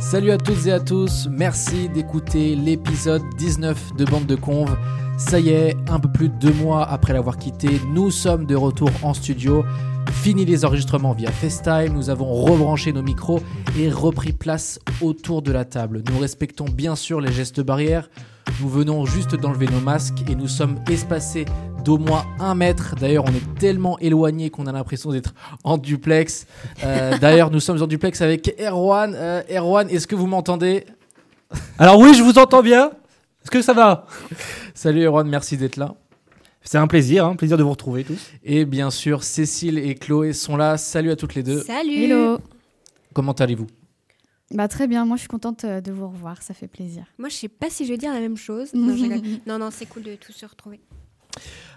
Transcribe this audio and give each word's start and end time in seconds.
Salut 0.00 0.30
à 0.30 0.38
toutes 0.38 0.64
et 0.66 0.72
à 0.72 0.78
tous, 0.78 1.28
merci 1.28 1.88
d'écouter 1.88 2.54
l'épisode 2.54 3.22
19 3.36 3.96
de 3.96 4.04
Bande 4.04 4.26
de 4.26 4.36
Conve. 4.36 4.78
Ça 5.18 5.40
y 5.40 5.48
est, 5.48 5.76
un 5.88 5.98
peu 5.98 6.08
plus 6.08 6.28
de 6.28 6.34
deux 6.34 6.52
mois 6.52 6.88
après 6.88 7.12
l'avoir 7.12 7.36
quitté, 7.36 7.80
nous 7.92 8.12
sommes 8.12 8.46
de 8.46 8.54
retour 8.54 8.90
en 9.02 9.12
studio. 9.12 9.64
Fini 10.12 10.44
les 10.44 10.64
enregistrements 10.64 11.14
via 11.14 11.32
FaceTime, 11.32 11.92
nous 11.94 12.10
avons 12.10 12.32
rebranché 12.32 12.92
nos 12.92 13.02
micros 13.02 13.40
et 13.76 13.90
repris 13.90 14.32
place 14.32 14.78
autour 15.00 15.42
de 15.42 15.50
la 15.50 15.64
table. 15.64 16.04
Nous 16.08 16.18
respectons 16.20 16.66
bien 16.66 16.94
sûr 16.94 17.20
les 17.20 17.32
gestes 17.32 17.60
barrières. 17.60 18.08
Nous 18.60 18.68
venons 18.68 19.04
juste 19.04 19.34
d'enlever 19.34 19.66
nos 19.66 19.80
masques 19.80 20.22
et 20.30 20.36
nous 20.36 20.48
sommes 20.48 20.76
espacés 20.88 21.44
d'au 21.88 21.96
moins 21.96 22.26
un 22.38 22.54
mètre. 22.54 22.96
D'ailleurs, 23.00 23.24
on 23.26 23.32
est 23.32 23.58
tellement 23.58 23.98
éloignés 23.98 24.50
qu'on 24.50 24.66
a 24.66 24.72
l'impression 24.72 25.10
d'être 25.10 25.32
en 25.64 25.78
duplex. 25.78 26.46
Euh, 26.84 27.16
D'ailleurs, 27.20 27.50
nous 27.50 27.60
sommes 27.60 27.82
en 27.82 27.86
duplex 27.86 28.20
avec 28.20 28.54
Erwan. 28.60 29.14
Euh, 29.16 29.40
Erwan, 29.50 29.88
est-ce 29.88 30.06
que 30.06 30.14
vous 30.14 30.26
m'entendez? 30.26 30.84
Alors 31.78 31.98
oui, 31.98 32.12
je 32.12 32.22
vous 32.22 32.38
entends 32.38 32.62
bien. 32.62 32.90
Est-ce 33.42 33.50
que 33.50 33.62
ça 33.62 33.72
va? 33.72 34.06
Salut 34.74 35.02
Erwan, 35.06 35.26
merci 35.26 35.56
d'être 35.56 35.76
là. 35.76 35.94
C'est 36.60 36.76
un 36.76 36.88
plaisir, 36.88 37.24
un 37.24 37.36
plaisir 37.36 37.56
de 37.56 37.62
vous 37.62 37.70
retrouver 37.70 38.04
tous. 38.04 38.32
Et 38.44 38.66
bien 38.66 38.90
sûr, 38.90 39.22
Cécile 39.22 39.78
et 39.78 39.94
Chloé 39.94 40.34
sont 40.34 40.58
là. 40.58 40.76
Salut 40.76 41.10
à 41.10 41.16
toutes 41.16 41.36
les 41.36 41.42
deux. 41.42 41.62
Salut 41.62 42.04
Hello. 42.04 42.38
Comment 43.14 43.32
allez-vous? 43.32 43.66
Bah 44.50 44.68
très 44.68 44.88
bien, 44.88 45.06
moi 45.06 45.16
je 45.16 45.20
suis 45.20 45.28
contente 45.28 45.64
euh, 45.64 45.80
de 45.80 45.90
vous 45.90 46.08
revoir, 46.08 46.42
ça 46.42 46.52
fait 46.52 46.68
plaisir. 46.68 47.04
Moi, 47.18 47.30
je 47.30 47.36
sais 47.36 47.48
pas 47.48 47.70
si 47.70 47.86
je 47.86 47.92
vais 47.92 47.98
dire 47.98 48.12
la 48.12 48.20
même 48.20 48.36
chose. 48.36 48.74
Non, 48.74 48.94
non, 49.46 49.58
non, 49.58 49.70
c'est 49.70 49.86
cool 49.86 50.02
de 50.02 50.16
tous 50.16 50.32
se 50.32 50.44
retrouver. 50.44 50.80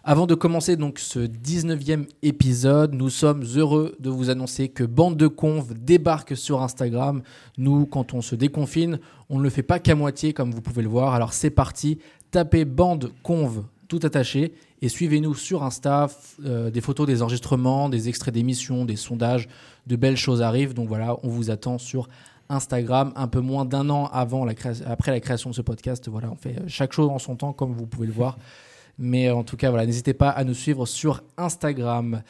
Avant 0.03 0.25
de 0.25 0.33
commencer 0.33 0.77
donc 0.77 0.97
ce 0.97 1.19
19e 1.19 2.07
épisode, 2.23 2.95
nous 2.95 3.11
sommes 3.11 3.43
heureux 3.55 3.95
de 3.99 4.09
vous 4.09 4.31
annoncer 4.31 4.67
que 4.67 4.83
Bande 4.83 5.15
de 5.15 5.27
Conve 5.27 5.75
débarque 5.75 6.35
sur 6.35 6.63
Instagram. 6.63 7.21
Nous, 7.59 7.85
quand 7.85 8.15
on 8.15 8.21
se 8.21 8.33
déconfine, 8.33 8.99
on 9.29 9.37
ne 9.37 9.43
le 9.43 9.51
fait 9.51 9.61
pas 9.61 9.77
qu'à 9.77 9.93
moitié 9.93 10.33
comme 10.33 10.51
vous 10.51 10.61
pouvez 10.61 10.81
le 10.81 10.89
voir. 10.89 11.13
Alors 11.13 11.33
c'est 11.33 11.51
parti, 11.51 11.99
tapez 12.31 12.65
Bande 12.65 13.11
Conve 13.21 13.63
tout 13.87 13.99
attaché 14.03 14.53
et 14.81 14.89
suivez-nous 14.89 15.35
sur 15.35 15.63
Insta. 15.63 16.07
Euh, 16.45 16.71
des 16.71 16.81
photos, 16.81 17.05
des 17.05 17.21
enregistrements, 17.21 17.87
des 17.87 18.09
extraits 18.09 18.33
d'émissions, 18.33 18.85
des 18.85 18.95
sondages, 18.95 19.47
de 19.85 19.95
belles 19.95 20.17
choses 20.17 20.41
arrivent. 20.41 20.73
Donc 20.73 20.87
voilà, 20.87 21.17
on 21.23 21.27
vous 21.27 21.51
attend 21.51 21.77
sur 21.77 22.07
Instagram 22.49 23.13
un 23.15 23.27
peu 23.27 23.39
moins 23.39 23.65
d'un 23.65 23.89
an 23.89 24.05
après 24.05 25.11
la 25.11 25.19
création 25.19 25.51
de 25.51 25.55
ce 25.55 25.61
podcast. 25.61 26.07
Voilà, 26.07 26.31
on 26.31 26.37
fait 26.37 26.57
euh, 26.57 26.63
chaque 26.67 26.93
chose 26.93 27.09
en 27.09 27.19
son 27.19 27.35
temps 27.35 27.53
comme 27.53 27.73
vous 27.73 27.85
pouvez 27.85 28.07
le 28.07 28.13
voir. 28.13 28.39
Mais 28.97 29.29
en 29.29 29.43
tout 29.43 29.57
cas, 29.57 29.69
voilà, 29.69 29.85
n'hésitez 29.85 30.13
pas 30.13 30.29
à 30.29 30.43
nous 30.43 30.53
suivre 30.53 30.85
sur 30.85 31.23
Instagram. 31.37 32.21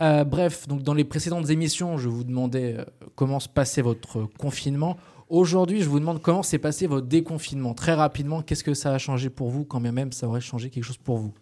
Euh, 0.00 0.24
bref, 0.24 0.68
donc 0.68 0.82
dans 0.82 0.94
les 0.94 1.04
précédentes 1.04 1.48
émissions, 1.48 1.96
je 1.96 2.08
vous 2.08 2.24
demandais 2.24 2.76
euh, 2.78 2.84
comment 3.14 3.40
se 3.40 3.48
passait 3.48 3.82
votre 3.82 4.28
confinement. 4.38 4.96
Aujourd'hui, 5.28 5.82
je 5.82 5.88
vous 5.88 5.98
demande 5.98 6.20
comment 6.20 6.42
s'est 6.42 6.58
passé 6.58 6.86
votre 6.86 7.06
déconfinement. 7.06 7.74
Très 7.74 7.94
rapidement, 7.94 8.42
qu'est-ce 8.42 8.62
que 8.62 8.74
ça 8.74 8.92
a 8.92 8.98
changé 8.98 9.30
pour 9.30 9.50
vous, 9.50 9.64
quand 9.64 9.80
même 9.80 10.12
ça 10.12 10.28
aurait 10.28 10.40
changé 10.40 10.70
quelque 10.70 10.84
chose 10.84 10.98
pour 10.98 11.16
vous? 11.16 11.32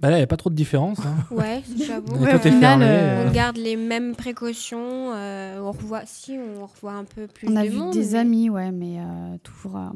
Bah 0.00 0.10
là, 0.10 0.16
il 0.16 0.20
n'y 0.20 0.24
a 0.24 0.28
pas 0.28 0.36
trop 0.36 0.48
de 0.50 0.54
différence. 0.54 0.98
hein. 1.00 1.16
Ouais, 1.30 1.62
j'avoue. 1.86 2.16
Ouais, 2.18 2.34
au 2.34 2.38
final, 2.38 2.60
fermé, 2.80 2.84
euh, 2.86 3.24
On 3.24 3.28
euh, 3.28 3.32
garde 3.32 3.56
les 3.56 3.74
mêmes 3.76 4.14
précautions. 4.14 5.12
euh, 5.14 5.60
on 5.60 5.72
revoit, 5.72 6.02
si 6.06 6.38
on 6.38 6.66
revoit 6.66 6.92
un 6.92 7.04
peu 7.04 7.26
plus 7.26 7.48
On 7.48 7.56
a 7.56 7.64
de 7.64 7.68
vu 7.68 7.76
monde, 7.78 7.92
des 7.94 8.10
mais- 8.12 8.14
amis, 8.18 8.48
ouais, 8.50 8.70
mais 8.70 8.98
euh, 9.00 9.36
toujours. 9.42 9.76
euh, 9.76 9.88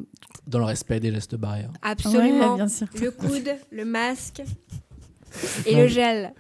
Dans 0.49 0.59
le 0.59 0.65
respect 0.65 0.99
des 0.99 1.13
gestes 1.13 1.37
barrières. 1.37 1.71
Absolument. 1.83 2.51
ouais, 2.53 2.57
bien 2.57 2.69
sûr. 2.69 2.89
le 3.01 3.11
coude, 3.13 3.51
le 3.71 3.85
masque 3.85 4.43
et 5.67 5.75
le 5.77 5.87
gel. 5.87 6.33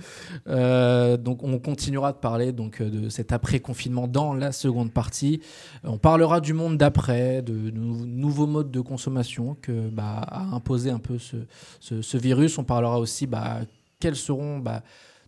Euh, 0.49 1.17
donc 1.17 1.43
on 1.43 1.59
continuera 1.59 2.13
de 2.13 2.19
parler 2.19 2.53
donc 2.53 2.81
euh, 2.81 2.91
de 2.91 3.09
cet 3.09 3.33
après 3.33 3.61
confinement 3.61 4.09
dans 4.09 4.35
la 4.35 4.53
seconde 4.53 4.93
partie. 4.93 5.41
On 5.85 5.99
parlera 5.99 6.41
du 6.41 6.53
monde 6.53 6.77
d'après, 6.79 7.43
de 7.43 7.71
nou- 7.71 8.07
nouveaux 8.07 8.47
modes 8.47 8.71
de 8.71 8.81
consommation 8.81 9.57
que 9.61 9.89
bah, 9.89 10.21
a 10.29 10.43
imposé 10.55 10.91
un 10.91 10.99
peu 10.99 11.19
ce, 11.19 11.37
ce- 11.81 12.03
ce 12.03 12.17
virus. 12.17 12.59
On 12.59 12.65
parlera 12.65 12.99
aussi 12.99 13.27
bah, 13.27 13.61
quelles 14.01 14.17
seront 14.17 14.59
bah, 14.59 14.83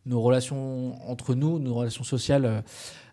nos 0.07 0.21
relations 0.21 0.95
entre 1.11 1.35
nous, 1.35 1.59
nos 1.59 1.75
relations 1.75 2.05
sociales 2.05 2.63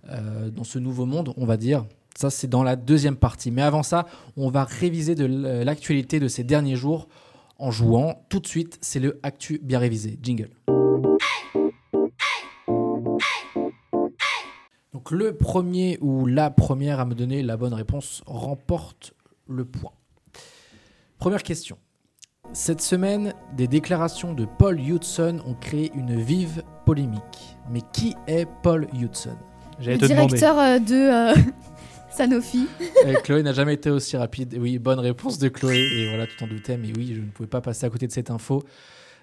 euh, 0.10 0.50
dans 0.50 0.64
ce 0.64 0.80
nouveau 0.80 1.06
monde, 1.06 1.34
on 1.38 1.46
va 1.46 1.58
dire. 1.58 1.86
Ça, 2.18 2.30
c'est 2.30 2.48
dans 2.48 2.64
la 2.64 2.76
deuxième 2.76 3.16
partie. 3.16 3.52
Mais 3.52 3.62
avant 3.62 3.84
ça, 3.84 4.06
on 4.36 4.50
va 4.50 4.66
réviser 4.66 5.16
de 5.16 5.26
l'actualité 5.64 6.20
de 6.20 6.28
ces 6.28 6.44
derniers 6.44 6.76
jours 6.76 7.08
en 7.62 7.72
jouant. 7.72 8.26
Tout 8.30 8.40
de 8.40 8.48
suite, 8.48 8.78
c'est 8.82 9.00
le 9.00 9.20
Actu 9.24 9.60
bien 9.64 9.80
révisé. 9.80 10.20
Jingle. 10.22 10.50
Donc 14.94 15.12
le 15.12 15.38
premier 15.38 15.98
ou 16.02 16.26
la 16.26 16.50
première 16.50 17.00
à 17.00 17.06
me 17.06 17.16
donner 17.16 17.42
la 17.44 17.56
bonne 17.58 17.74
réponse 17.74 18.24
remporte 18.26 19.14
le 19.48 19.64
point. 19.64 19.92
Première 21.18 21.44
question. 21.44 21.78
Cette 22.54 22.82
semaine, 22.82 23.34
des 23.56 23.68
déclarations 23.68 24.34
de 24.34 24.46
Paul 24.46 24.80
Hudson 24.80 25.40
ont 25.46 25.54
créé 25.54 25.92
une 25.96 26.20
vive 26.20 26.64
polémique. 26.86 27.56
Mais 27.70 27.82
qui 27.94 28.16
est 28.28 28.46
Paul 28.64 28.88
Hudson? 28.94 29.38
J'allais 29.80 29.98
Le 29.98 30.08
te 30.08 30.12
demander. 30.12 30.36
directeur 30.38 30.60
euh, 30.60 30.80
de 30.80 31.40
euh, 31.40 31.42
Sanofi. 32.12 32.68
Chloé 33.24 33.44
n'a 33.44 33.54
jamais 33.54 33.74
été 33.74 33.90
aussi 33.90 34.18
rapide. 34.18 34.58
Oui, 34.60 34.80
bonne 34.80 35.00
réponse 35.00 35.38
de 35.38 35.50
Chloé. 35.50 35.80
Et 35.80 36.10
voilà, 36.10 36.28
tu 36.28 36.36
t'en 36.36 36.48
doutais, 36.48 36.78
mais 36.78 36.92
oui, 36.96 37.14
je 37.16 37.22
ne 37.22 37.28
pouvais 37.28 37.48
pas 37.50 37.62
passer 37.62 37.86
à 37.86 37.90
côté 37.90 38.08
de 38.08 38.12
cette 38.12 38.30
info. 38.30 38.64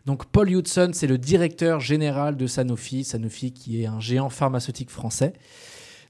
Donc, 0.06 0.26
Paul 0.26 0.50
Hudson, 0.50 0.91
c'est 0.94 1.06
le 1.06 1.19
directeur 1.19 1.81
général 1.81 2.37
de 2.37 2.47
Sanofi. 2.47 3.04
Sanofi, 3.04 3.53
qui 3.53 3.82
est 3.82 3.87
un 3.87 4.00
géant 4.00 4.31
pharmaceutique 4.31 4.91
français. 4.91 5.34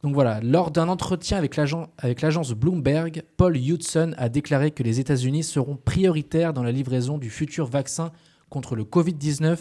Donc 0.03 0.15
voilà, 0.15 0.41
lors 0.41 0.71
d'un 0.71 0.89
entretien 0.89 1.39
avec 1.39 1.57
l'agence 1.57 2.53
Bloomberg, 2.53 3.25
Paul 3.37 3.57
Hudson 3.57 4.15
a 4.17 4.29
déclaré 4.29 4.71
que 4.71 4.85
les 4.85 5.01
États-Unis 5.01 5.43
seront 5.43 5.77
prioritaires 5.77 6.53
dans 6.53 6.63
la 6.63 6.71
livraison 6.71 7.19
du 7.19 7.31
futur 7.31 7.67
vaccin 7.67 8.13
contre 8.49 8.77
le 8.77 8.85
Covid-19 8.85 9.59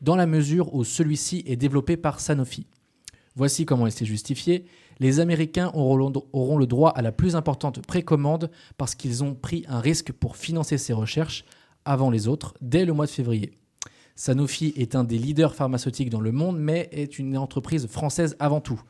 dans 0.00 0.14
la 0.14 0.26
mesure 0.26 0.72
où 0.74 0.84
celui-ci 0.84 1.42
est 1.46 1.56
développé 1.56 1.96
par 1.96 2.20
Sanofi. 2.20 2.66
Voici 3.34 3.66
comment 3.66 3.86
il 3.86 3.92
s'est 3.92 4.04
justifié. 4.04 4.64
Les 5.00 5.18
Américains 5.18 5.70
auront 5.72 6.58
le 6.58 6.66
droit 6.66 6.90
à 6.90 7.00
la 7.00 7.10
plus 7.10 7.34
importante 7.34 7.84
précommande 7.86 8.50
parce 8.76 8.94
qu'ils 8.94 9.24
ont 9.24 9.34
pris 9.34 9.64
un 9.66 9.80
risque 9.80 10.12
pour 10.12 10.36
financer 10.36 10.76
ces 10.76 10.92
recherches 10.92 11.46
avant 11.86 12.10
les 12.10 12.28
autres 12.28 12.54
dès 12.60 12.84
le 12.84 12.92
mois 12.92 13.06
de 13.06 13.10
février. 13.10 13.52
Sanofi 14.14 14.74
est 14.76 14.94
un 14.94 15.04
des 15.04 15.16
leaders 15.16 15.54
pharmaceutiques 15.54 16.10
dans 16.10 16.20
le 16.20 16.32
monde, 16.32 16.58
mais 16.58 16.90
est 16.92 17.18
une 17.18 17.38
entreprise 17.38 17.86
française 17.86 18.36
avant 18.38 18.60
tout. 18.60 18.82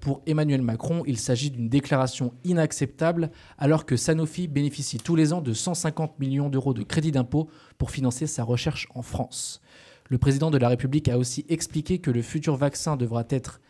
Pour 0.00 0.22
Emmanuel 0.26 0.60
Macron, 0.60 1.04
il 1.06 1.18
s'agit 1.18 1.52
d'une 1.52 1.68
déclaration 1.68 2.34
inacceptable 2.42 3.30
alors 3.56 3.86
que 3.86 3.96
Sanofi 3.96 4.48
bénéficie 4.48 4.98
tous 4.98 5.14
les 5.14 5.32
ans 5.32 5.40
de 5.40 5.52
150 5.52 6.18
millions 6.18 6.48
d'euros 6.48 6.74
de 6.74 6.82
crédit 6.82 7.12
d'impôt 7.12 7.48
pour 7.78 7.92
financer 7.92 8.26
sa 8.26 8.42
recherche 8.42 8.88
en 8.96 9.02
France. 9.02 9.62
Le 10.08 10.18
président 10.18 10.50
de 10.50 10.58
la 10.58 10.68
République 10.68 11.08
a 11.08 11.16
aussi 11.16 11.46
expliqué 11.48 12.00
que 12.00 12.10
le 12.10 12.22
futur 12.22 12.56
vaccin 12.56 12.96
devra 12.96 13.24
être 13.30 13.60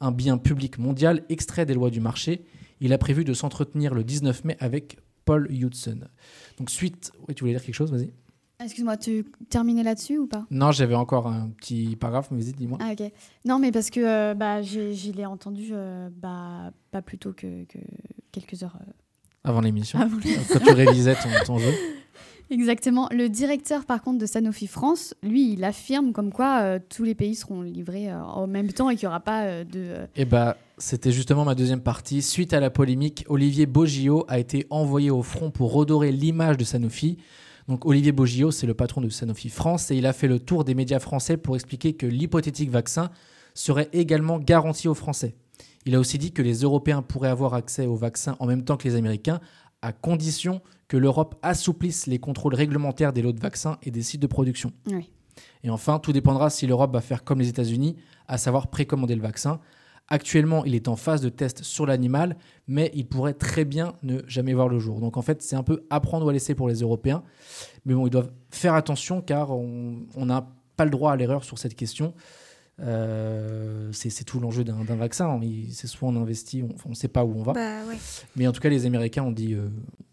un 0.00 0.10
bien 0.12 0.38
public 0.38 0.78
mondial 0.78 1.24
extrait 1.28 1.66
des 1.66 1.74
lois 1.74 1.90
du 1.90 2.00
marché. 2.00 2.44
Il 2.80 2.92
a 2.92 2.98
prévu 2.98 3.24
de 3.24 3.32
s'entretenir 3.34 3.94
le 3.94 4.04
19 4.04 4.44
mai 4.44 4.56
avec 4.60 4.98
Paul 5.24 5.48
Hudson. 5.50 6.00
Donc 6.58 6.70
suite... 6.70 7.12
Oui, 7.28 7.34
tu 7.34 7.40
voulais 7.40 7.54
dire 7.54 7.62
quelque 7.64 7.74
chose? 7.74 7.90
Vas-y. 7.92 8.12
Excuse-moi, 8.62 8.96
tu 8.96 9.24
terminais 9.50 9.82
là-dessus 9.82 10.18
ou 10.18 10.26
pas? 10.26 10.46
Non, 10.50 10.70
j'avais 10.70 10.94
encore 10.94 11.26
un 11.26 11.48
petit 11.50 11.96
paragraphe, 11.96 12.30
mais 12.30 12.40
vas-y, 12.40 12.52
dis-moi. 12.52 12.78
Ah 12.80 12.92
ok. 12.92 13.10
Non 13.44 13.58
mais 13.58 13.72
parce 13.72 13.90
que 13.90 14.00
euh, 14.00 14.34
bah, 14.34 14.62
j'ai- 14.62 14.94
je 14.94 15.12
l'ai 15.12 15.26
entendu 15.26 15.70
euh, 15.72 16.08
bah, 16.16 16.70
pas 16.90 17.02
plus 17.02 17.18
tôt 17.18 17.32
que, 17.32 17.64
que 17.64 17.78
quelques 18.32 18.62
heures 18.62 18.76
euh, 18.80 18.92
Avant 19.42 19.60
l'émission, 19.60 19.98
avant 20.00 20.16
quand 20.52 20.60
tu 20.60 20.72
révisais 20.72 21.14
ton, 21.16 21.28
ton 21.44 21.58
jeu. 21.58 21.72
Exactement. 22.50 23.08
Le 23.10 23.28
directeur, 23.28 23.84
par 23.84 24.02
contre, 24.02 24.18
de 24.18 24.26
Sanofi 24.26 24.66
France, 24.66 25.14
lui, 25.22 25.52
il 25.52 25.64
affirme 25.64 26.12
comme 26.12 26.32
quoi 26.32 26.60
euh, 26.60 26.78
tous 26.88 27.04
les 27.04 27.14
pays 27.14 27.34
seront 27.34 27.62
livrés 27.62 28.10
euh, 28.10 28.22
en 28.22 28.46
même 28.46 28.72
temps 28.72 28.90
et 28.90 28.96
qu'il 28.96 29.06
n'y 29.06 29.08
aura 29.08 29.20
pas 29.20 29.44
euh, 29.44 29.64
de. 29.64 30.06
Eh 30.16 30.24
bah, 30.24 30.56
c'était 30.78 31.12
justement 31.12 31.44
ma 31.44 31.54
deuxième 31.54 31.80
partie. 31.80 32.22
Suite 32.22 32.52
à 32.52 32.60
la 32.60 32.70
polémique, 32.70 33.24
Olivier 33.28 33.66
Boggio 33.66 34.24
a 34.28 34.38
été 34.38 34.66
envoyé 34.70 35.10
au 35.10 35.22
front 35.22 35.50
pour 35.50 35.72
redorer 35.72 36.12
l'image 36.12 36.56
de 36.56 36.64
Sanofi. 36.64 37.18
Donc 37.68 37.86
Olivier 37.86 38.12
Boggio, 38.12 38.50
c'est 38.50 38.66
le 38.66 38.74
patron 38.74 39.00
de 39.00 39.08
Sanofi 39.08 39.48
France 39.48 39.90
et 39.90 39.96
il 39.96 40.04
a 40.04 40.12
fait 40.12 40.28
le 40.28 40.38
tour 40.38 40.64
des 40.64 40.74
médias 40.74 40.98
français 40.98 41.38
pour 41.38 41.54
expliquer 41.54 41.94
que 41.94 42.06
l'hypothétique 42.06 42.70
vaccin 42.70 43.10
serait 43.54 43.88
également 43.92 44.38
garanti 44.38 44.86
aux 44.86 44.94
Français. 44.94 45.34
Il 45.86 45.94
a 45.94 46.00
aussi 46.00 46.18
dit 46.18 46.32
que 46.32 46.42
les 46.42 46.60
Européens 46.60 47.02
pourraient 47.02 47.28
avoir 47.28 47.54
accès 47.54 47.86
au 47.86 47.94
vaccin 47.94 48.36
en 48.38 48.46
même 48.46 48.64
temps 48.64 48.76
que 48.76 48.88
les 48.88 48.96
Américains, 48.96 49.40
à 49.84 49.92
condition 49.92 50.62
que 50.88 50.96
l'Europe 50.96 51.34
assouplisse 51.42 52.06
les 52.06 52.18
contrôles 52.18 52.54
réglementaires 52.54 53.12
des 53.12 53.20
lots 53.20 53.32
de 53.32 53.40
vaccins 53.40 53.76
et 53.82 53.90
des 53.90 54.02
sites 54.02 54.22
de 54.22 54.26
production. 54.26 54.72
Oui. 54.90 55.10
Et 55.62 55.68
enfin, 55.68 55.98
tout 55.98 56.12
dépendra 56.12 56.48
si 56.48 56.66
l'Europe 56.66 56.92
va 56.92 57.02
faire 57.02 57.22
comme 57.22 57.38
les 57.38 57.48
États-Unis, 57.48 57.96
à 58.26 58.38
savoir 58.38 58.68
précommander 58.68 59.14
le 59.14 59.20
vaccin. 59.20 59.60
Actuellement, 60.08 60.64
il 60.64 60.74
est 60.74 60.88
en 60.88 60.96
phase 60.96 61.20
de 61.20 61.28
test 61.28 61.62
sur 61.62 61.84
l'animal, 61.84 62.36
mais 62.66 62.90
il 62.94 63.06
pourrait 63.06 63.34
très 63.34 63.66
bien 63.66 63.94
ne 64.02 64.20
jamais 64.26 64.54
voir 64.54 64.68
le 64.68 64.78
jour. 64.78 65.00
Donc 65.00 65.18
en 65.18 65.22
fait, 65.22 65.42
c'est 65.42 65.56
un 65.56 65.62
peu 65.62 65.84
apprendre 65.90 66.24
ou 66.24 66.28
à 66.30 66.32
laisser 66.32 66.54
pour 66.54 66.68
les 66.68 66.80
Européens. 66.80 67.22
Mais 67.84 67.92
bon, 67.94 68.06
ils 68.06 68.10
doivent 68.10 68.32
faire 68.50 68.74
attention 68.74 69.20
car 69.20 69.50
on 69.50 70.06
on 70.16 70.26
n'a 70.26 70.48
pas 70.76 70.84
le 70.84 70.90
droit 70.90 71.12
à 71.12 71.16
l'erreur 71.16 71.44
sur 71.44 71.58
cette 71.58 71.74
question. 71.74 72.14
Euh, 72.80 73.88
c'est 73.92 74.24
tout 74.24 74.40
l'enjeu 74.40 74.64
d'un 74.64 74.82
vaccin. 74.96 75.38
Il- 75.42 75.72
C'est 75.72 75.86
soit 75.86 76.08
on 76.08 76.16
investit, 76.16 76.64
on 76.84 76.88
ne 76.90 76.94
sait 76.94 77.08
pas 77.08 77.24
où 77.24 77.34
on 77.38 77.42
va. 77.42 77.52
Bah 77.52 77.80
ouais. 77.88 77.96
Mais 78.36 78.46
en 78.46 78.52
tout 78.52 78.60
cas, 78.60 78.68
les 78.68 78.86
Américains 78.86 79.22
ont 79.22 79.32
dit 79.32 79.54
euh, 79.54 79.68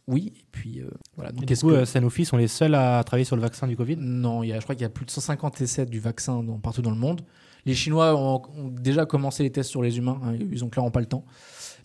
oui. 0.07 0.33
Et 0.37 0.45
puis 0.51 0.79
euh, 0.81 0.89
voilà. 1.15 1.31
Donc 1.31 1.43
Et 1.43 1.55
du 1.55 1.59
coup, 1.59 1.69
que- 1.69 1.85
Sanofi 1.85 2.25
sont 2.25 2.37
les 2.37 2.47
seuls 2.47 2.75
à 2.75 3.03
travailler 3.03 3.25
sur 3.25 3.35
le 3.35 3.41
vaccin 3.41 3.67
du 3.67 3.75
Covid? 3.75 3.97
Non, 3.99 4.43
il 4.43 4.49
y 4.49 4.53
a, 4.53 4.57
je 4.59 4.63
crois 4.63 4.75
qu'il 4.75 4.83
y 4.83 4.85
a 4.85 4.89
plus 4.89 5.05
de 5.05 5.11
150 5.11 5.59
essais 5.61 5.85
du 5.85 5.99
vaccin 5.99 6.43
dans- 6.43 6.59
partout 6.59 6.81
dans 6.81 6.91
le 6.91 6.97
monde. 6.97 7.21
Les 7.65 7.73
Chinois 7.75 8.15
ont, 8.15 8.41
ont 8.57 8.67
déjà 8.69 9.05
commencé 9.05 9.43
les 9.43 9.51
tests 9.51 9.69
sur 9.69 9.81
les 9.83 9.97
humains. 9.97 10.19
hein, 10.23 10.33
ils 10.51 10.63
ont 10.63 10.69
clairement 10.69 10.91
pas 10.91 10.99
le 10.99 11.05
temps. 11.07 11.25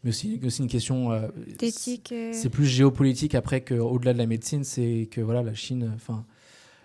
Mais 0.05 0.11
aussi, 0.11 0.41
aussi 0.45 0.63
une 0.63 0.69
question. 0.69 1.11
D'éthique. 1.59 2.15
c'est 2.33 2.49
plus 2.51 2.67
géopolitique 2.67 3.35
après 3.35 3.63
qu'au-delà 3.63 4.13
de 4.13 4.19
la 4.19 4.27
médecine, 4.27 4.63
c'est 4.63 5.09
que 5.11 5.21
voilà, 5.21 5.43
la 5.43 5.55
Chine, 5.55 5.91
enfin, 5.97 6.25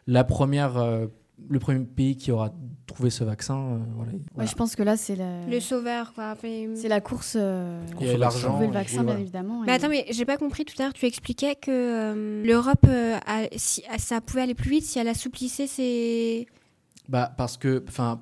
la 0.07 0.23
première, 0.23 0.77
euh, 0.77 1.07
le 1.49 1.59
premier 1.59 1.85
pays 1.85 2.15
qui 2.17 2.31
aura 2.31 2.53
trouvé 2.87 3.09
ce 3.09 3.23
vaccin, 3.23 3.57
euh, 3.57 3.77
voilà, 3.95 4.11
Ouais, 4.11 4.19
voilà. 4.35 4.49
je 4.49 4.55
pense 4.55 4.75
que 4.75 4.83
là, 4.83 4.97
c'est 4.97 5.15
la, 5.15 5.45
Le 5.47 5.59
sauveur, 5.61 6.13
c'est 6.75 6.87
la 6.89 6.99
course. 7.01 7.37
euh, 7.39 7.81
Il 7.99 8.05
y 8.05 8.09
a 8.09 8.11
pour 8.11 8.19
l'argent, 8.19 8.49
trouver 8.49 8.67
le 8.67 8.73
vaccin, 8.73 8.99
oui, 9.01 9.05
bien 9.05 9.17
évidemment. 9.17 9.61
Mais 9.65 9.71
et- 9.71 9.75
attends, 9.75 9.89
mais 9.89 10.05
j'ai 10.11 10.25
pas 10.25 10.37
compris 10.37 10.65
tout 10.65 10.75
à 10.79 10.83
l'heure. 10.83 10.93
Tu 10.93 11.05
expliquais 11.05 11.55
que 11.55 11.71
euh, 11.71 12.43
l'Europe, 12.43 12.85
euh, 12.87 13.17
si, 13.55 13.81
ça 13.97 14.19
pouvait 14.19 14.41
aller 14.41 14.55
plus 14.55 14.69
vite 14.71 14.83
si 14.83 14.99
elle 14.99 15.07
assouplissait 15.07 15.67
ses. 15.67 16.47
Bah, 17.07 17.33
parce 17.37 17.55
que, 17.57 17.83
enfin, 17.87 18.19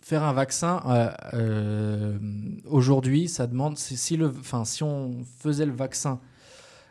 faire 0.00 0.22
un 0.22 0.32
vaccin 0.32 0.80
euh, 0.86 1.10
euh, 1.34 2.18
aujourd'hui, 2.66 3.28
ça 3.28 3.46
demande 3.46 3.76
si, 3.76 3.96
si 3.96 4.16
le, 4.16 4.28
enfin, 4.28 4.64
si 4.64 4.82
on 4.82 5.18
faisait 5.38 5.66
le 5.66 5.72
vaccin 5.72 6.18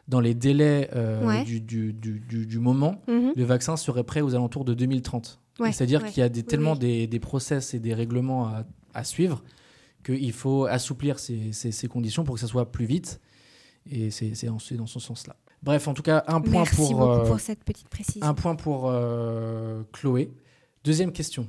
dans 0.07 0.19
les 0.19 0.33
délais 0.35 0.89
euh, 0.95 1.25
Ouais. 1.25 1.43
du, 1.43 1.59
du, 1.61 1.93
du, 1.93 2.19
du- 2.19 2.45
du 2.45 2.59
moment, 2.59 3.01
Mhm. 3.07 3.33
le 3.35 3.43
vaccin 3.43 3.75
serait 3.75 4.03
prêt 4.03 4.21
aux 4.21 4.35
alentours 4.35 4.65
de 4.65 4.73
2030. 4.73 5.39
Ouais, 5.59 5.71
C'est-à-dire 5.71 6.01
ouais. 6.04 6.09
qu'il 6.12 6.21
y 6.21 6.24
a 6.24 6.30
des, 6.30 6.44
tellement 6.44 6.74
oui. 6.74 6.80
Des, 6.80 7.07
des 7.07 7.19
process 7.19 7.74
et 7.74 7.80
des 7.80 7.94
règlements 7.94 8.45
à, 8.48 8.63
à 8.94 9.04
suivre 9.04 9.44
qu'il 10.06 10.31
faut 10.33 10.65
assouplir 10.65 11.19
ces, 11.19 11.51
ces- 11.51 11.71
ces 11.71 11.88
conditions 11.88 12.24
pour 12.24 12.36
que 12.36 12.42
ça 12.42 12.48
soit 12.48 12.71
plus 12.71 12.86
vite. 12.86 13.19
Et 13.89 14.12
c'est 14.12 14.33
dans 14.45 14.59
ce 14.88 15.00
sens-là. 15.00 15.36
Bref, 15.63 15.88
en 15.88 15.94
tout 15.94 16.04
cas, 16.04 16.24
un 16.27 16.39
point 16.42 16.51
Merci 16.63 16.75
pour, 16.75 16.89
beaucoup 16.92 17.04
euh, 17.12 17.25
pour 17.27 17.39
cette 17.39 17.63
petite 17.63 17.89
précision. 17.89 18.25
un 18.25 18.33
point 18.33 18.56
pour 18.56 18.83
euh, 18.89 19.81
Chloé. 19.94 20.30
Deuxième 20.83 21.12
question. 21.12 21.48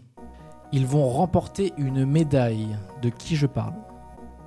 Ils 0.72 0.86
vont 0.86 1.06
remporter 1.08 1.72
une 1.76 2.04
médaille. 2.06 2.68
De 3.02 3.10
qui 3.10 3.36
je 3.36 3.46
parle? 3.46 3.74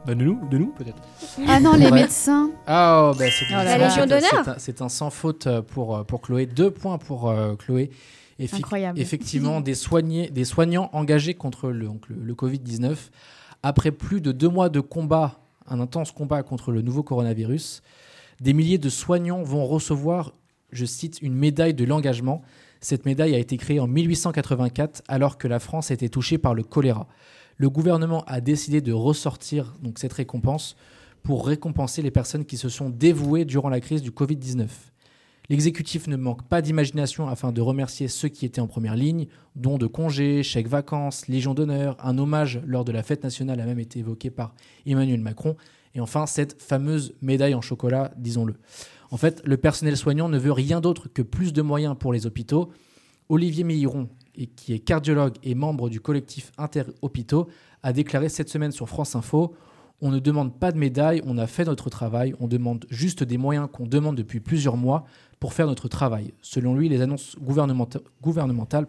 Bah, 0.06 0.16
De 0.16 0.24
nous, 0.24 0.40
de 0.50 0.58
nous 0.58 0.72
peut-être. 0.72 1.02
Ah 1.48 1.60
non, 1.60 1.74
les 1.74 1.86
Ouais. 1.86 1.92
médecins. 1.92 2.50
Ah, 2.66 3.12
oh, 3.14 3.18
bah, 3.18 3.26
c'est 3.30 3.46
Oh 3.50 3.54
là 3.54 3.64
La 3.64 3.78
là. 3.78 3.88
Légion 3.88 4.02
c'est- 4.04 4.08
d'honneur. 4.08 4.32
c'est 4.46 4.50
un- 4.50 4.56
C'est 4.58 4.82
un 4.82 4.90
sans 4.90 5.10
faute 5.12 5.46
euh, 5.48 5.62
pour, 5.62 5.96
euh, 5.98 6.04
pour 6.04 6.22
Chloé. 6.22 6.46
Deux 6.48 6.72
points 6.72 6.98
pour 6.98 7.30
euh, 7.30 7.56
Chloé. 7.56 7.92
Incroyable. 8.52 9.00
Effectivement, 9.00 9.62
des, 9.62 9.76
soignés, 9.76 10.30
des 10.30 10.46
soignants 10.46 10.90
engagés 10.94 11.34
contre 11.34 11.70
le, 11.70 11.86
donc 11.86 12.08
le, 12.10 12.16
le 12.16 12.34
Covid-19. 12.34 12.96
Après 13.64 13.92
plus 13.92 14.22
de 14.22 14.32
deux 14.32 14.50
mois 14.50 14.70
de 14.70 14.80
combat, 14.80 15.40
un 15.68 15.80
intense 15.80 16.12
combat 16.12 16.44
contre 16.44 16.72
le 16.72 16.82
nouveau 16.82 17.04
coronavirus, 17.04 17.82
des 18.42 18.54
milliers 18.54 18.80
de 18.80 18.90
soignants 18.90 19.44
vont 19.44 19.66
recevoir, 19.66 20.34
je 20.72 20.86
cite, 20.86 21.22
une 21.22 21.36
médaille 21.36 21.76
de 21.76 21.86
l'engagement. 21.86 22.42
Cette 22.80 23.06
médaille 23.06 23.36
a 23.36 23.38
été 23.38 23.56
créée 23.58 23.80
en 23.80 23.88
1884 23.88 25.04
alors 25.08 25.38
que 25.38 25.48
la 25.48 25.60
France 25.60 25.92
était 25.92 26.10
touchée 26.10 26.40
par 26.40 26.56
le 26.56 26.64
choléra. 26.64 27.08
Le 27.58 27.70
gouvernement 27.70 28.24
a 28.26 28.42
décidé 28.42 28.82
de 28.82 28.92
ressortir 28.92 29.76
donc 29.84 30.00
cette 30.00 30.14
récompense 30.14 30.76
pour 31.22 31.46
récompenser 31.46 32.02
les 32.02 32.10
personnes 32.10 32.46
qui 32.46 32.58
se 32.58 32.70
sont 32.70 32.90
dévouées 32.90 33.46
durant 33.46 33.70
la 33.70 33.80
crise 33.80 34.02
du 34.02 34.10
Covid-19. 34.10 34.68
L'exécutif 35.52 36.08
ne 36.08 36.16
manque 36.16 36.44
pas 36.44 36.62
d'imagination 36.62 37.28
afin 37.28 37.52
de 37.52 37.60
remercier 37.60 38.08
ceux 38.08 38.30
qui 38.30 38.46
étaient 38.46 38.62
en 38.62 38.68
première 38.68 38.96
ligne, 38.96 39.28
dons 39.58 39.78
de 39.78 39.86
congés, 39.86 40.44
chèques 40.44 40.70
vacances, 40.70 41.28
légion 41.28 41.54
d'honneur, 41.54 41.98
un 42.00 42.18
hommage 42.18 42.62
lors 42.66 42.86
de 42.86 42.94
la 42.94 43.04
fête 43.04 43.22
nationale 43.22 43.60
a 43.60 43.66
même 43.66 43.78
été 43.78 44.00
évoqué 44.00 44.30
par 44.30 44.56
Emmanuel 44.86 45.20
Macron, 45.20 45.58
et 45.94 46.00
enfin 46.00 46.26
cette 46.26 46.62
fameuse 46.62 47.16
médaille 47.22 47.54
en 47.54 47.60
chocolat, 47.60 48.14
disons-le. 48.16 48.56
En 49.10 49.18
fait, 49.18 49.42
le 49.44 49.58
personnel 49.58 49.98
soignant 49.98 50.30
ne 50.30 50.38
veut 50.38 50.54
rien 50.54 50.80
d'autre 50.80 51.10
que 51.10 51.22
plus 51.22 51.52
de 51.52 51.62
moyens 51.62 51.98
pour 52.00 52.14
les 52.14 52.26
hôpitaux. 52.26 52.72
Olivier 53.28 53.66
Meilleron, 53.66 54.08
et 54.36 54.48
qui 54.48 54.72
est 54.72 54.80
cardiologue 54.80 55.36
et 55.44 55.54
membre 55.54 55.90
du 55.90 56.00
collectif 56.00 56.54
Inter-Hôpitaux, 56.58 57.50
a 57.84 57.92
déclaré 57.92 58.30
cette 58.30 58.48
semaine 58.48 58.72
sur 58.72 58.88
France 58.88 59.18
Info 59.18 59.54
On 60.00 60.12
ne 60.12 60.20
demande 60.20 60.58
pas 60.58 60.72
de 60.72 60.78
médaille, 60.78 61.22
on 61.26 61.38
a 61.38 61.46
fait 61.46 61.66
notre 61.66 61.90
travail, 61.90 62.36
on 62.40 62.48
demande 62.48 62.86
juste 62.90 63.26
des 63.26 63.38
moyens 63.38 63.68
qu'on 63.70 63.86
demande 63.86 64.16
depuis 64.16 64.40
plusieurs 64.40 64.78
mois 64.78 65.04
pour 65.42 65.54
faire 65.54 65.66
notre 65.66 65.90
travail. 65.90 66.34
Selon 66.44 66.76
lui, 66.76 66.88
les 66.88 67.02
annonces 67.02 67.36
gouvernementa- 67.42 68.00
gouvernementales 68.22 68.88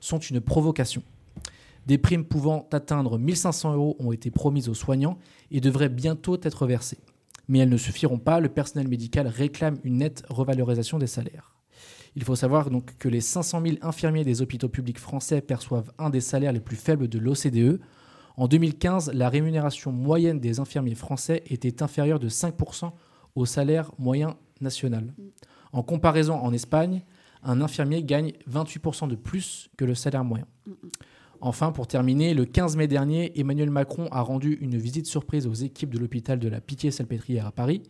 sont 0.00 0.18
une 0.18 0.40
provocation. 0.40 1.02
Des 1.86 1.98
primes 1.98 2.24
pouvant 2.24 2.68
atteindre 2.72 3.16
1500 3.16 3.74
euros 3.74 3.96
ont 4.00 4.10
été 4.10 4.32
promises 4.32 4.68
aux 4.68 4.74
soignants 4.74 5.18
et 5.52 5.60
devraient 5.60 5.88
bientôt 5.88 6.36
être 6.42 6.66
versées. 6.66 6.98
Mais 7.46 7.60
elles 7.60 7.68
ne 7.68 7.76
suffiront 7.76 8.18
pas, 8.18 8.40
le 8.40 8.48
personnel 8.48 8.88
médical 8.88 9.28
réclame 9.28 9.78
une 9.84 9.98
nette 9.98 10.24
revalorisation 10.28 10.98
des 10.98 11.06
salaires. 11.06 11.54
Il 12.16 12.24
faut 12.24 12.36
savoir 12.36 12.70
donc 12.70 12.98
que 12.98 13.08
les 13.08 13.20
500 13.20 13.62
000 13.64 13.76
infirmiers 13.82 14.24
des 14.24 14.42
hôpitaux 14.42 14.68
publics 14.68 14.98
français 14.98 15.40
perçoivent 15.40 15.92
un 15.98 16.10
des 16.10 16.20
salaires 16.20 16.52
les 16.52 16.60
plus 16.60 16.76
faibles 16.76 17.06
de 17.06 17.20
l'OCDE. 17.20 17.80
En 18.36 18.48
2015, 18.48 19.12
la 19.12 19.28
rémunération 19.28 19.92
moyenne 19.92 20.40
des 20.40 20.58
infirmiers 20.58 20.96
français 20.96 21.44
était 21.46 21.84
inférieure 21.84 22.18
de 22.18 22.28
5% 22.28 22.90
au 23.36 23.46
salaire 23.46 23.92
moyen 23.98 24.36
national. 24.60 25.14
En 25.74 25.82
comparaison, 25.82 26.36
en 26.36 26.52
Espagne, 26.52 27.02
un 27.42 27.60
infirmier 27.60 28.04
gagne 28.04 28.32
28% 28.48 29.08
de 29.08 29.16
plus 29.16 29.68
que 29.76 29.84
le 29.84 29.96
salaire 29.96 30.22
moyen. 30.22 30.46
Enfin, 31.40 31.72
pour 31.72 31.88
terminer, 31.88 32.32
le 32.32 32.44
15 32.44 32.76
mai 32.76 32.86
dernier, 32.86 33.38
Emmanuel 33.38 33.70
Macron 33.70 34.06
a 34.12 34.20
rendu 34.20 34.56
une 34.60 34.78
visite 34.78 35.06
surprise 35.06 35.48
aux 35.48 35.52
équipes 35.52 35.92
de 35.92 35.98
l'hôpital 35.98 36.38
de 36.38 36.46
la 36.46 36.60
Pitié-Salpêtrière 36.60 37.44
à 37.44 37.50
Paris. 37.50 37.82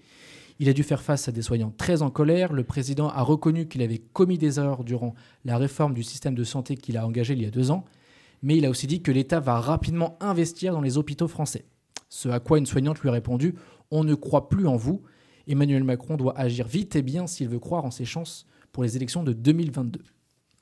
Il 0.61 0.71
a 0.71 0.73
dû 0.73 0.83
faire 0.83 1.03
face 1.03 1.29
à 1.29 1.33
des 1.33 1.43
soignants 1.43 1.75
très 1.77 2.01
en 2.01 2.09
colère. 2.09 2.55
Le 2.55 2.65
président 2.65 3.11
a 3.11 3.21
reconnu 3.21 3.69
qu'il 3.69 3.83
avait 3.83 3.99
commis 3.99 4.39
des 4.39 4.59
erreurs 4.59 4.83
durant 4.83 5.15
la 5.45 5.59
réforme 5.59 5.93
du 5.93 6.03
système 6.03 6.35
de 6.35 6.43
santé 6.43 6.77
qu'il 6.77 6.97
a 6.97 7.07
engagée 7.07 7.35
il 7.35 7.43
y 7.43 7.47
a 7.47 7.51
deux 7.51 7.71
ans. 7.71 7.85
Mais 8.43 8.57
il 8.57 8.65
a 8.65 8.71
aussi 8.71 8.87
dit 8.87 9.03
que 9.03 9.13
l'État 9.13 9.41
va 9.41 9.61
rapidement 9.61 10.17
investir 10.21 10.73
dans 10.73 10.81
les 10.81 10.97
hôpitaux 10.97 11.29
français. 11.29 11.67
Ce 12.09 12.31
à 12.31 12.41
quoi 12.41 12.57
une 12.57 12.67
soignante 12.67 13.01
lui 13.01 13.11
a 13.11 13.13
répondu 13.13 13.57
On 13.91 14.05
ne 14.05 14.15
croit 14.15 14.49
plus 14.49 14.67
en 14.67 14.77
vous. 14.77 15.03
Emmanuel 15.49 15.85
Macron 15.85 16.17
doit 16.17 16.39
agir 16.39 16.67
vite 16.67 16.97
et 16.97 17.03
bien 17.03 17.27
s'il 17.27 17.49
veut 17.49 17.59
croire 17.59 17.85
en 17.85 17.91
ses 17.91 18.05
chances 18.05 18.47
pour 18.73 18.83
les 18.83 18.97
élections 18.97 19.23
de 19.23 19.33
2022. 19.33 20.01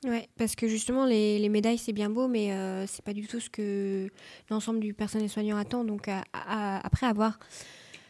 Ouais, 0.05 0.27
parce 0.37 0.55
que 0.55 0.67
justement, 0.67 1.05
les, 1.05 1.39
les 1.39 1.47
médailles, 1.49 1.77
c'est 1.77 1.93
bien 1.93 2.09
beau, 2.09 2.27
mais 2.27 2.51
euh, 2.51 2.85
c'est 2.87 3.03
pas 3.05 3.13
du 3.13 3.25
tout 3.25 3.39
ce 3.39 3.49
que 3.49 4.09
l'ensemble 4.49 4.81
du 4.81 4.93
personnel 4.93 5.29
soignant 5.29 5.55
attend. 5.55 5.85
Donc, 5.85 6.09
à- 6.09 6.23
à- 6.33 6.85
après, 6.85 7.05
avoir 7.07 7.39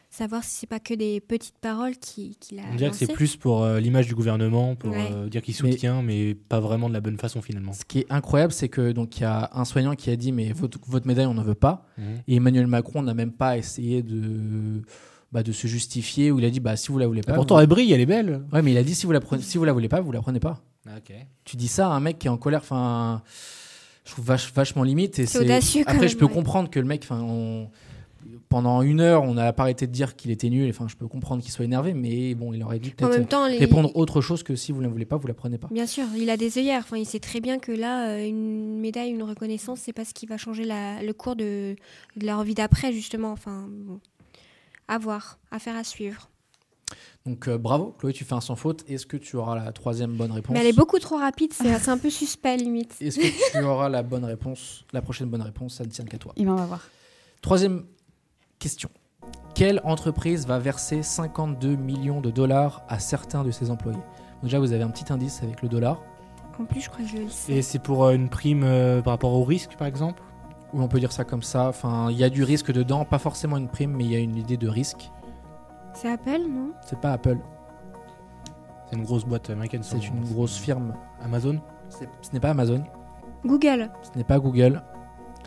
savoir 0.10 0.44
si 0.44 0.52
c'est 0.58 0.68
pas 0.68 0.80
que 0.80 0.94
des 0.94 1.20
petites 1.22 1.58
paroles 1.60 1.98
qui- 1.98 2.36
qu'il 2.40 2.60
a. 2.60 2.64
On 2.72 2.76
dirait 2.76 2.92
que 2.92 2.96
c'est 2.96 3.12
plus 3.12 3.36
pour 3.36 3.64
euh, 3.64 3.80
l'image 3.80 4.08
du 4.08 4.14
gouvernement, 4.16 4.76
pour 4.76 4.92
Ouais. 4.92 5.08
euh, 5.12 5.28
dire 5.28 5.42
qu'il 5.42 5.56
soutient, 5.56 6.02
mais... 6.04 6.36
pas 6.36 6.60
vraiment 6.60 6.88
de 6.88 6.94
la 6.94 7.02
bonne 7.02 7.18
façon 7.18 7.42
finalement. 7.42 7.74
Ce 7.74 7.84
qui 7.84 8.00
est 8.00 8.06
incroyable, 8.12 8.54
c'est 8.54 8.70
que 8.70 8.92
donc 8.92 9.18
il 9.18 9.22
y 9.22 9.26
a 9.26 9.50
un 9.54 9.66
soignant 9.66 9.96
qui 9.96 10.12
a 10.12 10.16
dit 10.16 10.32
mais 10.32 10.52
votre, 10.52 10.78
votre 10.88 11.08
médaille 11.08 11.26
on 11.26 11.34
n'en 11.34 11.42
veut 11.44 11.56
pas. 11.56 11.88
Mhm. 11.98 12.06
Et 12.28 12.36
Emmanuel 12.36 12.68
Macron 12.68 13.02
n'a 13.02 13.16
même 13.16 13.32
pas 13.32 13.58
essayé 13.58 14.04
de 14.04 14.84
bah, 15.34 15.44
de 15.44 15.52
se 15.52 15.68
justifier 15.68 16.32
où 16.32 16.40
il 16.40 16.46
a 16.46 16.50
dit 16.50 16.60
bah 16.60 16.76
si 16.78 16.90
vous 16.92 17.00
la 17.00 17.08
voulez 17.08 17.22
pas. 17.22 17.34
Pourtant, 17.34 17.56
vous- 17.56 17.62
elle 17.62 17.68
brille, 17.68 17.92
elle 17.92 18.00
est 18.02 18.06
belle. 18.06 18.44
Ouais, 18.54 18.62
mais 18.62 18.72
il 18.72 18.78
a 18.78 18.84
dit 18.84 18.94
si 18.96 19.06
vous 19.06 19.12
la 19.12 19.20
prenez, 19.20 19.42
si 19.42 19.58
vous 19.58 19.66
la 19.66 19.74
voulez 19.74 19.90
pas, 19.90 20.00
vous 20.00 20.12
la 20.12 20.22
prenez 20.22 20.40
pas. 20.40 20.62
Ok. 20.88 21.14
Tu 21.44 21.58
dis 21.58 21.68
ça 21.68 21.88
à 21.88 21.92
un 21.92 22.00
mec 22.00 22.20
qui 22.20 22.28
est 22.28 22.30
en 22.30 22.38
colère, 22.38 22.60
enfin, 22.62 23.24
je 24.06 24.12
trouve 24.12 24.26
vache- 24.26 24.54
vachement 24.54 24.84
limite. 24.84 25.18
Et 25.20 25.26
C'est 25.26 25.40
audacieux, 25.40 25.84
quand 25.86 25.92
Après, 25.92 26.02
même, 26.02 26.10
je 26.10 26.18
peux 26.18 26.26
ouais. 26.26 26.32
comprendre 26.32 26.70
que 26.70 26.80
le 26.80 26.86
mec, 26.86 27.02
enfin, 27.04 27.22
on- 27.22 27.70
pendant 28.50 28.84
une 28.84 29.00
heure, 29.02 29.24
on 29.24 29.34
n'a 29.34 29.52
pas 29.52 29.64
arrêté 29.64 29.88
de 29.88 29.92
dire 29.92 30.16
qu'il 30.16 30.30
était 30.30 30.50
nul. 30.50 30.70
Enfin, 30.70 30.88
je 30.88 30.96
peux 30.96 31.08
comprendre 31.08 31.42
qu'il 31.42 31.52
soit 31.52 31.66
énervé, 31.66 31.94
mais 31.96 32.36
bon, 32.36 32.54
il 32.54 32.62
aurait 32.64 32.78
dû 32.80 32.90
En 32.90 32.94
peut-être 33.08 33.18
même 33.18 33.28
temps, 33.28 33.48
les- 33.48 33.58
répondre 33.58 33.90
autre 33.96 34.22
chose 34.22 34.44
que 34.44 34.56
si 34.56 34.72
vous 34.72 34.78
ne 34.80 34.84
la 34.84 34.90
voulez 34.90 35.06
pas, 35.06 35.18
vous 35.18 35.26
la 35.28 35.34
prenez 35.34 35.58
pas. 35.58 35.68
Bien 35.72 35.88
sûr, 35.88 36.04
il 36.16 36.30
a 36.30 36.38
des 36.38 36.60
œillères. 36.60 36.82
Enfin, 36.84 36.98
il 36.98 37.06
sait 37.06 37.20
très 37.20 37.40
bien 37.42 37.58
que 37.58 37.72
là, 37.72 38.10
euh, 38.10 38.28
une 38.28 38.80
médaille, 38.80 39.10
une 39.10 39.24
reconnaissance, 39.24 39.80
c'est 39.80 39.94
pas 39.94 40.06
ce 40.06 40.14
qui 40.14 40.28
va 40.28 40.38
changer 40.38 40.64
la- 40.66 41.02
le 41.02 41.14
cours 41.14 41.36
de, 41.36 41.76
de 42.18 42.26
leur 42.26 42.44
vie 42.44 42.54
d'après, 42.54 42.94
justement. 42.94 43.32
Enfin, 43.32 43.68
bon. 43.70 44.00
À 44.88 44.98
voir, 44.98 45.40
affaire 45.52 45.76
à 45.76 45.84
suivre. 45.84 46.30
Donc 47.26 47.48
euh, 47.48 47.58
bravo, 47.58 47.96
Chloé, 47.98 48.14
tu 48.14 48.26
fais 48.26 48.34
un 48.34 48.42
sans 48.42 48.56
faute. 48.56 48.84
Est-ce 48.88 49.06
que 49.06 49.18
tu 49.18 49.38
auras 49.38 49.56
la 49.56 49.72
troisième 49.72 50.14
bonne 50.14 50.32
réponse? 50.32 50.54
Mais 50.54 50.60
elle 50.60 50.68
est 50.68 50.78
beaucoup 50.78 51.00
trop 51.00 51.18
rapide, 51.18 51.54
c'est 51.54 51.90
un 51.90 51.98
peu 51.98 52.10
suspect 52.10 52.58
limite. 52.58 52.96
Est-ce 53.00 53.20
que 53.20 53.52
tu 53.58 53.64
auras 53.64 53.90
la 53.90 54.04
bonne 54.04 54.26
réponse 54.26 54.86
La 54.92 55.02
prochaine 55.02 55.30
bonne 55.30 55.42
réponse, 55.42 55.76
ça 55.76 55.84
ne 55.86 55.90
tient 55.90 56.06
qu'à 56.06 56.18
toi. 56.18 56.34
On 56.38 56.56
va 56.56 56.66
voir. 56.66 56.82
Troisième 57.42 57.86
question. 58.60 58.90
Quelle 59.56 59.82
entreprise 59.84 60.48
va 60.48 60.60
verser 60.60 61.04
52 61.04 61.76
millions 61.76 62.22
de 62.22 62.32
dollars 62.32 62.84
à 62.90 63.00
certains 63.00 63.44
de 63.44 63.52
ses 63.52 63.70
employés? 63.70 63.98
Donc 63.98 64.44
Déjà, 64.44 64.60
vous 64.60 64.74
avez 64.74 64.84
un 64.84 64.90
petit 64.90 65.12
indice 65.14 65.44
avec 65.44 65.62
le 65.62 65.70
dollar. 65.70 66.02
En 66.60 66.66
plus, 66.66 66.82
je 66.82 66.90
crois 66.90 67.04
que 67.04 67.10
je 67.10 67.18
le 67.18 67.30
sais. 67.30 67.54
Et 67.54 67.62
c'est 67.62 67.80
pour 67.80 68.04
euh, 68.04 68.14
une 68.14 68.30
prime 68.30 68.64
euh, 68.64 69.02
par 69.02 69.14
rapport 69.14 69.34
au 69.34 69.44
risque, 69.44 69.76
par 69.78 69.88
exemple? 69.88 70.22
Oui, 70.74 70.82
on 70.84 70.88
peut 70.88 71.00
dire 71.00 71.12
ça 71.12 71.24
comme 71.24 71.44
ça. 71.44 71.68
Enfin, 71.70 72.08
il 72.10 72.18
y 72.18 72.24
a 72.24 72.30
du 72.30 72.44
risque 72.44 72.72
dedans, 72.72 73.06
pas 73.06 73.20
forcément 73.20 73.58
une 73.58 73.68
prime, 73.68 73.92
mais 73.92 74.04
il 74.06 74.12
y 74.12 74.16
a 74.16 74.20
une 74.20 74.36
idée 74.38 74.58
de 74.58 74.68
risque. 74.68 75.12
C'est 75.94 76.12
Apple, 76.12 76.42
non? 76.50 76.72
C'est 76.86 77.00
pas 77.00 77.12
Apple, 77.14 77.38
C'est 78.90 78.96
une 78.96 79.04
grosse 79.04 79.26
boîte 79.26 79.50
américaine. 79.50 79.84
c'est 79.84 80.08
une 80.08 80.24
grosse 80.26 80.58
firme. 80.58 80.96
Amazon? 81.24 81.60
Ce 81.90 82.04
n'est 82.34 82.40
pas 82.40 82.50
Amazon, 82.50 82.84
Google. 83.46 83.92
ce 84.02 84.18
n'est 84.18 84.24
pas 84.24 84.40
Google. 84.40 84.82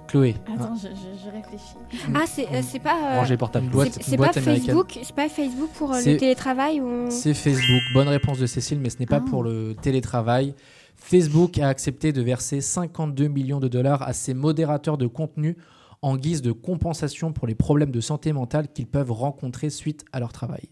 Chloé, 0.07 0.37
hein, 0.47 0.53
Attends, 0.55 0.77
je, 0.77 0.87
je- 0.89 1.25
je 1.25 1.31
réfléchis. 1.33 1.75
Ah, 2.15 2.21
c'est 2.27 2.47
euh, 2.47 2.79
pas. 2.81 3.25
euh, 3.29 3.37
portable. 3.37 3.67
C'est- 3.91 4.17
pas 4.17 4.27
américaine. 4.29 4.65
Facebook, 4.65 4.99
c'est 5.03 5.15
pas 5.17 5.29
Facebook 5.29 5.71
pour 5.71 5.93
euh, 5.93 5.99
le 5.99 6.17
télétravail 6.17 6.81
ou 6.81 7.11
c'est 7.11 7.35
Facebook. 7.35 7.81
Bonne 7.93 8.07
réponse 8.07 8.39
de 8.39 8.47
Cécile, 8.47 8.79
mais 8.79 8.89
ce 8.91 8.99
n'est 9.01 9.07
pas 9.07 9.17
Ah. 9.27 9.29
pour 9.29 9.43
le 9.43 9.75
télétravail. 9.83 10.55
Facebook 10.97 11.59
a 11.59 11.69
accepté 11.69 12.13
de 12.13 12.23
verser 12.23 12.61
52 12.61 13.29
millions 13.29 13.61
de 13.61 13.69
dollars 13.69 14.03
à 14.03 14.13
ses 14.13 14.35
modérateurs 14.35 14.99
de 14.99 15.07
contenu 15.07 15.57
en 16.03 16.17
guise 16.17 16.43
de 16.43 16.53
compensation 16.53 17.33
pour 17.33 17.47
les 17.47 17.55
problèmes 17.55 17.91
de 17.91 18.01
santé 18.01 18.33
mentale 18.33 18.69
qu'ils 18.73 18.87
peuvent 18.87 19.13
rencontrer 19.13 19.71
suite 19.71 20.05
à 20.13 20.21
leur 20.21 20.33
travail. 20.33 20.69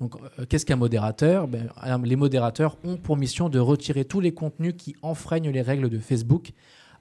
Donc, 0.00 0.16
euh, 0.38 0.46
qu'est-ce 0.48 0.66
qu'un 0.66 0.76
modérateur? 0.76 1.46
Ben, 1.46 1.68
Les 2.04 2.16
modérateurs 2.16 2.76
ont 2.84 2.96
pour 2.96 3.16
mission 3.16 3.48
de 3.48 3.58
retirer 3.58 4.04
tous 4.04 4.20
les 4.20 4.32
contenus 4.32 4.74
qui 4.76 4.96
enfreignent 5.02 5.50
les 5.50 5.62
règles 5.62 5.88
de 5.88 5.98
Facebook 5.98 6.52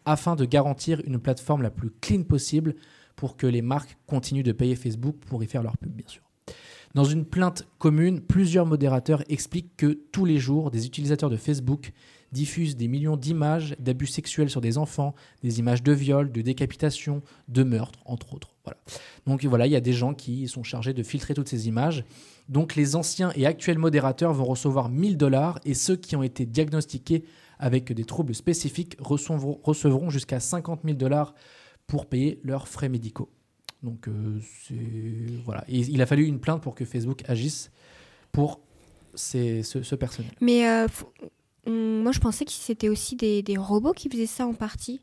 afin 0.05 0.35
de 0.35 0.45
garantir 0.45 1.01
une 1.05 1.19
plateforme 1.19 1.61
la 1.61 1.69
plus 1.69 1.91
clean 2.01 2.23
possible 2.23 2.75
pour 3.15 3.37
que 3.37 3.47
les 3.47 3.61
marques 3.61 3.97
continuent 4.07 4.43
de 4.43 4.51
payer 4.51 4.75
Facebook 4.75 5.15
pour 5.27 5.43
y 5.43 5.47
faire 5.47 5.63
leur 5.63 5.77
pub, 5.77 5.91
bien 5.91 6.07
sûr. 6.07 6.23
Dans 6.93 7.03
une 7.05 7.25
plainte 7.25 7.67
commune, 7.79 8.19
plusieurs 8.19 8.65
modérateurs 8.65 9.23
expliquent 9.29 9.77
que 9.77 9.99
tous 10.11 10.25
les 10.25 10.39
jours, 10.39 10.71
des 10.71 10.85
utilisateurs 10.85 11.29
de 11.29 11.37
Facebook 11.37 11.93
diffusent 12.31 12.77
des 12.77 12.87
millions 12.87 13.17
d'images 13.17 13.75
d'abus 13.79 14.07
sexuels 14.07 14.49
sur 14.49 14.61
des 14.61 14.77
enfants, 14.77 15.13
des 15.43 15.59
images 15.59 15.83
de 15.83 15.91
viol, 15.91 16.31
de 16.31 16.41
décapitation, 16.41 17.21
de 17.47 17.63
meurtre, 17.63 17.99
entre 18.05 18.33
autres. 18.33 18.55
Voilà. 18.63 18.77
Donc 19.25 19.43
voilà, 19.45 19.67
il 19.67 19.73
y 19.73 19.75
a 19.75 19.81
des 19.81 19.93
gens 19.93 20.13
qui 20.13 20.47
sont 20.47 20.63
chargés 20.63 20.93
de 20.93 21.03
filtrer 21.03 21.33
toutes 21.33 21.49
ces 21.49 21.67
images. 21.67 22.05
Donc 22.49 22.75
les 22.75 22.95
anciens 22.95 23.31
et 23.35 23.45
actuels 23.45 23.77
modérateurs 23.77 24.33
vont 24.33 24.45
recevoir 24.45 24.89
1000 24.89 25.17
dollars 25.17 25.59
et 25.65 25.73
ceux 25.73 25.95
qui 25.95 26.15
ont 26.15 26.23
été 26.23 26.45
diagnostiqués 26.45 27.23
avec 27.59 27.91
des 27.93 28.05
troubles 28.05 28.33
spécifiques 28.33 28.97
recevront, 28.99 30.09
jusqu'à 30.09 30.39
50 30.39 30.81
000 30.83 30.97
dollars 30.97 31.35
pour 31.85 32.07
payer 32.07 32.39
leurs 32.43 32.67
frais 32.67 32.89
médicaux. 32.89 33.29
Donc 33.83 34.07
euh, 34.07 34.39
voilà. 35.45 35.63
Il 35.67 36.01
a 36.01 36.05
fallu 36.05 36.25
une 36.25 36.39
plainte 36.39 36.61
pour 36.61 36.75
que 36.75 36.85
Facebook 36.85 37.23
agisse 37.27 37.71
pour 38.31 38.61
ce, 39.15 39.95
personnel. 39.95 40.31
Mais 40.41 40.67
euh, 40.67 40.87
moi, 41.67 42.11
je 42.11 42.19
pensais 42.19 42.45
que 42.45 42.51
c'était 42.51 42.89
aussi 42.89 43.15
des, 43.15 43.41
des 43.43 43.57
robots 43.57 43.93
qui 43.93 44.09
faisaient 44.09 44.25
ça 44.25 44.45
en 44.47 44.53
partie. 44.53 45.01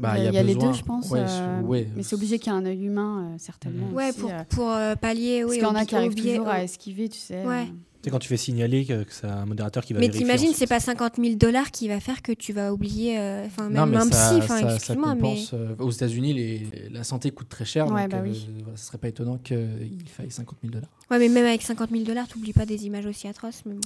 Bah, 0.00 0.18
il 0.18 0.24
y 0.24 0.26
a, 0.26 0.30
il 0.30 0.34
y 0.34 0.38
a 0.38 0.42
les 0.42 0.56
deux, 0.56 0.72
je 0.72 0.82
pense. 0.82 1.08
ouais, 1.10 1.20
euh, 1.24 1.60
ouais, 1.62 1.88
mais 1.94 2.02
c'est 2.02 2.16
obligé 2.16 2.40
qu'il 2.40 2.52
y 2.52 2.56
ait 2.56 2.58
un 2.58 2.66
œil 2.66 2.84
humain, 2.84 3.30
euh, 3.32 3.36
certainement. 3.38 3.88
Ouais, 3.92 4.08
aussi, 4.10 4.18
pour, 4.18 4.30
euh, 4.30 4.42
pour 4.48 4.70
euh, 4.70 4.96
pallier. 4.96 5.42
parce 5.42 5.50
Oui, 5.52 5.58
qu'il 5.58 5.66
y 5.66 5.70
en 5.70 5.74
a 5.76 5.84
qui 5.84 5.94
arrivent 5.94 6.14
toujours 6.16 6.48
à 6.48 6.64
esquiver, 6.64 7.08
tu 7.08 7.18
sais. 7.20 7.44
Ouais. 7.46 7.62
euh. 7.62 7.74
C'est 8.02 8.10
quand 8.10 8.18
tu 8.18 8.26
fais 8.28 8.36
signaler 8.36 8.84
que, 8.84 9.04
que 9.04 9.12
c'est 9.12 9.26
un 9.28 9.46
modérateur 9.46 9.82
qui 9.84 9.92
va 9.94 10.00
Mais 10.00 10.10
t'imagines, 10.10 10.52
c'est 10.52 10.66
pas 10.66 10.80
50 10.80 11.14
000 11.16 11.36
dollars 11.36 11.70
qui 11.70 11.86
va 11.88 12.00
faire 12.00 12.20
que 12.22 12.32
tu 12.32 12.52
vas 12.52 12.72
oublier. 12.74 13.18
euh, 13.18 13.46
Enfin, 13.46 13.70
Non, 13.70 13.86
même 13.86 13.90
mais 13.90 13.96
un 13.98 14.10
ça, 14.10 14.30
psy. 14.32 14.40
Enfin, 14.42 14.74
excuse-moi, 14.74 15.14
mais. 15.14 15.36
euh, 15.54 15.74
aux 15.78 15.90
États-Unis, 15.92 16.64
la 16.90 17.02
santé 17.04 17.30
coûte 17.30 17.48
très 17.48 17.64
cher. 17.64 17.86
Ouais, 17.86 18.02
donc, 18.02 18.10
bah 18.10 18.16
euh, 18.18 18.22
oui. 18.24 18.46
voilà, 18.64 18.76
ce 18.76 18.86
serait 18.86 18.98
pas 18.98 19.08
étonnant 19.08 19.38
qu'il 19.38 20.02
faille 20.08 20.30
50 20.30 20.58
000 20.60 20.72
dollars. 20.74 20.90
Ouais, 21.10 21.18
mais 21.20 21.28
même 21.28 21.46
avec 21.46 21.62
50 21.62 21.90
000 21.92 22.02
dollars, 22.02 22.26
t'oublies 22.28 22.52
pas 22.52 22.66
des 22.66 22.84
images 22.84 23.06
aussi 23.06 23.26
atroces. 23.28 23.62
Mais 23.64 23.74
bon. 23.74 23.80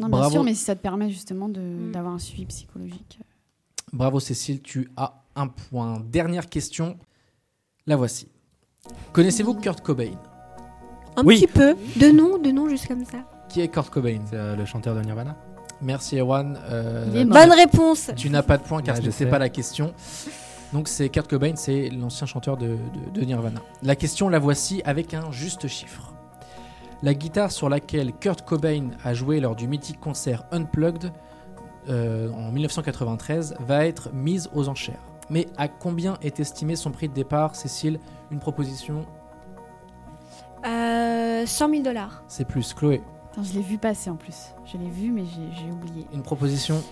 Non, 0.00 0.08
bien 0.08 0.18
Bravo. 0.18 0.30
sûr, 0.32 0.44
mais 0.44 0.54
si 0.54 0.64
ça 0.64 0.74
te 0.74 0.80
permet 0.80 1.10
justement 1.10 1.48
de- 1.48 1.60
Mm. 1.60 1.92
d'avoir 1.92 2.14
un 2.14 2.18
suivi 2.18 2.46
psychologique. 2.46 3.18
Bravo 3.92 4.18
Cécile, 4.20 4.62
tu 4.62 4.90
as 4.96 5.22
un 5.36 5.48
point. 5.48 6.00
Dernière 6.10 6.48
question, 6.48 6.96
la 7.86 7.96
voici. 7.96 8.28
Connaissez-vous 9.12 9.54
Kurt 9.54 9.80
Cobain? 9.82 10.12
Un 11.16 11.24
Oui. 11.24 11.36
petit 11.40 11.46
peu. 11.46 11.74
De 11.96 12.10
nom, 12.10 12.38
de 12.38 12.50
nom, 12.50 12.68
juste 12.68 12.86
comme 12.88 13.04
ça. 13.04 13.18
Qui 13.48 13.60
est 13.60 13.68
Kurt 13.68 13.90
Cobain 13.90 14.20
C'est 14.26 14.36
euh, 14.36 14.56
le 14.56 14.64
chanteur 14.64 14.94
de 14.94 15.00
Nirvana? 15.02 15.36
Merci 15.82 16.18
Erwan. 16.18 16.58
Euh, 16.70 17.06
Il 17.10 17.16
est 17.16 17.24
tu- 17.24 17.30
Bonne 17.30 17.52
réponse. 17.52 18.10
Tu 18.16 18.30
n'as 18.30 18.42
pas 18.42 18.58
de 18.58 18.62
point 18.62 18.80
car 18.82 18.94
Ouais, 18.94 19.00
ce 19.00 19.06
je 19.06 19.10
sais. 19.10 19.26
pas 19.26 19.38
la 19.38 19.48
question. 19.48 19.92
Donc 20.72 20.86
c'est 20.88 21.08
Kurt 21.08 21.28
Cobain, 21.28 21.56
c'est 21.56 21.88
l'ancien 21.90 22.26
chanteur 22.26 22.56
de, 22.56 22.76
de- 23.14 23.20
de 23.20 23.24
Nirvana. 23.24 23.60
La 23.82 23.96
question 23.96 24.28
la 24.28 24.38
voici 24.38 24.82
avec 24.84 25.14
un 25.14 25.32
juste 25.32 25.66
chiffre. 25.66 26.14
La 27.02 27.14
guitare 27.14 27.50
sur 27.50 27.68
laquelle 27.68 28.12
Kurt 28.12 28.42
Cobain 28.42 28.90
a 29.04 29.14
joué 29.14 29.40
lors 29.40 29.56
du 29.56 29.66
mythique 29.68 30.00
concert 30.00 30.44
Unplugged 30.52 31.10
euh, 31.88 32.30
en 32.32 32.52
1993 32.52 33.54
va 33.60 33.86
être 33.86 34.12
mise 34.12 34.50
aux 34.54 34.68
enchères. 34.68 35.00
Mais 35.30 35.46
à 35.56 35.68
combien 35.68 36.18
est 36.22 36.40
estimé 36.40 36.76
son 36.76 36.90
prix 36.90 37.08
de 37.08 37.14
départ, 37.14 37.54
Cécile? 37.56 37.98
Une 38.30 38.38
proposition, 38.38 39.06
Euh, 40.66 41.46
100 41.46 41.70
000 41.70 41.82
dollars. 41.82 42.22
c'est 42.28 42.44
plus. 42.44 42.74
Chloé, 42.74 43.00
Attends, 43.32 43.44
je 43.44 43.54
l'ai 43.54 43.62
vu 43.62 43.78
passer 43.78 44.10
en 44.10 44.16
plus. 44.16 44.54
Je 44.66 44.76
l'ai 44.76 44.90
vu, 44.90 45.10
mais 45.10 45.24
j'ai 45.24 45.48
j'ai 45.64 45.70
oublié. 45.70 46.06
une 46.12 46.22
proposition, 46.22 46.82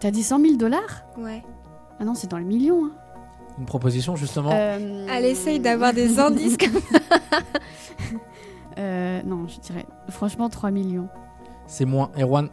T'as 0.00 0.12
dit 0.12 0.22
100 0.22 0.38
000 0.40 0.56
dollars? 0.56 1.02
Ouais. 1.16 1.42
Ah 1.98 2.04
non, 2.04 2.14
c'est 2.14 2.30
dans 2.30 2.36
les 2.38 2.44
millions. 2.44 2.84
Hein. 2.86 2.92
une 3.58 3.66
proposition 3.66 4.14
justement? 4.14 4.50
Euh, 4.52 5.06
Elle 5.10 5.24
essaye 5.24 5.58
d'avoir 5.58 5.92
des 5.92 6.20
indices. 6.20 6.56
comme- 6.60 6.80
euh, 8.78 9.22
non, 9.24 9.46
je 9.48 9.60
dirais 9.60 9.86
franchement 10.08 10.48
3 10.48 10.70
millions. 10.70 11.08
C'est 11.66 11.84
moins. 11.84 12.10
Erwan, 12.18 12.48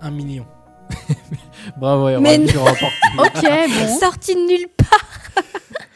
Un 0.00 0.10
million. 0.10 0.46
bravo 1.78 2.08
Erwan, 2.08 2.22
Mais 2.22 2.44
tu 2.46 2.58
remportes. 2.58 2.92
Ok, 3.18 3.42
bon. 3.42 3.98
Sorti 3.98 4.34
de 4.34 4.40
nulle 4.40 4.68
part. 4.76 5.44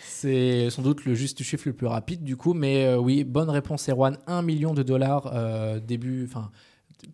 C'est 0.00 0.68
sans 0.70 0.82
doute 0.82 1.04
le 1.04 1.14
juste 1.14 1.42
chiffre 1.44 1.64
le 1.66 1.74
plus 1.74 1.86
rapide 1.86 2.24
du 2.24 2.36
coup, 2.36 2.52
mais 2.52 2.86
euh, 2.86 2.96
oui, 2.98 3.22
bonne 3.22 3.50
réponse 3.50 3.88
Erwan, 3.88 4.18
1 4.26 4.42
million 4.42 4.74
de 4.74 4.82
dollars 4.82 5.30
euh, 5.32 5.78
début, 5.78 6.26
enfin 6.28 6.50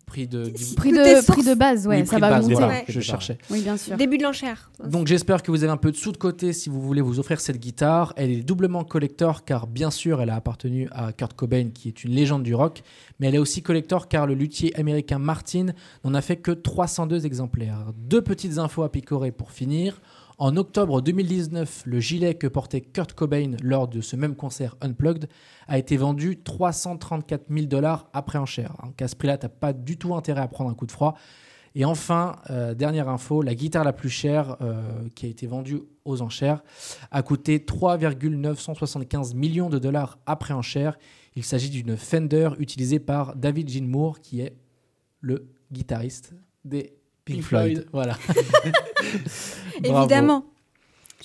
prix 0.05 0.27
de 0.27 0.51
Prix 0.75 0.91
de, 0.91 1.25
prix 1.25 1.43
de 1.43 1.53
base, 1.53 1.87
ouais, 1.87 2.01
oui, 2.01 2.07
ça 2.07 2.19
va 2.19 2.29
base, 2.29 2.43
monter. 2.43 2.53
voilà, 2.55 2.67
Ouais. 2.73 2.85
je 2.87 2.99
cherchais. 2.99 3.37
Oui, 3.49 3.61
bien 3.61 3.77
sûr. 3.77 3.97
Début 3.97 4.17
de 4.17 4.23
l'enchère. 4.23 4.71
Donc 4.83 5.07
j'espère 5.07 5.43
que 5.43 5.51
vous 5.51 5.63
avez 5.63 5.71
un 5.71 5.77
peu 5.77 5.91
de 5.91 5.95
sous 5.97 6.11
de 6.11 6.17
côté 6.17 6.53
si 6.53 6.69
vous 6.69 6.81
voulez 6.81 7.01
vous 7.01 7.19
offrir 7.19 7.39
cette 7.39 7.59
guitare. 7.59 8.13
Elle 8.15 8.31
est 8.31 8.43
doublement 8.43 8.83
collector 8.83 9.45
car 9.45 9.67
bien 9.67 9.91
sûr 9.91 10.21
elle 10.21 10.29
a 10.29 10.35
appartenu 10.35 10.87
à 10.91 11.11
Kurt 11.13 11.33
Cobain 11.33 11.69
qui 11.73 11.87
est 11.89 12.03
une 12.03 12.11
légende 12.11 12.43
du 12.43 12.55
rock, 12.55 12.83
mais 13.19 13.27
elle 13.27 13.35
est 13.35 13.39
aussi 13.39 13.61
collector 13.61 14.07
car 14.07 14.25
le 14.27 14.33
luthier 14.33 14.75
américain 14.79 15.19
Martin 15.19 15.67
n'en 16.03 16.13
a 16.13 16.21
fait 16.21 16.37
que 16.37 16.51
302 16.51 17.25
exemplaires. 17.25 17.85
Deux 17.97 18.21
petites 18.21 18.57
infos 18.57 18.83
à 18.83 18.91
picorer 18.91 19.31
pour 19.31 19.51
finir. 19.51 20.01
En 20.37 20.57
octobre 20.57 21.01
2019, 21.01 21.83
le 21.85 21.99
gilet 22.01 22.35
que 22.35 22.47
portait 22.47 22.81
Kurt 22.81 23.13
Cobain 23.13 23.55
lors 23.63 23.87
de 23.87 24.01
ce 24.01 24.17
même 24.17 24.35
concert 24.35 24.75
Unplugged 24.81 25.29
a 25.67 25.77
été 25.77 25.95
vendu 25.95 26.41
334 26.41 27.45
000 27.49 27.67
dollars 27.67 28.09
après 28.11 28.37
enchère. 28.37 28.75
Donc 28.83 29.01
à 29.01 29.07
ce 29.07 29.15
prix-là, 29.15 29.37
t'as 29.37 29.47
pas 29.47 29.71
du 29.71 29.97
tout 29.97 30.13
intérêt 30.13 30.41
à 30.41 30.47
prendre 30.49 30.69
un 30.69 30.73
coup 30.73 30.85
de 30.85 30.91
froid. 30.91 31.15
Et 31.73 31.85
enfin, 31.85 32.35
euh, 32.49 32.73
dernière 32.73 33.07
info, 33.07 33.41
la 33.41 33.55
guitare 33.55 33.85
la 33.85 33.93
plus 33.93 34.09
chère 34.09 34.57
euh, 34.61 35.07
qui 35.15 35.25
a 35.25 35.29
été 35.29 35.47
vendue 35.47 35.79
aux 36.03 36.21
enchères 36.21 36.63
a 37.11 37.21
coûté 37.21 37.63
3,975 37.63 39.35
millions 39.35 39.69
de 39.69 39.79
dollars 39.79 40.19
après 40.25 40.53
enchère. 40.53 40.97
Il 41.35 41.45
s'agit 41.45 41.69
d'une 41.69 41.95
Fender 41.95 42.49
utilisée 42.59 42.99
par 42.99 43.35
David 43.37 43.69
Gilmour, 43.69 44.19
qui 44.19 44.41
est 44.41 44.57
le 45.21 45.47
guitariste 45.71 46.33
des 46.65 46.94
Pink, 47.25 47.41
Floyd. 47.41 47.73
Floyd. 47.73 47.87
Voilà. 47.91 48.17
Bravo. 49.81 49.99
Évidemment. 50.03 50.45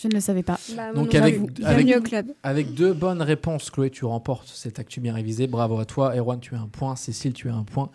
Je 0.01 0.09
ne 0.09 0.15
le 0.15 0.21
savais 0.21 0.43
pas. 0.43 0.59
Bah, 0.75 0.93
Donc 0.95 1.15
avec- 1.15 1.39
au 1.41 2.01
club. 2.01 2.33
Avec 2.43 2.73
deux 2.75 2.95
bonnes 2.95 3.21
réponses, 3.21 3.71
Chloé, 3.71 3.91
tu 3.91 4.05
remportes 4.07 4.49
cette 4.49 4.79
actu 4.79 5.01
bien 5.01 5.13
révisée. 5.13 5.47
Bravo 5.47 5.79
à 5.79 5.85
toi. 5.85 6.17
Erwan, 6.17 6.41
tu 6.41 6.55
as 6.55 6.61
un 6.61 6.69
point. 6.69 6.97
Cécile, 6.97 7.35
tu 7.35 7.51
as 7.51 7.55
un 7.55 7.65
point. 7.65 7.91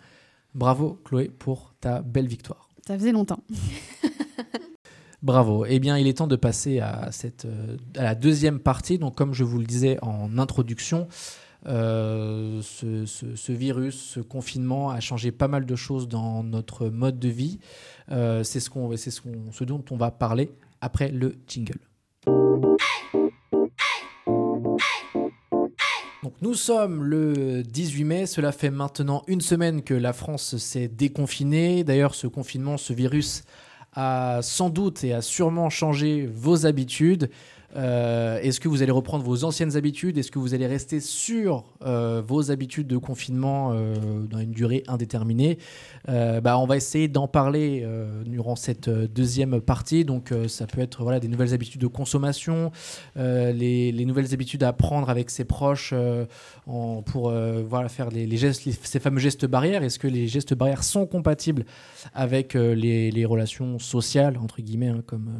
Bravo, 0.54 1.00
Chloé, 1.04 1.28
pour 1.28 1.74
ta 1.80 2.02
belle 2.02 2.28
victoire. 2.28 2.68
Ça 2.86 2.96
faisait 2.96 3.12
longtemps. 3.12 3.40
Bravo. 5.22 5.64
Eh 5.66 5.80
bien, 5.80 5.98
il 5.98 6.06
est 6.06 6.18
temps 6.18 6.26
de 6.28 6.36
passer 6.36 6.78
à, 6.78 7.08
cette, 7.10 7.46
euh, 7.46 7.76
à 7.96 8.04
la 8.04 8.14
deuxième 8.14 8.60
partie. 8.60 8.98
Donc, 8.98 9.16
comme 9.16 9.34
je 9.34 9.42
vous 9.42 9.58
le 9.58 9.64
disais 9.64 9.98
en 10.02 10.38
introduction, 10.38 11.08
euh, 11.68 12.60
ce, 12.62 13.52
virus, 13.52 14.00
ce 14.14 14.20
confinement 14.20 14.90
a 14.90 15.00
changé 15.00 15.32
pas 15.32 15.48
mal 15.48 15.66
de 15.66 15.76
choses 15.76 16.08
dans 16.08 16.42
notre 16.42 16.88
mode 16.88 17.18
de 17.18 17.28
vie. 17.28 17.58
Euh, 18.10 18.44
c'est 18.44 18.60
ce, 18.60 18.70
ce 19.52 19.64
dont 19.64 19.84
on 19.90 19.96
va 19.96 20.10
parler 20.10 20.50
après 20.80 21.10
le 21.10 21.34
jingle. 21.48 21.80
Donc 26.22 26.34
nous 26.42 26.54
sommes 26.54 27.04
le 27.04 27.62
18 27.62 28.04
mai, 28.04 28.26
cela 28.26 28.52
fait 28.52 28.70
maintenant 28.70 29.22
une 29.26 29.40
semaine 29.40 29.82
que 29.82 29.94
la 29.94 30.12
France 30.12 30.56
s'est 30.56 30.88
déconfinée. 30.88 31.84
D'ailleurs, 31.84 32.14
ce 32.14 32.26
confinement, 32.26 32.76
ce 32.76 32.92
virus 32.92 33.44
a 33.92 34.40
sans 34.42 34.68
doute 34.68 35.02
et 35.04 35.14
a 35.14 35.22
sûrement 35.22 35.70
changé 35.70 36.26
vos 36.26 36.66
habitudes. 36.66 37.30
Euh, 37.74 38.38
Est-ce 38.40 38.60
que 38.60 38.68
vous 38.68 38.82
allez 38.82 38.92
reprendre 38.92 39.24
vos 39.24 39.44
anciennes 39.44 39.76
habitudes? 39.76 40.18
Est-ce 40.18 40.30
que 40.30 40.38
vous 40.38 40.54
allez 40.54 40.66
rester 40.66 41.00
sur 41.00 41.64
euh, 41.84 42.22
vos 42.26 42.50
habitudes 42.50 42.86
de 42.86 42.96
confinement 42.96 43.72
euh, 43.72 44.26
dans 44.30 44.38
une 44.38 44.52
durée 44.52 44.82
indéterminée? 44.88 45.58
Bah, 46.06 46.58
On 46.58 46.66
va 46.66 46.76
essayer 46.76 47.08
d'en 47.08 47.26
parler 47.26 47.86
durant 48.24 48.54
cette 48.54 48.88
deuxième 48.88 49.60
partie. 49.60 50.04
Donc 50.04 50.32
ça 50.46 50.66
peut 50.66 50.80
être 50.80 51.02
voilà, 51.02 51.18
des 51.18 51.28
nouvelles 51.28 51.52
habitudes 51.52 51.80
de 51.80 51.86
consommation, 51.88 52.70
les, 53.16 53.90
les 53.92 54.04
nouvelles 54.04 54.32
habitudes 54.32 54.62
à 54.62 54.72
prendre 54.72 55.10
avec 55.10 55.30
ses 55.30 55.44
proches 55.44 55.92
pour 56.64 57.32
voilà, 57.68 57.88
faire 57.88 58.10
les, 58.10 58.28
ces 58.36 59.00
fameux 59.00 59.18
gestes 59.18 59.46
barrières. 59.46 59.82
Est-ce 59.82 59.98
que 59.98 60.06
les 60.06 60.28
gestes 60.28 60.54
barrières 60.54 60.84
sont 60.84 61.06
compatibles 61.06 61.64
avec 62.14 62.54
les, 62.54 63.24
relations 63.26 63.80
sociales, 63.80 64.38
entre 64.38 64.62
guillemets, 64.62 64.88
hein, 64.88 65.02
comme 65.06 65.30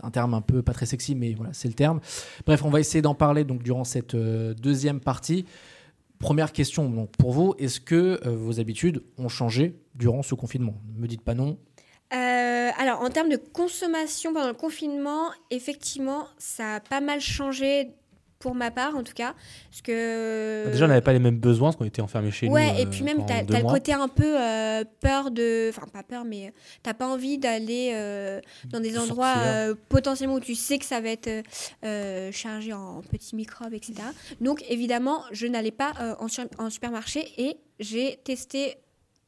un 0.00 0.10
terme 0.10 0.34
un 0.34 0.40
peu 0.40 0.62
pas 0.62 0.72
très 0.72 0.86
sexy, 0.86 1.16
mais 1.16 1.34
voilà, 1.34 1.47
c'est 1.52 1.68
le 1.68 1.74
terme. 1.74 2.00
Bref, 2.46 2.64
on 2.64 2.70
va 2.70 2.80
essayer 2.80 3.02
d'en 3.02 3.14
parler 3.14 3.44
donc 3.44 3.62
durant 3.62 3.84
cette 3.84 4.14
euh, 4.14 4.54
deuxième 4.54 5.00
partie. 5.00 5.44
Première 6.18 6.52
question 6.52 6.88
donc, 6.90 7.10
pour 7.16 7.32
vous, 7.32 7.54
est-ce 7.58 7.80
que 7.80 8.20
euh, 8.26 8.36
vos 8.36 8.58
habitudes 8.58 9.02
ont 9.18 9.28
changé 9.28 9.76
durant 9.94 10.22
ce 10.22 10.34
confinement? 10.34 10.74
Ne 10.96 11.02
me 11.02 11.06
dites 11.06 11.22
pas 11.22 11.34
non. 11.34 11.58
Euh, 12.12 12.70
alors, 12.78 13.02
en 13.02 13.10
termes 13.10 13.28
de 13.28 13.36
consommation 13.36 14.32
pendant 14.32 14.48
le 14.48 14.54
confinement, 14.54 15.30
effectivement, 15.50 16.26
ça 16.38 16.76
a 16.76 16.80
pas 16.80 17.00
mal 17.00 17.20
changé 17.20 17.90
pour 18.38 18.54
ma 18.54 18.70
part, 18.70 18.96
en 18.96 19.02
tout 19.02 19.14
cas. 19.14 19.34
Parce 19.70 19.82
que... 19.82 20.64
Bah, 20.64 20.70
Déjà, 20.70 20.84
on 20.84 20.88
n'avait 20.88 21.00
pas 21.00 21.12
les 21.12 21.18
mêmes 21.18 21.38
besoins 21.38 21.68
parce 21.68 21.76
qu'on 21.76 21.84
était 21.84 22.02
enfermés 22.02 22.30
chez 22.30 22.48
ouais, 22.48 22.72
nous. 22.72 22.78
et 22.78 22.82
euh, 22.86 22.90
puis 22.90 23.02
même, 23.02 23.18
pendant 23.18 23.26
t'as 23.44 23.56
as 23.56 23.60
le 23.60 23.66
côté 23.68 23.92
un 23.92 24.08
peu 24.08 24.40
euh, 24.40 24.84
peur 25.00 25.30
de. 25.30 25.70
Enfin, 25.70 25.86
pas 25.92 26.02
peur, 26.02 26.24
mais 26.24 26.46
euh, 26.46 26.50
t'as 26.82 26.94
pas 26.94 27.06
envie 27.08 27.38
d'aller 27.38 27.92
euh, 27.94 28.40
dans 28.66 28.80
des 28.80 28.92
De 28.92 28.98
endroits 28.98 29.34
euh, 29.38 29.74
potentiellement 29.88 30.36
où 30.36 30.40
tu 30.40 30.54
sais 30.54 30.78
que 30.78 30.84
ça 30.84 31.00
va 31.00 31.08
être 31.08 31.44
euh, 31.84 32.30
chargé 32.32 32.72
en 32.72 33.02
petits 33.02 33.34
microbes, 33.34 33.74
etc. 33.74 33.94
Donc, 34.40 34.64
évidemment, 34.68 35.22
je 35.32 35.46
n'allais 35.46 35.70
pas 35.70 35.92
euh, 36.00 36.14
en 36.58 36.70
supermarché 36.70 37.28
et 37.38 37.56
j'ai 37.80 38.20
testé. 38.24 38.76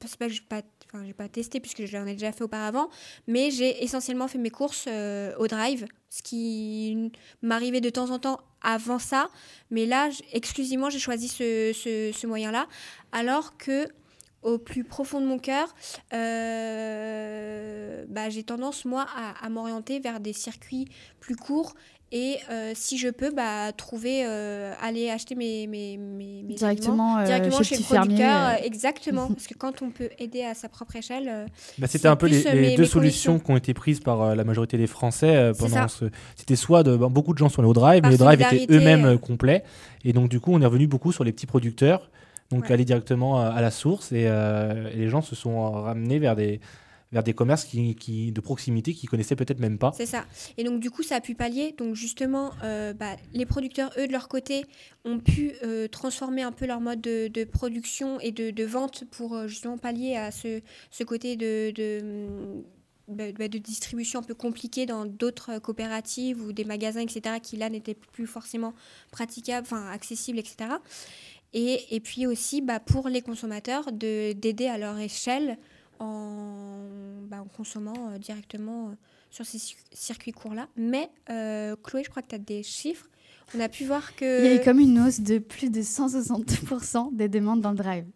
C'est 0.02 0.18
pas 0.18 0.28
que 0.28 0.32
j'ai 0.32 0.40
pas. 0.48 0.62
Enfin, 0.92 1.04
j'ai 1.04 1.12
pas 1.12 1.28
testé 1.28 1.60
puisque 1.60 1.84
je 1.84 1.96
l'en 1.96 2.04
ai 2.06 2.14
déjà 2.14 2.32
fait 2.32 2.42
auparavant, 2.42 2.90
mais 3.28 3.52
j'ai 3.52 3.84
essentiellement 3.84 4.26
fait 4.26 4.38
mes 4.38 4.50
courses 4.50 4.86
euh, 4.88 5.32
au 5.38 5.46
drive, 5.46 5.86
ce 6.08 6.20
qui 6.22 7.12
m'arrivait 7.42 7.80
de 7.80 7.90
temps 7.90 8.10
en 8.10 8.18
temps 8.18 8.40
avant 8.60 8.98
ça, 8.98 9.28
mais 9.70 9.86
là, 9.86 10.08
exclusivement, 10.32 10.90
j'ai 10.90 10.98
choisi 10.98 11.28
ce, 11.28 12.26
moyen-là, 12.26 12.66
alors 13.12 13.56
que 13.56 13.86
au 14.42 14.58
plus 14.58 14.82
profond 14.84 15.20
de 15.20 15.26
mon 15.26 15.38
cœur, 15.38 15.74
euh, 16.12 18.04
bah, 18.08 18.28
j'ai 18.28 18.42
tendance, 18.42 18.84
moi, 18.84 19.06
à 19.40 19.48
m'orienter 19.48 20.00
vers 20.00 20.18
des 20.18 20.32
circuits 20.32 20.88
plus 21.20 21.36
courts 21.36 21.74
et, 22.12 22.38
euh, 22.50 22.72
si 22.74 22.98
je 22.98 23.08
peux, 23.08 23.30
bah, 23.32 23.70
trouver, 23.76 24.24
euh, 24.26 24.72
aller 24.82 25.10
acheter 25.10 25.34
mes, 25.36 25.66
mes, 25.66 25.96
mes, 25.96 26.42
mes 26.42 26.42
aliments 26.42 26.56
Directement, 26.56 27.18
euh, 27.18 27.24
directement 27.24 27.58
chez 27.58 27.64
chez, 27.64 27.76
le 27.76 27.80
le 27.82 27.86
producteur. 28.00 28.50
exactement, 28.64 29.28
parce 29.34 29.46
que 29.46 29.54
quand 29.54 29.82
on 29.82 29.90
peut 29.90 30.10
aider 30.18 30.42
à 30.42 30.54
sa 30.54 30.68
propre 30.68 30.96
échelle, 30.96 31.46
Bah, 31.78 31.86
c'était 31.86 32.08
un 32.08 32.16
peu 32.16 32.26
les, 32.26 32.40
plus, 32.42 32.52
les 32.52 32.60
mes- 32.60 32.76
deux 32.76 32.82
mes 32.82 32.88
solutions 32.88 33.38
qui 33.38 33.50
ont 33.50 33.56
été 33.56 33.74
prises 33.74 34.00
par 34.00 34.34
la 34.34 34.44
majorité 34.44 34.76
des 34.76 34.86
Français 34.88 35.36
euh, 35.36 35.52
pendant 35.54 35.86
ce. 35.88 36.06
C'était 36.36 36.56
soit 36.56 36.82
de. 36.82 36.96
bon, 36.96 37.10
beaucoup 37.10 37.32
de 37.32 37.38
gens 37.38 37.48
sont 37.48 37.60
allés 37.62 37.70
au 37.70 37.74
drive, 37.74 38.02
Par 38.02 38.10
mais 38.10 38.16
les 38.16 38.18
drives 38.24 38.40
étaient 38.40 38.48
solidarité, 38.50 38.74
eux-mêmes 38.76 39.18
complets. 39.18 39.62
Et 40.04 40.12
donc, 40.12 40.28
du 40.28 40.40
coup, 40.40 40.52
on 40.52 40.60
est 40.60 40.66
revenu 40.66 40.86
beaucoup 40.86 41.12
sur 41.12 41.24
les 41.24 41.32
petits 41.32 41.46
producteurs. 41.46 42.10
Donc, 42.50 42.64
Ouais. 42.64 42.72
aller 42.72 42.84
directement 42.84 43.38
à, 43.40 43.46
à 43.50 43.60
la 43.60 43.70
source. 43.70 44.10
Et, 44.10 44.24
euh, 44.26 44.90
et 44.92 44.96
les 44.96 45.08
gens 45.08 45.22
se 45.22 45.36
sont 45.36 45.70
ramenés 45.70 46.18
vers 46.18 46.34
des, 46.34 46.60
vers 47.12 47.24
des 47.24 47.34
commerces 47.34 47.64
qui, 47.64 48.32
de 48.32 48.40
proximité 48.40 48.94
qu'ils 48.94 49.08
connaissaient 49.08 49.36
peut-être 49.36 49.58
même 49.58 49.78
pas. 49.78 49.92
C'est 49.96 50.06
ça. 50.06 50.24
Et 50.56 50.64
donc, 50.64 50.80
du 50.80 50.90
coup, 50.90 51.02
ça 51.02 51.16
a 51.16 51.20
pu 51.20 51.34
pallier. 51.34 51.74
Donc, 51.76 51.94
justement, 51.94 52.52
euh, 52.62 52.92
bah, 52.92 53.16
les 53.32 53.46
producteurs, 53.46 53.90
eux, 53.98 54.06
de 54.06 54.12
leur 54.12 54.28
côté, 54.28 54.64
ont 55.04 55.18
pu 55.18 55.52
euh, 55.62 55.88
transformer 55.88 56.42
un 56.42 56.52
peu 56.52 56.66
leur 56.66 56.80
mode 56.80 57.00
de, 57.00 57.44
production 57.44 58.20
et 58.20 58.30
de, 58.30 58.64
vente 58.64 59.04
pour 59.10 59.34
euh, 59.34 59.48
justement 59.48 59.78
pallier 59.78 60.16
à 60.16 60.30
ce, 60.30 60.60
ce 60.90 61.04
côté 61.04 61.36
de. 61.36 61.72
de 61.74 62.00
hum, 62.02 62.62
bah, 63.08 63.24
bah, 63.36 63.48
distribution 63.48 64.20
un 64.20 64.22
peu 64.22 64.34
compliqué 64.34 64.86
dans 64.86 65.04
d'autres 65.04 65.58
coopératives 65.58 66.40
ou 66.40 66.52
des 66.52 66.64
magasins, 66.64 67.00
etc., 67.00 67.38
qui 67.42 67.56
là 67.56 67.68
n'étaient 67.68 67.96
plus 67.96 68.28
forcément 68.28 68.72
praticables, 69.10 69.66
enfin 69.68 69.90
accessibles, 69.90 70.38
etc. 70.38 70.70
Et, 71.52 71.96
et 71.96 71.98
puis 71.98 72.28
aussi 72.28 72.64
pour 72.86 73.08
les 73.08 73.20
consommateurs 73.20 73.90
de- 73.90 74.32
d'aider 74.32 74.68
à 74.68 74.78
leur 74.78 74.96
échelle 75.00 75.58
en, 76.00 77.22
bah, 77.28 77.40
en 77.40 77.46
consommant 77.48 78.10
euh, 78.10 78.18
directement 78.18 78.88
euh, 78.88 78.92
sur 79.30 79.46
ces 79.46 79.58
cir- 79.58 79.76
circuits 79.92 80.32
courts-là. 80.32 80.68
Mais 80.76 81.10
euh, 81.30 81.76
Chloé, 81.82 82.02
je 82.04 82.10
crois 82.10 82.22
que 82.22 82.28
tu 82.28 82.34
as 82.34 82.38
des 82.38 82.62
chiffres. 82.62 83.06
On 83.54 83.60
a 83.60 83.68
pu 83.68 83.84
voir 83.84 84.14
que... 84.16 84.40
Il 84.44 84.46
y 84.46 84.48
a 84.58 84.60
eu 84.60 84.64
comme 84.64 84.78
une 84.78 84.98
hausse 85.00 85.20
de 85.20 85.38
plus 85.38 85.70
de 85.70 85.80
160% 85.82 87.14
des 87.14 87.28
demandes 87.28 87.60
dans 87.60 87.70
le 87.70 87.76
drive. 87.76 88.06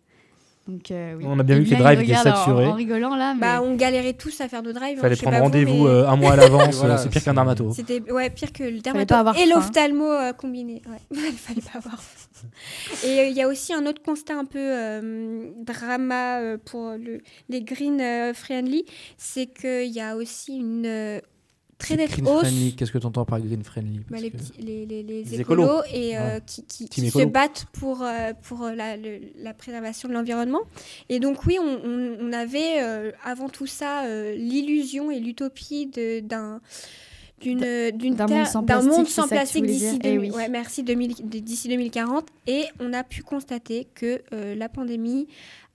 Donc, 0.66 0.90
euh, 0.90 1.14
oui. 1.18 1.24
On 1.28 1.38
a 1.38 1.42
bien 1.42 1.58
vu 1.58 1.64
que 1.64 1.70
les 1.70 1.76
drives 1.76 2.00
étaient 2.00 2.16
en- 2.16 2.22
saturés. 2.22 2.66
En, 2.66 2.72
rigolant 2.72 3.14
là, 3.16 3.34
mais 3.34 3.40
Bah, 3.42 3.60
on 3.62 3.74
galérait 3.74 4.14
tous 4.14 4.40
à 4.40 4.48
faire 4.48 4.62
nos 4.62 4.72
drives. 4.72 4.92
Il 4.94 4.98
hein, 4.98 5.02
fallait 5.02 5.16
prendre 5.16 5.38
rendez-vous 5.38 5.84
mais 5.84 5.90
euh, 5.90 6.08
un 6.08 6.16
mois 6.16 6.32
à 6.32 6.36
l'avance. 6.36 6.76
Voilà, 6.78 6.94
euh, 6.94 6.98
c'est 6.98 7.10
pire 7.10 7.22
qu'un 7.22 7.34
dermato. 7.34 7.70
C'était 7.74 8.00
ouais, 8.10 8.30
pire 8.30 8.50
que 8.52 8.62
le 8.64 8.80
dermato 8.80 9.14
et 9.14 9.16
faim. 9.46 9.54
l'ophtalmo 9.54 10.10
euh, 10.10 10.32
combiné. 10.32 10.80
Ouais. 10.88 10.98
Il 11.10 11.32
fallait 11.36 11.60
pas 11.60 11.78
avoir 11.78 12.00
faim. 12.02 12.48
Et 13.04 13.20
euh, 13.20 13.26
il 13.26 13.36
y 13.36 13.42
a 13.42 13.48
aussi 13.48 13.74
un 13.74 13.84
autre 13.86 14.02
constat 14.02 14.36
un 14.38 14.46
peu 14.46 14.58
euh, 14.58 15.50
drama 15.62 16.40
euh, 16.40 16.56
pour 16.64 16.92
le- 16.98 17.20
les 17.50 17.60
green 17.62 18.00
euh, 18.00 18.32
friendly, 18.32 18.84
c'est 19.18 19.46
qu'il 19.46 19.90
y 19.92 20.00
a 20.00 20.16
aussi 20.16 20.56
une 20.56 20.86
euh, 20.86 21.20
très 21.78 21.96
green 21.96 22.26
hausse. 22.28 22.40
friendly, 22.40 22.74
qu'est-ce 22.76 22.92
que 22.92 22.98
tu 22.98 23.06
entends 23.06 23.24
par 23.24 23.40
green 23.40 23.62
friendly? 23.64 24.00
Bah, 24.10 24.18
les, 24.20 24.30
petits- 24.30 24.52
les, 24.60 24.86
les, 24.86 25.02
les 25.02 25.24
Les 25.24 25.40
écolos, 25.40 25.64
écolos. 25.64 25.82
et 25.92 26.16
euh, 26.16 26.34
Ouais. 26.36 26.42
qui, 26.46 26.64
qui- 26.64 26.88
Team 26.88 27.04
qui 27.04 27.10
se 27.10 27.24
battent 27.24 27.66
pour, 27.72 28.02
euh, 28.02 28.32
pour 28.42 28.64
la, 28.68 28.96
le- 28.96 29.20
la 29.38 29.54
préservation 29.54 30.08
de 30.08 30.14
l'environnement. 30.14 30.60
Et 31.08 31.20
donc 31.20 31.44
oui, 31.46 31.58
on, 31.60 31.64
on- 31.84 32.16
on 32.20 32.32
avait 32.32 32.80
euh, 32.82 33.10
avant 33.24 33.48
tout 33.48 33.66
ça 33.66 34.04
euh, 34.04 34.34
l'illusion 34.34 35.10
et 35.10 35.20
l'utopie 35.20 35.86
de- 35.86 36.20
d'un 36.20 36.60
d'une 37.40 37.90
d'une 37.92 38.14
d'un 38.14 38.26
terre- 38.26 38.38
monde 38.38 38.46
sans 38.46 38.62
d'un 38.62 38.80
plastique, 38.80 39.08
sans 39.08 39.28
plastique 39.28 39.66
d'ici 39.66 39.96
Eh 39.96 39.98
2000 39.98 40.30
oui. 40.30 40.36
ouais, 40.36 40.48
merci 40.48 40.82
2000 40.82 41.14
de- 41.28 41.38
d'ici 41.40 41.68
2040 41.68 42.26
et 42.46 42.64
on 42.80 42.92
a 42.94 43.02
pu 43.04 43.22
constater 43.22 43.86
que 43.94 44.22
euh, 44.32 44.54
la 44.54 44.68
pandémie 44.70 45.26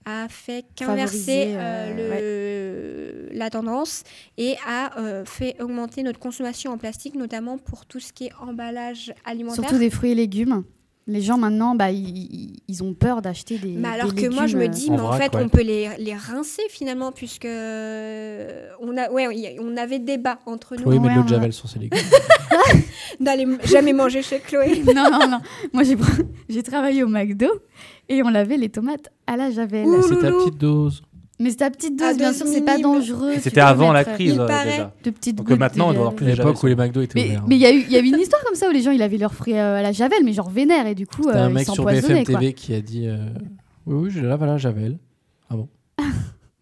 a 0.04 0.28
fait 0.28 0.64
qu'inverser 0.76 1.54
euh, 1.56 3.28
le- 3.30 3.36
la 3.38 3.50
tendance 3.50 4.02
et 4.38 4.56
a 4.66 4.98
euh, 4.98 5.24
fait 5.24 5.60
augmenter 5.60 6.02
notre 6.02 6.18
consommation 6.18 6.72
en 6.72 6.78
plastique, 6.78 7.14
notamment 7.14 7.58
pour 7.58 7.86
tout 7.86 8.00
ce 8.00 8.12
qui 8.12 8.26
est 8.26 8.32
emballage 8.40 9.12
alimentaire. 9.24 9.62
surtout 9.64 9.78
des 9.78 9.90
fruits 9.90 10.12
et 10.12 10.14
légumes. 10.14 10.64
Les 11.06 11.22
gens 11.22 11.38
maintenant, 11.38 11.74
bah, 11.74 11.90
ils, 11.90 12.82
ont 12.82 12.94
peur 12.94 13.20
d'acheter 13.22 13.58
des. 13.58 13.72
Mais 13.72 13.88
alors 13.88 14.12
des 14.12 14.22
que 14.28 14.32
moi, 14.32 14.46
je 14.46 14.56
me 14.56 14.62
légumes, 14.62 14.74
dis, 14.74 14.90
en 14.90 14.94
mais 14.94 15.00
en 15.00 15.06
vrac, 15.08 15.22
fait, 15.22 15.36
ouais. 15.36 15.42
on 15.44 15.48
peut 15.48 15.62
les, 15.62 15.88
les 15.98 16.14
rincer 16.14 16.62
finalement, 16.68 17.10
puisque 17.10 17.46
euh, 17.46 18.68
on, 18.80 18.96
a, 18.96 19.10
ouais, 19.10 19.56
on 19.60 19.76
avait 19.76 19.98
débat 19.98 20.38
entre 20.46 20.76
nous. 20.76 20.84
De 20.84 20.88
Ouais, 20.88 20.96
l'eau 20.96 21.22
de 21.22 21.26
a- 21.26 21.26
Javel 21.26 21.52
sur 21.52 21.68
ses 21.68 21.78
légumes. 21.80 21.98
D'aller 23.20 23.46
jamais 23.64 23.92
manger 23.92 24.22
chez 24.22 24.38
Chloé. 24.38 24.82
non, 24.94 25.10
non, 25.10 25.28
non. 25.28 25.38
Moi, 25.72 25.82
j'ai 25.82 25.96
j'ai 26.48 26.62
travaillé 26.62 27.02
au 27.02 27.08
McDo 27.08 27.48
et 28.08 28.22
on 28.22 28.28
lavait 28.28 28.56
les 28.56 28.68
tomates 28.68 29.08
à 29.26 29.36
la 29.36 29.50
javel. 29.50 29.86
C'est 30.08 30.20
ta 30.20 30.30
petite 30.30 30.58
dose. 30.58 31.02
Mais 31.40 31.50
c'est 31.50 31.56
ta 31.56 31.70
petite 31.70 31.98
dose, 31.98 32.06
À 32.08 32.14
bien 32.14 32.32
sûr, 32.34 32.46
c'est 32.46 32.60
pas 32.60 32.78
dangereux. 32.78 33.32
C'était 33.40 33.60
avant 33.62 33.92
la 33.92 34.04
crise 34.04 34.34
Il 34.34 34.40
euh, 34.40 34.46
paraît. 34.46 34.70
déjà. 34.70 34.94
De 35.02 35.10
petites 35.10 35.36
Donc 35.36 35.46
gouttes 35.48 35.58
maintenant, 35.58 35.88
on 35.88 35.92
doit 35.92 36.00
avoir 36.00 36.14
plus 36.14 36.26
À 36.26 36.30
de 36.32 36.36
l'époque 36.36 36.56
où 36.62 36.68
Javel, 36.68 36.78
les 36.78 36.84
McDo 36.84 37.00
étaient 37.00 37.18
Mais 37.18 37.26
ouverts. 37.28 37.44
mais 37.48 37.56
il 37.56 37.60
y, 37.62 37.66
a 37.66 37.72
eu- 37.72 37.84
y 37.88 37.96
une 38.08 38.20
histoire 38.20 38.44
comme 38.44 38.54
ça 38.54 38.68
où 38.68 38.72
les 38.72 38.82
gens 38.82 38.90
ils 38.90 39.00
avaient 39.02 39.16
leurs 39.16 39.32
fruits 39.34 39.56
euh, 39.56 39.76
à 39.78 39.82
la 39.82 39.90
javel, 39.92 40.18
mais 40.22 40.34
genre 40.34 40.50
vénère, 40.50 40.86
et 40.86 40.94
du 40.94 41.06
coup, 41.06 41.28
euh, 41.28 41.32
un 41.34 41.48
ils 41.48 41.54
mec 41.54 41.66
sur 41.68 41.84
BFM 41.84 42.24
quoi. 42.24 42.34
TV 42.40 42.52
qui 42.52 42.74
a 42.74 42.80
dit 42.82 43.08
euh, 43.08 43.16
Oui, 43.86 43.94
oui, 44.04 44.10
je 44.10 44.20
lave 44.20 44.42
à 44.42 44.46
la 44.46 44.58
Javel. 44.58 44.98
Ah 45.48 45.56
bon 45.56 45.68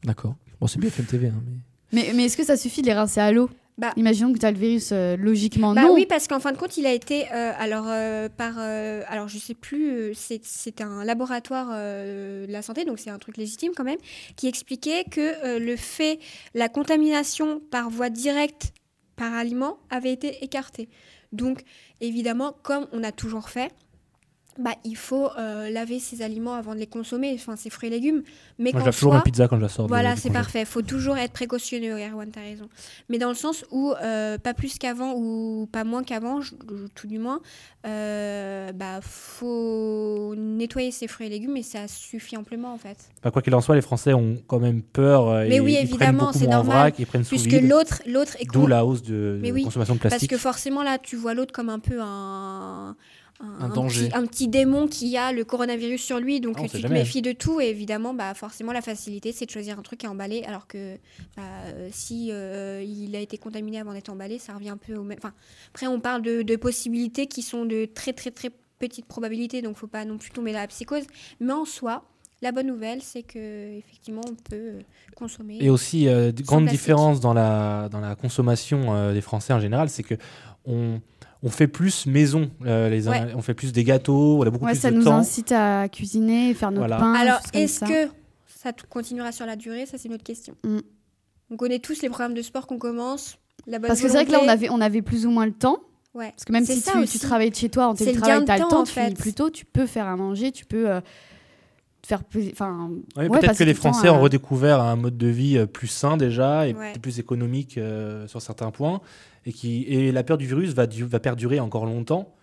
D'accord. 0.05 0.37
Bon, 0.61 0.67
c'est 0.69 0.79
BFM 0.79 1.07
TV. 1.07 1.27
Hein, 1.29 1.33
mais... 1.45 2.03
Mais, 2.07 2.13
mais 2.15 2.25
est-ce 2.27 2.37
que 2.37 2.45
ça 2.45 2.57
suffit 2.57 2.81
de 2.83 2.87
les 2.87 2.93
rincer 2.95 3.21
à 3.21 3.33
l'eau? 3.33 3.51
Bah. 3.79 3.93
Imaginons 3.97 4.33
que 4.33 4.39
tu 4.39 4.45
as 4.47 4.51
le 4.51 4.59
virus, 4.59 4.91
euh, 4.91 5.17
logiquement 5.17 5.73
Bah 5.73 5.83
non. 5.83 5.95
oui, 5.95 6.05
parce 6.05 6.27
qu'en 6.27 6.41
fin 6.41 6.51
de 6.51 6.57
compte, 6.57 6.77
il 6.77 6.87
a 6.87 6.93
été, 6.93 7.27
euh, 7.33 7.53
alors 7.57 7.85
euh, 7.89 8.29
par, 8.29 8.55
euh, 8.59 9.03
alors 9.07 9.29
je 9.29 9.39
sais 9.39 9.55
plus, 9.55 9.89
euh, 9.91 10.13
c'est 10.15 10.81
un 10.81 11.05
laboratoire 11.05 11.69
de 11.69 12.47
la 12.49 12.61
santé, 12.63 12.85
donc 12.85 12.99
c'est 12.99 13.11
un 13.11 13.19
truc 13.19 13.37
légitime 13.37 13.71
quand 13.77 13.85
même, 13.85 13.99
qui 14.35 14.49
expliquait 14.49 15.05
que 15.05 15.59
le 15.59 15.77
fait, 15.77 16.19
la 16.55 16.69
contamination 16.69 17.61
par 17.71 17.89
voie 17.89 18.11
directe 18.11 18.73
par 19.15 19.33
aliment 19.33 19.79
avait 19.91 20.13
été 20.13 20.43
écartée. 20.45 20.89
Donc 21.33 21.61
évidemment, 22.01 22.57
comme 22.63 22.87
on 22.93 23.05
a 23.05 23.13
toujours 23.13 23.49
fait, 23.49 23.71
bah, 24.59 24.75
il 24.85 24.97
faut 24.97 25.29
euh, 25.39 25.71
laver 25.71 26.01
ses 26.01 26.21
aliments 26.23 26.55
avant 26.55 26.75
de 26.75 26.81
les 26.81 26.87
consommer, 26.87 27.33
enfin 27.35 27.55
ses 27.57 27.71
fruits 27.71 27.89
et 27.89 27.93
légumes. 27.93 28.23
Mais 28.59 28.73
Moi, 28.73 28.83
je 28.85 28.91
toujours 28.91 29.13
soi- 29.15 29.23
pizza 29.23 29.47
quand 29.49 29.57
je 29.57 29.63
la 29.63 29.69
sors. 29.69 29.87
Voilà, 29.87 30.17
c'est 30.17 30.31
parfait. 30.31 30.65
faut 30.65 30.83
toujours 30.83 31.17
être 31.17 31.33
précautionneux, 31.33 31.97
Erwan, 31.99 32.29
t'as 32.31 32.41
raison. 32.43 32.69
Mais 33.09 33.19
dans 33.19 33.29
le 33.29 33.35
sens 33.37 33.65
où, 33.71 33.93
euh, 34.03 34.37
pas 34.39 34.55
plus 34.55 34.77
qu'avant 34.79 35.15
ou 35.17 35.69
pas 35.71 35.85
moins 35.85 36.03
qu'avant, 36.03 36.41
tout 36.95 37.07
du 37.07 37.19
moins, 37.19 37.41
euh, 37.87 38.73
bah, 38.73 39.01
faut 39.03 40.35
nettoyer 40.37 40.91
ses 40.91 41.07
fruits 41.07 41.27
et 41.27 41.31
légumes 41.31 41.57
et 41.57 41.63
ça 41.63 41.87
suffit 41.89 42.37
amplement 42.37 42.73
en 42.73 42.79
fait. 42.79 42.97
Enfin, 43.21 43.31
quoi 43.31 43.43
qu'il 43.43 43.55
en 43.55 43.61
soit, 43.61 43.75
les 43.77 43.81
Français 43.83 44.13
ont 44.15 44.37
quand 44.47 44.59
même 44.59 44.83
peur. 44.83 45.29
euh, 45.29 45.47
Mais 45.49 45.57
et 45.57 45.61
oui, 45.61 45.75
ils 45.81 45.83
évidemment, 45.89 46.33
c'est 46.33 46.47
normal, 46.47 46.65
vrac, 46.79 46.99
ils 46.99 47.07
prennent 47.07 47.25
Puisque 47.25 47.53
l'autre, 47.53 48.03
l'autre 48.07 48.37
est 48.41 48.47
D'où 48.53 48.67
la 48.67 48.85
hausse 48.85 49.03
de, 49.03 49.39
Mais 49.41 49.49
de 49.51 49.55
oui, 49.55 49.63
consommation 49.65 49.95
de 49.95 50.01
Parce 50.01 50.11
plastique. 50.13 50.31
que 50.31 50.37
forcément, 50.39 50.83
là, 50.83 50.99
tu 50.99 51.17
vois 51.17 51.35
l'autre 51.35 51.53
comme 51.53 51.69
un 51.69 51.79
peu 51.79 51.99
un. 52.01 52.97
Un 53.41 53.69
danger. 53.69 54.09
Petit, 54.09 54.17
un 54.17 54.27
petit 54.27 54.49
démon 54.49 54.89
qui 54.89 55.17
a 55.17 55.33
le 55.33 55.45
coronavirus 55.45 56.03
sur 56.03 56.19
lui, 56.19 56.41
donc 56.41 56.57
Ah, 56.59 56.63
on 56.63 56.67
tu 56.67 56.83
te 56.83 56.87
méfies 56.89 57.23
de 57.23 57.33
tout. 57.33 57.61
Et 57.61 57.69
évidemment, 57.69 58.13
bah, 58.13 58.35
forcément, 58.35 58.73
la 58.73 58.83
facilité, 58.83 59.31
c'est 59.33 59.47
de 59.47 59.51
choisir 59.51 59.79
un 59.79 59.83
truc 59.83 60.05
à 60.05 60.11
emballer. 60.11 60.43
Alors 60.45 60.67
que 60.67 60.97
bah, 61.37 61.43
euh, 61.67 61.89
si 61.93 62.31
euh, 62.33 62.83
il 62.85 63.15
a 63.15 63.21
été 63.21 63.39
contaminé 63.39 63.79
avant 63.79 63.93
d'être 63.93 64.09
emballé, 64.11 64.39
ça 64.39 64.55
revient 64.55 64.71
un 64.71 64.77
peu 64.77 64.97
au 64.97 65.05
même. 65.05 65.19
Enfin, 65.23 65.35
après, 65.69 65.87
on 65.87 66.01
parle 66.01 66.23
de, 66.23 66.43
de 66.43 66.57
possibilités 66.57 67.27
qui 67.29 67.43
sont 67.43 67.65
de 67.65 67.85
très, 67.85 68.13
très, 68.13 68.31
très 68.33 68.51
petites 68.79 69.07
probabilités, 69.07 69.63
donc 69.63 69.77
faut 69.77 69.87
pas 69.87 70.05
non 70.05 70.19
plus 70.19 70.31
tomber 70.31 70.53
dans 70.53 70.59
la 70.61 70.67
psychose. 70.69 71.05
Mais 71.41 71.53
en 71.53 71.65
soi, 71.65 72.05
la 72.43 72.53
bonne 72.53 72.69
nouvelle, 72.69 73.03
c'est 73.03 73.23
que 73.25 73.77
effectivement, 73.77 74.23
on 74.29 74.35
peut 74.35 74.55
euh, 74.57 74.81
consommer. 75.17 75.59
Et 75.61 75.71
aussi, 75.71 76.07
euh, 76.09 76.31
de- 76.33 76.43
grande 76.43 76.63
plastique. 76.65 76.81
différence 76.81 77.21
dans 77.21 77.35
la, 77.35 77.89
dans 77.89 78.01
la 78.01 78.15
consommation 78.15 78.95
euh, 78.95 79.13
des 79.13 79.21
Français 79.21 79.53
en 79.53 79.59
général, 79.61 79.89
c'est 79.89 80.05
que 80.05 80.15
on, 80.65 81.01
on 81.43 81.51
fait 81.51 81.69
plus 81.69 82.07
maison. 82.07 82.51
euh, 82.67 82.89
les, 82.89 83.09
Ouais. 83.09 83.33
On 83.37 83.43
fait 83.43 83.55
plus 83.55 83.73
des 83.73 83.85
gâteaux, 83.85 84.39
on 84.39 84.43
a 84.47 84.51
beaucoup 84.51 84.65
Ouais, 84.65 84.73
plus 84.73 84.81
ça 84.81 84.91
de 84.91 84.97
nous 84.97 85.05
temps. 85.05 85.17
incite 85.19 85.53
à 85.53 85.89
cuisiner, 85.89 86.53
faire 86.55 86.71
notre 86.71 86.87
Voilà. 86.89 86.97
pain. 86.99 87.15
Alors, 87.15 87.41
est-ce 87.53 87.81
ça. 87.81 87.87
que 87.87 88.09
ça 88.47 88.73
continuera 88.89 89.33
sur 89.33 89.47
la 89.47 89.57
durée? 89.57 89.87
Ça, 89.87 89.99
c'est 89.99 90.09
une 90.09 90.15
autre 90.15 90.25
question. 90.25 90.55
Mm. 90.65 90.79
On 91.51 91.57
connaît 91.57 91.79
tous 91.79 92.03
les 92.03 92.09
programmes 92.09 92.35
de 92.35 92.43
sport 92.43 92.67
qu'on 92.67 92.79
commence. 92.79 93.39
La 93.67 93.79
bonne 93.79 93.89
Parce 93.89 94.01
que 94.01 94.09
c'est 94.09 94.15
vrai 94.15 94.27
que 94.27 94.33
là, 94.33 94.41
on 94.43 94.49
avait, 94.49 94.71
on 94.71 94.81
avait 94.81 95.03
plus 95.03 95.27
ou 95.27 95.31
moins 95.31 95.47
le 95.47 95.53
temps. 95.53 95.79
Ouais. 96.15 96.31
Parce 96.31 96.45
que 96.45 96.53
même 96.53 96.65
si 96.65 96.81
ça 96.81 96.93
tu, 97.11 97.19
travailles 97.19 97.51
de 97.51 97.55
chez 97.55 97.69
toi 97.69 97.87
en 97.89 97.95
C'est 97.95 98.05
le 98.07 98.11
télétravail, 98.13 98.45
tu 98.45 98.51
as 98.51 98.57
le 98.57 98.63
temps, 98.63 98.69
temps, 98.69 98.81
en 98.81 98.85
tu 98.85 98.93
finis 98.93 99.07
fait. 99.09 99.15
plus 99.15 99.33
tôt, 99.35 99.51
tu 99.51 99.65
peux 99.65 99.87
faire 99.87 100.07
à 100.07 100.17
manger, 100.17 100.53
tu 100.53 100.65
peux 100.65 100.89
euh, 100.91 101.01
faire 102.07 102.25
plaisir. 102.25 102.53
Enfin, 102.53 102.91
Ouais, 103.17 103.29
ouais, 103.29 103.41
Peut-être 103.41 103.59
que 103.59 103.65
les 103.65 103.75
Français 103.75 104.09
ont 104.09 104.21
redécouvert 104.21 104.81
un 104.81 104.97
mode 104.97 105.17
de 105.17 105.27
vie 105.27 105.59
euh, 105.59 105.67
plus 105.67 105.87
sain 105.89 106.17
déjà 106.17 106.67
et 106.69 106.75
Ouais. 106.75 106.93
plus 107.01 107.19
économique 107.19 107.77
euh, 107.79 108.27
sur 108.29 108.41
certains 108.43 108.71
points. 108.71 109.01
Et, 109.47 109.53
qui, 109.53 109.85
et 109.85 110.13
la 110.13 110.23
peur 110.23 110.37
du 110.39 110.47
virus 110.47 110.73
va, 110.75 110.87
du- 110.87 111.05
va 111.05 111.21
perdurer 111.21 111.61
encore 111.61 111.87
longtemps. 111.87 112.35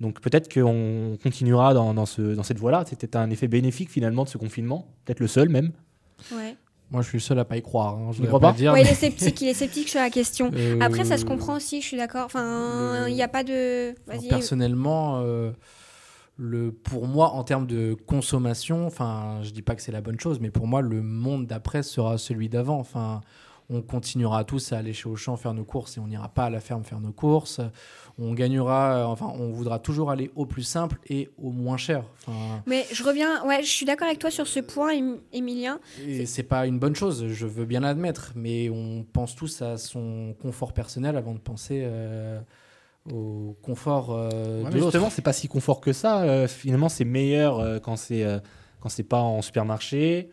Donc 0.00 0.20
peut-être 0.20 0.52
qu'on 0.52 1.16
continuera 1.22 1.74
dans, 1.74 1.94
dans, 1.94 2.06
ce, 2.06 2.34
dans 2.34 2.42
cette 2.42 2.58
voie-là. 2.58 2.84
C'était 2.88 3.16
un 3.16 3.30
effet 3.30 3.48
bénéfique 3.48 3.90
finalement 3.90 4.24
de 4.24 4.28
ce 4.28 4.38
confinement. 4.38 4.88
Peut-être 5.04 5.20
le 5.20 5.26
seul 5.28 5.48
même. 5.48 5.70
Ouais. 6.32 6.56
Moi, 6.90 7.00
je 7.02 7.08
suis 7.08 7.16
le 7.18 7.22
seul 7.22 7.38
à 7.38 7.44
pas 7.46 7.56
y 7.56 7.62
croire. 7.62 7.94
hein, 7.96 8.08
je 8.10 8.16
voudrais 8.18 8.28
crois 8.28 8.40
pas 8.40 8.52
dire. 8.52 8.72
Ouais, 8.74 8.82
il 8.82 8.86
est 8.88 8.94
sceptique, 8.94 9.40
il 9.40 9.48
est 9.48 9.54
sceptique 9.54 9.88
sur 9.88 9.98
la 10.00 10.10
question. 10.10 10.50
Euh, 10.54 10.78
Après, 10.80 11.04
ça 11.04 11.16
se 11.16 11.24
comprend 11.24 11.56
aussi, 11.56 11.80
je 11.80 11.86
suis 11.86 11.96
d'accord. 11.96 12.26
Enfin, 12.26 13.04
le- 13.04 13.08
il 13.10 13.14
n'y 13.14 13.22
a 13.22 13.28
pas 13.28 13.44
de. 13.44 13.94
Personnellement, 14.28 15.20
euh, 15.24 15.52
le, 16.36 16.72
pour 16.72 17.06
moi, 17.06 17.30
en 17.32 17.44
termes 17.44 17.66
de 17.66 17.94
consommation, 18.06 18.86
enfin, 18.86 19.40
je 19.42 19.50
dis 19.50 19.62
pas 19.62 19.74
que 19.74 19.82
c'est 19.82 19.92
la 19.92 20.00
bonne 20.00 20.18
chose, 20.18 20.40
mais 20.40 20.50
pour 20.50 20.66
moi, 20.66 20.80
le 20.80 21.02
monde 21.02 21.46
d'après 21.46 21.82
sera 21.82 22.18
celui 22.18 22.48
d'avant. 22.48 22.78
Enfin, 22.78 23.20
on 23.70 23.80
continuera 23.80 24.44
tous 24.44 24.72
à 24.72 24.78
aller 24.78 24.92
chez 24.92 25.08
Auchan 25.08 25.36
faire 25.36 25.54
nos 25.54 25.64
courses 25.64 25.96
et 25.96 26.00
on 26.00 26.06
n'ira 26.06 26.28
pas 26.28 26.46
à 26.46 26.50
la 26.50 26.60
ferme 26.60 26.84
faire 26.84 27.00
nos 27.00 27.12
courses. 27.12 27.60
On 28.18 28.34
gagnera, 28.34 29.06
enfin, 29.08 29.32
on 29.38 29.50
voudra 29.52 29.78
toujours 29.78 30.10
aller 30.10 30.30
au 30.34 30.44
plus 30.44 30.62
simple 30.64 30.98
et 31.06 31.30
au 31.38 31.52
moins 31.52 31.76
cher. 31.78 32.04
Enfin, 32.26 32.62
Mais 32.66 32.84
je 32.92 33.02
reviens, 33.04 33.46
ouais, 33.46 33.62
je 33.62 33.68
suis 33.70 33.86
d'accord 33.86 34.08
avec 34.08 34.18
toi 34.18 34.30
sur 34.30 34.46
ce 34.46 34.60
point, 34.60 34.92
Em- 34.92 35.18
Emilien. 35.32 35.80
et 36.06 36.26
c'est 36.26 36.42
pas 36.42 36.66
une 36.66 36.78
bonne 36.78 36.94
chose, 36.96 37.26
je 37.28 37.46
veux 37.46 37.64
bien 37.64 37.80
l'admettre, 37.80 38.32
mais 38.34 38.68
on 38.68 39.04
pense 39.10 39.34
tous 39.36 39.62
à 39.62 39.78
son 39.78 40.34
confort 40.42 40.72
personnel 40.74 41.16
avant 41.16 41.32
de 41.32 41.38
penser 41.40 41.82
euh, 41.84 42.40
au 43.10 43.56
confort 43.62 44.10
euh, 44.12 44.62
Ouais, 44.62 44.70
de 44.70 44.78
justement, 44.78 45.10
c'est 45.10 45.22
pas 45.22 45.32
si 45.32 45.48
confort 45.48 45.80
que 45.80 45.92
ça. 45.92 46.22
Euh, 46.22 46.46
finalement, 46.48 46.88
c'est 46.88 47.04
meilleur 47.04 47.58
euh, 47.58 47.78
quand 47.78 47.96
c'est 47.96 48.24
euh, 48.24 48.38
quand 48.80 48.88
c'est 48.88 49.02
pas 49.02 49.20
en 49.20 49.42
supermarché. 49.42 50.30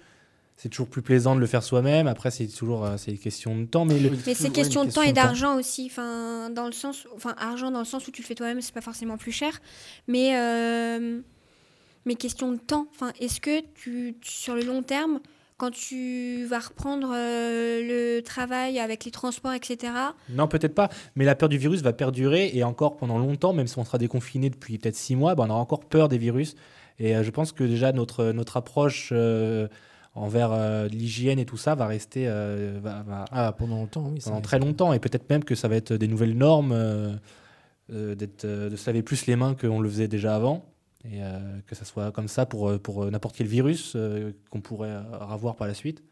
C'est 0.56 0.68
toujours 0.68 0.90
plus 0.90 1.02
plaisant 1.02 1.36
de 1.36 1.40
le 1.40 1.46
faire 1.48 1.64
soi-même. 1.64 2.08
Après, 2.08 2.32
c'est 2.32 2.46
toujours 2.48 2.86
euh, 2.86 2.98
c'est 2.98 3.12
une 3.12 3.18
question 3.18 3.58
de 3.58 3.64
temps. 3.66 3.86
Mais 3.86 3.98
le, 3.98 4.10
Mais 4.10 4.18
c'est 4.36 4.44
Ouais, 4.44 4.50
question 4.50 4.82
de 4.84 4.90
temps 4.90 5.02
question 5.02 5.04
et 5.04 5.14
d'argent 5.14 5.58
aussi. 5.58 5.88
Enfin, 5.90 6.50
dans 6.50 6.66
le 6.66 6.74
sens, 6.74 7.08
enfin, 7.16 7.34
argent 7.38 7.72
dans 7.72 7.80
le 7.80 7.86
sens 7.86 8.06
où 8.08 8.12
tu 8.12 8.22
le 8.22 8.28
fais 8.28 8.36
toi-même, 8.36 8.60
c'est 8.62 8.74
pas 8.74 8.82
forcément 8.82 9.18
plus 9.18 9.32
cher. 9.32 9.62
Mais, 10.08 10.38
euh, 10.38 11.22
mais 12.06 12.16
question 12.16 12.52
de 12.52 12.58
temps. 12.58 12.88
Enfin, 12.94 13.14
est-ce 13.22 13.40
que 13.40 13.62
tu, 13.74 14.18
tu- 14.20 14.30
sur 14.32 14.54
le 14.54 14.64
long 14.64 14.84
terme, 14.84 15.22
quand 15.60 15.70
tu 15.72 16.46
vas 16.46 16.60
reprendre 16.60 17.12
euh, 17.14 18.16
le 18.18 18.22
travail 18.24 18.80
avec 18.80 19.06
les 19.06 19.12
transports, 19.12 19.54
etc. 19.54 19.94
Non, 20.30 20.48
peut-être 20.48 20.74
pas. 20.74 20.90
Mais 21.16 21.26
la 21.26 21.36
peur 21.36 21.50
du 21.50 21.58
virus 21.60 21.82
va 21.82 21.94
perdurer 21.94 22.50
et 22.54 22.64
encore 22.64 22.98
pendant 22.98 23.20
longtemps, 23.20 23.54
même 23.54 23.68
si 23.68 23.78
on 23.78 23.86
sera 23.86 23.98
déconfiné 24.00 24.50
depuis 24.50 24.78
peut-être 24.80 24.96
six 24.96 25.16
mois, 25.16 25.36
bah, 25.36 25.44
on 25.46 25.50
aura 25.52 25.60
encore 25.60 25.82
peur 25.86 26.08
des 26.10 26.18
virus. 26.18 26.56
Et 26.98 27.16
euh, 27.16 27.24
je 27.24 27.30
pense 27.30 27.52
que 27.52 27.64
déjà 27.64 27.92
notre, 27.92 28.32
notre 28.32 28.58
approche 28.58 29.10
euh, 29.12 29.68
envers 30.16 30.52
euh, 30.52 30.88
l'hygiène 30.88 31.40
et 31.40 31.46
tout 31.46 31.56
ça 31.58 31.76
va 31.76 31.86
rester 31.88 32.26
euh, 32.28 32.80
va- 32.82 33.04
va- 33.04 33.26
Ah, 33.32 33.52
pendant 33.58 33.76
longtemps, 33.78 34.10
oui. 34.12 34.20
pendant 34.24 34.42
très 34.42 34.60
longtemps. 34.60 34.92
Et 34.94 35.00
peut-être 35.00 35.30
même 35.30 35.44
que 35.44 35.56
ça 35.56 35.68
va 35.68 35.76
être 35.76 35.94
des 35.94 36.08
nouvelles 36.08 36.36
normes, 36.38 36.72
euh, 36.74 37.14
euh, 37.94 38.16
d'être, 38.16 38.46
euh, 38.46 38.70
de 38.70 38.76
se 38.76 38.86
laver 38.90 39.02
plus 39.04 39.26
les 39.28 39.36
mains 39.36 39.56
qu'on 39.56 39.80
le 39.80 39.90
faisait 39.90 40.08
déjà 40.08 40.36
avant. 40.36 40.66
Et 41.06 41.24
euh, 41.24 41.60
que 41.66 41.76
ça 41.76 41.86
soit 41.86 42.12
comme 42.12 42.28
ça 42.28 42.46
pour, 42.46 42.68
euh, 42.70 42.78
pour 42.78 43.04
euh, 43.04 43.10
n'importe 43.10 43.36
quel 43.38 43.48
virus 43.48 43.94
euh, 43.96 44.32
qu'on 44.50 44.60
pourrait 44.62 44.92
avoir 44.92 45.56
par 45.56 45.68
la 45.68 45.74
suite. 45.74 46.04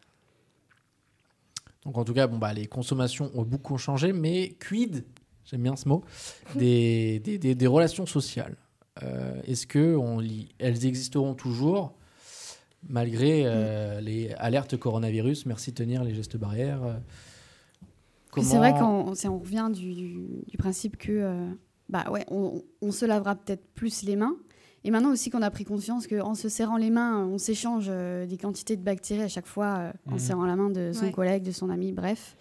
Donc 1.83 1.97
en 1.97 2.05
tout 2.05 2.13
cas, 2.13 2.27
bon, 2.27 2.37
bah, 2.37 2.53
les 2.53 2.67
consommations 2.67 3.29
ont 3.35 3.43
beaucoup 3.43 3.77
changé, 3.77 4.13
mais 4.13 4.49
quid, 4.65 5.05
j'aime 5.45 5.63
bien 5.63 5.75
ce 5.75 5.87
mot, 5.89 6.03
des, 6.55 7.19
des, 7.19 7.37
des- 7.37 7.55
des 7.55 7.67
relations 7.67 8.05
sociales? 8.05 8.55
Euh, 9.03 9.41
Est-ce 9.45 9.67
que 9.67 9.95
on 9.95 10.19
lit, 10.19 10.49
elles 10.57 10.85
existeront 10.85 11.35
toujours 11.35 11.93
malgré 12.87 13.43
euh, 13.45 13.99
les 14.01 14.31
alertes 14.37 14.77
coronavirus? 14.77 15.45
Merci 15.45 15.71
de 15.71 15.75
tenir 15.75 16.03
les 16.03 16.15
gestes 16.15 16.37
barrières. 16.37 16.81
c'est 18.37 18.57
vrai 18.57 18.73
qu'on 18.73 19.13
on 19.25 19.39
revient 19.39 19.69
du, 19.73 19.93
du- 19.93 20.43
du 20.47 20.57
principe 20.57 20.97
que 20.97 21.11
euh, 21.11 21.49
bah 21.89 22.05
ouais, 22.11 22.25
on, 22.29 22.63
on 22.81 22.91
se 22.91 23.05
lavera 23.05 23.35
peut-être 23.35 23.65
plus 23.73 24.03
les 24.03 24.15
mains. 24.15 24.35
Et 24.83 24.91
maintenant 24.91 25.11
aussi 25.11 25.29
qu'on 25.29 25.41
a 25.41 25.49
pris 25.51 25.65
conscience 25.65 26.07
qu'en 26.07 26.33
se 26.35 26.49
serrant 26.49 26.77
les 26.77 26.89
mains, 26.89 27.25
on 27.25 27.37
s'échange 27.37 27.87
euh, 27.89 28.25
des 28.25 28.37
quantités 28.37 28.75
de 28.77 28.81
bactéries 28.83 29.23
à 29.23 29.27
chaque 29.27 29.47
fois 29.47 29.75
euh, 29.79 29.91
en 30.09 30.13
Mhm. 30.13 30.19
serrant 30.19 30.45
la 30.45 30.55
main 30.55 30.69
de 30.69 30.91
son 30.93 31.05
Ouais. 31.05 31.11
collègue, 31.11 31.43
de 31.43 31.51
son 31.51 31.69
ami, 31.69 31.91
bref. 31.91 32.35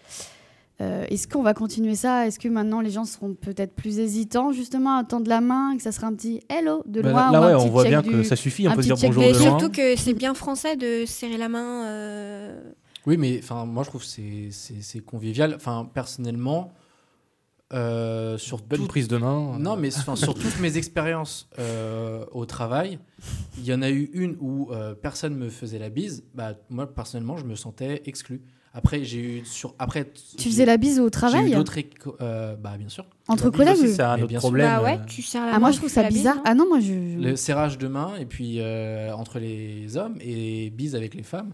Euh, 0.79 1.05
Est-ce 1.09 1.27
qu'on 1.27 1.41
va 1.41 1.55
continuer 1.55 1.95
ça? 1.95 2.27
Est-ce 2.27 2.37
que 2.37 2.47
maintenant 2.47 2.81
les 2.81 2.91
gens 2.91 3.03
seront 3.03 3.33
peut-être 3.33 3.73
plus 3.73 3.97
hésitants 3.97 4.51
justement 4.51 4.95
à 4.97 5.03
tendre 5.03 5.27
la 5.27 5.41
main, 5.41 5.75
que 5.75 5.81
ça 5.81 5.91
sera 5.91 6.05
un 6.07 6.13
petit 6.13 6.41
hello 6.49 6.83
de 6.85 7.01
Bah, 7.01 7.11
loin 7.11 7.31
là, 7.31 7.41
ou 7.41 7.43
un 7.43 7.47
ouais, 7.47 7.55
petit 7.57 7.65
on 7.67 7.71
voit 7.71 7.83
bien 7.85 8.01
du- 8.03 8.11
que 8.11 8.21
ça 8.23 8.35
suffit. 8.35 8.67
On 8.67 8.71
un 8.71 8.75
peut 8.75 8.83
dire 8.83 8.95
bonjour 9.01 9.23
Mais 9.23 9.33
de 9.33 9.37
loin. 9.39 9.47
surtout 9.59 9.71
que 9.71 9.95
c'est 9.95 10.13
bien 10.13 10.35
français 10.35 10.75
de 10.75 11.05
serrer 11.07 11.37
la 11.37 11.49
main. 11.49 11.85
euh, 11.85 12.61
Oui, 13.07 13.17
mais 13.17 13.39
enfin, 13.41 13.65
moi 13.65 13.83
je 13.83 13.89
trouve 13.89 14.03
que 14.03 14.07
c'est 14.51 14.99
convivial. 14.99 15.53
Enfin, 15.55 15.89
personnellement, 15.91 16.71
euh, 17.73 18.37
sur 18.37 18.61
tout- 18.61 18.87
prise 18.87 19.07
de 19.07 19.17
main. 19.17 19.57
Non, 19.59 19.75
mais 19.75 19.95
enfin, 19.97 20.15
sur 20.15 20.33
toutes 20.33 20.59
mes 20.59 20.77
expériences 20.77 21.49
euh, 21.59 22.25
au 22.31 22.45
travail, 22.45 22.99
il 23.57 23.65
y 23.65 23.73
en 23.73 23.81
a 23.81 23.89
eu 23.89 24.09
une 24.13 24.37
où 24.39 24.69
euh, 24.71 24.93
personne 24.95 25.35
me 25.35 25.49
faisait 25.49 25.79
la 25.79 25.89
bise. 25.89 26.23
Bah, 26.33 26.53
moi, 26.69 26.87
personnellement, 26.93 27.37
je 27.37 27.45
me 27.45 27.55
sentais 27.55 28.03
exclu. 28.05 28.41
Après, 28.73 29.03
j'ai 29.03 29.19
eu 29.39 29.45
sur 29.45 29.73
après. 29.79 30.07
Tu 30.37 30.49
faisais 30.49 30.65
la 30.65 30.77
bise 30.77 30.99
au 30.99 31.09
travail 31.09 31.51
d'autres? 31.51 31.77
euh, 32.21 32.55
bah 32.55 32.77
bien 32.77 32.89
sûr. 32.89 33.05
entre 33.27 33.49
collègues 33.49 33.75
c'est 33.87 34.01
un 34.03 34.21
autre 34.21 34.37
problème. 34.37 34.67
Bah 34.67 34.83
ouais, 34.83 34.99
euh, 34.99 35.05
tu 35.07 35.23
serres 35.23 35.45
la 35.45 35.49
Ah 35.49 35.53
main. 35.53 35.59
moi 35.59 35.71
je 35.71 35.77
trouve 35.77 35.89
ça 35.89 36.03
bise, 36.03 36.17
bizarre. 36.19 36.35
non 36.35 36.41
Ah 36.45 36.53
non 36.53 36.67
moi 36.67 36.79
je 36.79 36.93
Le 37.19 37.35
serrage 37.35 37.79
de 37.79 37.87
main 37.87 38.11
et 38.19 38.25
puis 38.27 38.57
euh, 38.59 39.11
entre 39.15 39.39
les 39.39 39.97
hommes 39.97 40.17
et 40.21 40.69
bise 40.69 40.95
avec 40.95 41.15
les 41.15 41.23
femmes. 41.23 41.53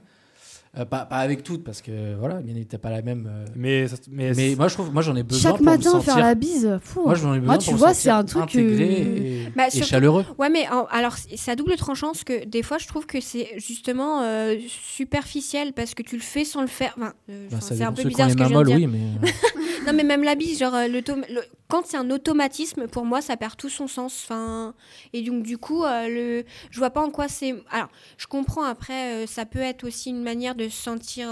Euh, 0.75 0.85
pas, 0.85 1.05
pas 1.05 1.17
avec 1.17 1.43
toutes 1.43 1.63
parce 1.63 1.83
que 1.83 2.15
voilà, 2.17 2.41
bien 2.41 2.55
n'était 2.55 2.79
pas 2.79 2.89
la 2.89 3.03
même. 3.03 3.29
euh, 3.31 3.45
Mais, 3.55 3.87
ça- 3.87 3.97
mais, 4.09 4.31
mais 4.35 4.55
moi 4.55 4.67
je 4.69 4.73
trouve, 4.73 4.91
moi 4.91 5.03
j'en 5.03 5.15
ai 5.15 5.21
besoin 5.21 5.51
chaque 5.51 5.57
pour 5.57 5.65
me 5.67 5.71
matin 5.71 5.91
sentir. 5.91 6.13
faire 6.15 6.17
la 6.23 6.33
bise. 6.33 6.79
fou. 6.83 7.03
Moi 7.03 7.13
j'en 7.13 7.35
ai 7.35 7.39
besoin 7.39 7.45
Moi, 7.45 7.55
pour 7.57 7.63
tu 7.63 7.71
me 7.73 7.77
vois, 7.77 7.89
sentir 7.93 8.01
c'est 8.01 8.09
un 8.09 8.23
truc, 8.25 8.41
intégré 8.43 8.83
euh, 9.03 9.15
et, 9.47 9.51
Bah, 9.55 9.67
et 9.67 9.69
surtout- 9.69 9.87
chaleureux. 9.87 10.25
Ouais, 10.39 10.49
mais 10.49 10.67
en- 10.69 10.85
alors 10.85 11.15
c'est 11.17 11.51
à 11.51 11.55
double 11.55 11.75
tranchant 11.75 12.07
parce 12.07 12.23
que 12.23 12.45
des 12.45 12.63
fois 12.63 12.79
je 12.79 12.87
trouve 12.87 13.05
que 13.05 13.21
c'est 13.21 13.49
justement 13.57 14.21
euh, 14.23 14.55
superficiel 14.67 15.73
parce 15.73 15.93
que 15.93 16.01
tu 16.01 16.15
le 16.15 16.21
fais 16.23 16.43
sans 16.45 16.61
le 16.61 16.67
faire. 16.67 16.95
Enfin, 16.97 17.13
euh, 17.29 17.47
Bah, 17.51 17.57
c'est 17.61 17.83
un 17.83 17.91
peu 17.91 18.03
bizarre 18.03 18.31
ce 18.31 18.35
que 18.35 18.43
je 18.43 18.47
viens 18.49 18.59
de 18.61 18.65
dire. 18.65 18.75
oui, 18.77 18.87
mais. 18.87 19.29
Non, 19.85 19.91
mais 19.93 20.03
même 20.03 20.23
la 20.23 20.35
bise, 20.35 20.57
genre, 20.59 20.71
le- 20.89 21.01
quand 21.73 21.87
c'est 21.87 21.97
un 21.97 22.11
automatisme, 22.11 22.87
pour 22.87 23.03
moi, 23.03 23.19
ça 23.19 23.35
perd 23.35 23.57
tout 23.57 23.67
son 23.67 23.87
sens. 23.87 24.29
Et 25.11 25.23
donc, 25.23 25.41
du 25.41 25.57
coup, 25.57 25.83
euh, 25.83 26.07
le... 26.07 26.45
je 26.69 26.77
vois 26.77 26.91
pas 26.91 27.01
en 27.01 27.09
quoi 27.09 27.27
c'est. 27.27 27.55
Alors, 27.71 27.89
je 28.15 28.27
comprends 28.27 28.61
après, 28.61 29.23
euh, 29.23 29.25
ça 29.25 29.47
peut 29.47 29.57
être 29.57 29.83
aussi 29.83 30.11
une 30.11 30.21
manière 30.21 30.53
de 30.53 30.69
se 30.69 30.79
sentir. 30.83 31.29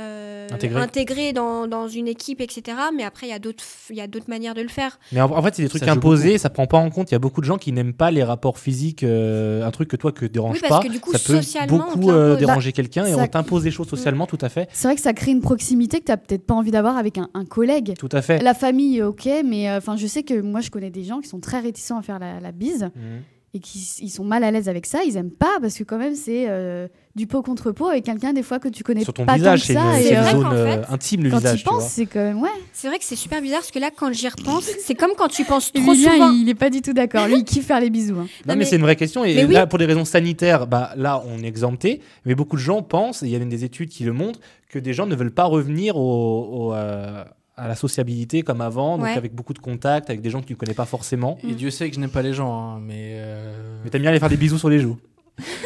Euh, 0.00 0.48
Intégré. 0.50 0.80
intégré 0.80 1.32
dans, 1.32 1.66
dans 1.66 1.86
une 1.88 2.08
équipe, 2.08 2.40
etc. 2.40 2.76
Mais 2.96 3.04
après, 3.04 3.26
il 3.26 3.30
y 3.30 3.32
a 3.34 3.38
d'autres 3.38 3.62
il 3.90 3.96
y 3.96 4.00
a 4.00 4.06
d'autres 4.06 4.28
manières 4.28 4.54
de 4.54 4.62
le 4.62 4.68
faire. 4.68 4.98
Mais 5.12 5.20
en, 5.20 5.30
en 5.30 5.42
fait, 5.42 5.54
c'est 5.54 5.62
des 5.62 5.68
trucs 5.68 5.84
Ça 5.84 5.92
imposés, 5.92 6.38
ça 6.38 6.50
prend 6.50 6.66
pas 6.66 6.78
en 6.78 6.90
compte. 6.90 7.10
Il 7.10 7.14
y 7.14 7.16
a 7.16 7.18
beaucoup 7.20 7.40
de 7.40 7.46
gens 7.46 7.58
qui 7.58 7.72
n'aiment 7.72 7.92
pas 7.92 8.10
les 8.10 8.22
rapports 8.24 8.58
physiques, 8.58 9.02
euh, 9.04 9.64
un 9.64 9.70
truc 9.70 9.88
que 9.88 9.96
toi 9.96 10.10
que 10.12 10.26
te 10.26 10.32
dérange 10.32 10.54
Oui, 10.56 10.60
parce 10.68 10.80
pas. 10.82 10.88
que 10.88 10.92
du 10.92 11.00
coup, 11.00 11.12
ça 11.12 11.18
peut 11.18 11.40
beaucoup 11.68 12.10
euh, 12.10 12.36
déranger 12.36 12.72
quelqu'un 12.72 13.04
et 13.06 13.12
ça- 13.12 13.18
on 13.22 13.26
t'impose 13.26 13.62
des 13.62 13.70
choses 13.70 13.88
socialement, 13.88 14.26
tout 14.26 14.38
à 14.40 14.48
fait. 14.48 14.68
C'est 14.72 14.88
vrai 14.88 14.94
que 14.96 15.02
ça 15.02 15.12
crée 15.12 15.30
une 15.30 15.40
proximité 15.42 16.00
que 16.00 16.04
tu 16.06 16.10
n'as 16.12 16.16
peut-être 16.16 16.46
pas 16.46 16.54
envie 16.54 16.70
d'avoir 16.70 16.96
avec 16.96 17.18
un, 17.18 17.28
un 17.34 17.44
collègue. 17.44 17.94
Tout 17.98 18.08
à 18.12 18.22
fait. 18.22 18.42
La 18.42 18.54
famille, 18.54 19.02
ok, 19.02 19.28
mais 19.44 19.68
euh, 19.68 19.78
enfin, 19.78 19.96
je 19.96 20.06
sais 20.06 20.22
que 20.22 20.40
moi, 20.40 20.60
je 20.60 20.70
connais 20.70 20.90
des 20.90 21.04
gens 21.04 21.20
qui 21.20 21.28
sont 21.28 21.40
très 21.40 21.60
réticents 21.60 21.98
à 21.98 22.02
faire 22.02 22.18
la, 22.18 22.40
la 22.40 22.52
bise 22.52 22.84
Mhm. 22.94 23.22
et 23.54 23.58
qui 23.60 23.78
ils 24.00 24.10
sont 24.10 24.24
mal 24.24 24.44
à 24.44 24.50
l'aise 24.50 24.68
avec 24.68 24.86
ça. 24.86 25.02
Ils 25.04 25.16
aiment 25.16 25.30
pas 25.30 25.58
parce 25.60 25.76
que 25.76 25.84
quand 25.84 25.98
même, 25.98 26.14
c'est 26.14 26.46
euh, 26.48 26.86
du 27.16 27.26
pot 27.26 27.42
contre 27.42 27.72
pot 27.72 27.88
avec 27.88 28.04
quelqu'un 28.04 28.32
des 28.32 28.42
fois 28.44 28.58
que 28.60 28.68
tu 28.68 28.84
connais 28.84 29.02
Sur 29.02 29.12
ton 29.12 29.26
pas 29.26 29.34
visage, 29.34 29.62
tant 29.62 29.66
que 29.66 29.72
ça. 29.74 29.92
c'est 29.96 30.04
et, 30.04 30.14
une 30.14 30.20
vrai 30.20 30.30
zone 30.32 30.42
qu'en 30.44 30.52
euh, 30.52 30.82
fait, 30.82 30.92
intime, 30.92 31.24
le 31.24 31.30
quand 31.30 31.36
visage. 31.38 31.58
tu 31.58 31.64
tu 31.64 31.68
penses, 31.68 31.88
c'est 31.88 32.06
quand 32.06 32.20
même 32.20 32.40
ouais. 32.40 32.48
C'est 32.72 32.86
vrai 32.88 32.98
que 32.98 33.04
c'est 33.04 33.16
super 33.16 33.42
bizarre 33.42 33.60
parce 33.60 33.72
que 33.72 33.78
là, 33.80 33.90
quand 33.94 34.12
j'y 34.12 34.28
repense, 34.28 34.64
c'est 34.84 34.94
comme 34.94 35.10
quand 35.18 35.28
tu 35.28 35.44
penses 35.44 35.72
trop 35.72 35.82
Emilien, 35.92 36.12
souvent. 36.12 36.30
il 36.30 36.48
est 36.48 36.54
pas 36.54 36.70
du 36.70 36.82
tout 36.82 36.92
d'accord. 36.92 37.26
Lui, 37.26 37.38
il 37.38 37.44
kiffe 37.44 37.66
faire 37.66 37.80
les 37.80 37.90
bisous. 37.90 38.14
hein. 38.14 38.16
Non, 38.18 38.24
Non, 38.24 38.28
mais, 38.46 38.56
mais- 38.56 38.64
c'est 38.64 38.76
une 38.76 38.82
vraie 38.82 38.96
question. 38.96 39.24
Et 39.24 39.44
oui. 39.44 39.52
là, 39.52 39.66
pour 39.66 39.78
des 39.80 39.86
raisons 39.86 40.04
sanitaires, 40.04 40.66
bah, 40.68 40.92
là, 40.96 41.22
on 41.26 41.42
est 41.42 41.46
exempté. 41.48 42.00
Mais 42.26 42.34
beaucoup 42.36 42.56
de 42.56 42.60
gens 42.62 42.82
pensent, 42.82 43.22
et 43.22 43.26
il 43.26 43.32
y 43.32 43.36
a 43.36 43.38
même 43.40 43.48
des 43.48 43.64
études 43.64 43.88
qui 43.88 44.04
le 44.04 44.12
montrent, 44.12 44.38
que 44.68 44.78
des 44.78 44.92
gens 44.92 45.06
ne 45.06 45.14
veulent 45.16 45.34
pas 45.34 45.44
revenir 45.46 45.96
au, 45.96 46.68
au, 46.68 46.74
euh, 46.74 47.24
à 47.56 47.68
la 47.68 47.74
sociabilité 47.74 48.42
comme 48.42 48.60
avant, 48.62 48.96
donc 48.96 49.06
Ouais. 49.06 49.12
avec 49.16 49.34
beaucoup 49.34 49.52
de 49.52 49.58
contacts, 49.58 50.08
avec 50.08 50.22
des 50.22 50.30
gens 50.30 50.40
que 50.40 50.46
tu 50.46 50.52
ne 50.54 50.58
connais 50.58 50.72
pas 50.74 50.86
forcément. 50.86 51.38
Mm. 51.42 51.50
Et 51.50 51.54
Dieu 51.54 51.70
sait 51.70 51.88
que 51.90 51.94
je 51.96 52.00
n'aime 52.00 52.08
pas 52.10 52.22
les 52.22 52.32
gens, 52.32 52.52
hein, 52.76 52.80
mais. 52.80 53.14
euh, 53.16 53.80
Mais 53.84 53.90
t'aimes 53.90 54.00
bien 54.02 54.10
aller 54.10 54.20
faire 54.20 54.28
des 54.30 54.36
bisous 54.38 54.58
sur 54.58 54.70
les 54.70 54.78
joues. 54.78 54.96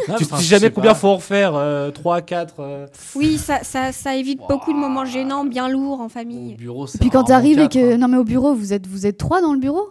Non, 0.09 0.14
tu 0.17 0.25
enfin, 0.25 0.37
sais 0.38 0.45
jamais 0.45 0.71
combien 0.71 0.93
pas. 0.93 0.99
faut 0.99 1.09
en 1.09 1.17
refaire 1.17 1.53
euh, 1.55 1.90
3, 1.90 2.21
4 2.23 2.88
Oui, 3.14 3.38
ça, 3.38 3.61
ça, 3.62 3.93
ça 3.93 4.14
évite 4.17 4.40
beaucoup 4.49 4.73
de 4.73 4.79
moments 4.79 5.05
gênants, 5.05 5.45
bien 5.45 5.69
lourds 5.69 6.01
en 6.01 6.07
Au 6.07 6.09
famille. 6.09 6.55
bureau, 6.55 6.87
c'est 6.87 6.99
Puis 6.99 7.11
quand 7.11 7.19
rarement 7.23 7.29
t'arrives 7.29 7.59
et 7.61 7.69
que 7.69 7.95
hein. 7.95 7.99
non 7.99 8.09
mais 8.09 8.17
au 8.19 8.25
bureau, 8.25 8.55
vous 8.55 8.73
êtes 8.73 8.87
vous 8.87 9.07
êtes 9.07 9.19
trois 9.19 9.40
dans 9.40 9.53
le 9.53 9.59
bureau? 9.61 9.88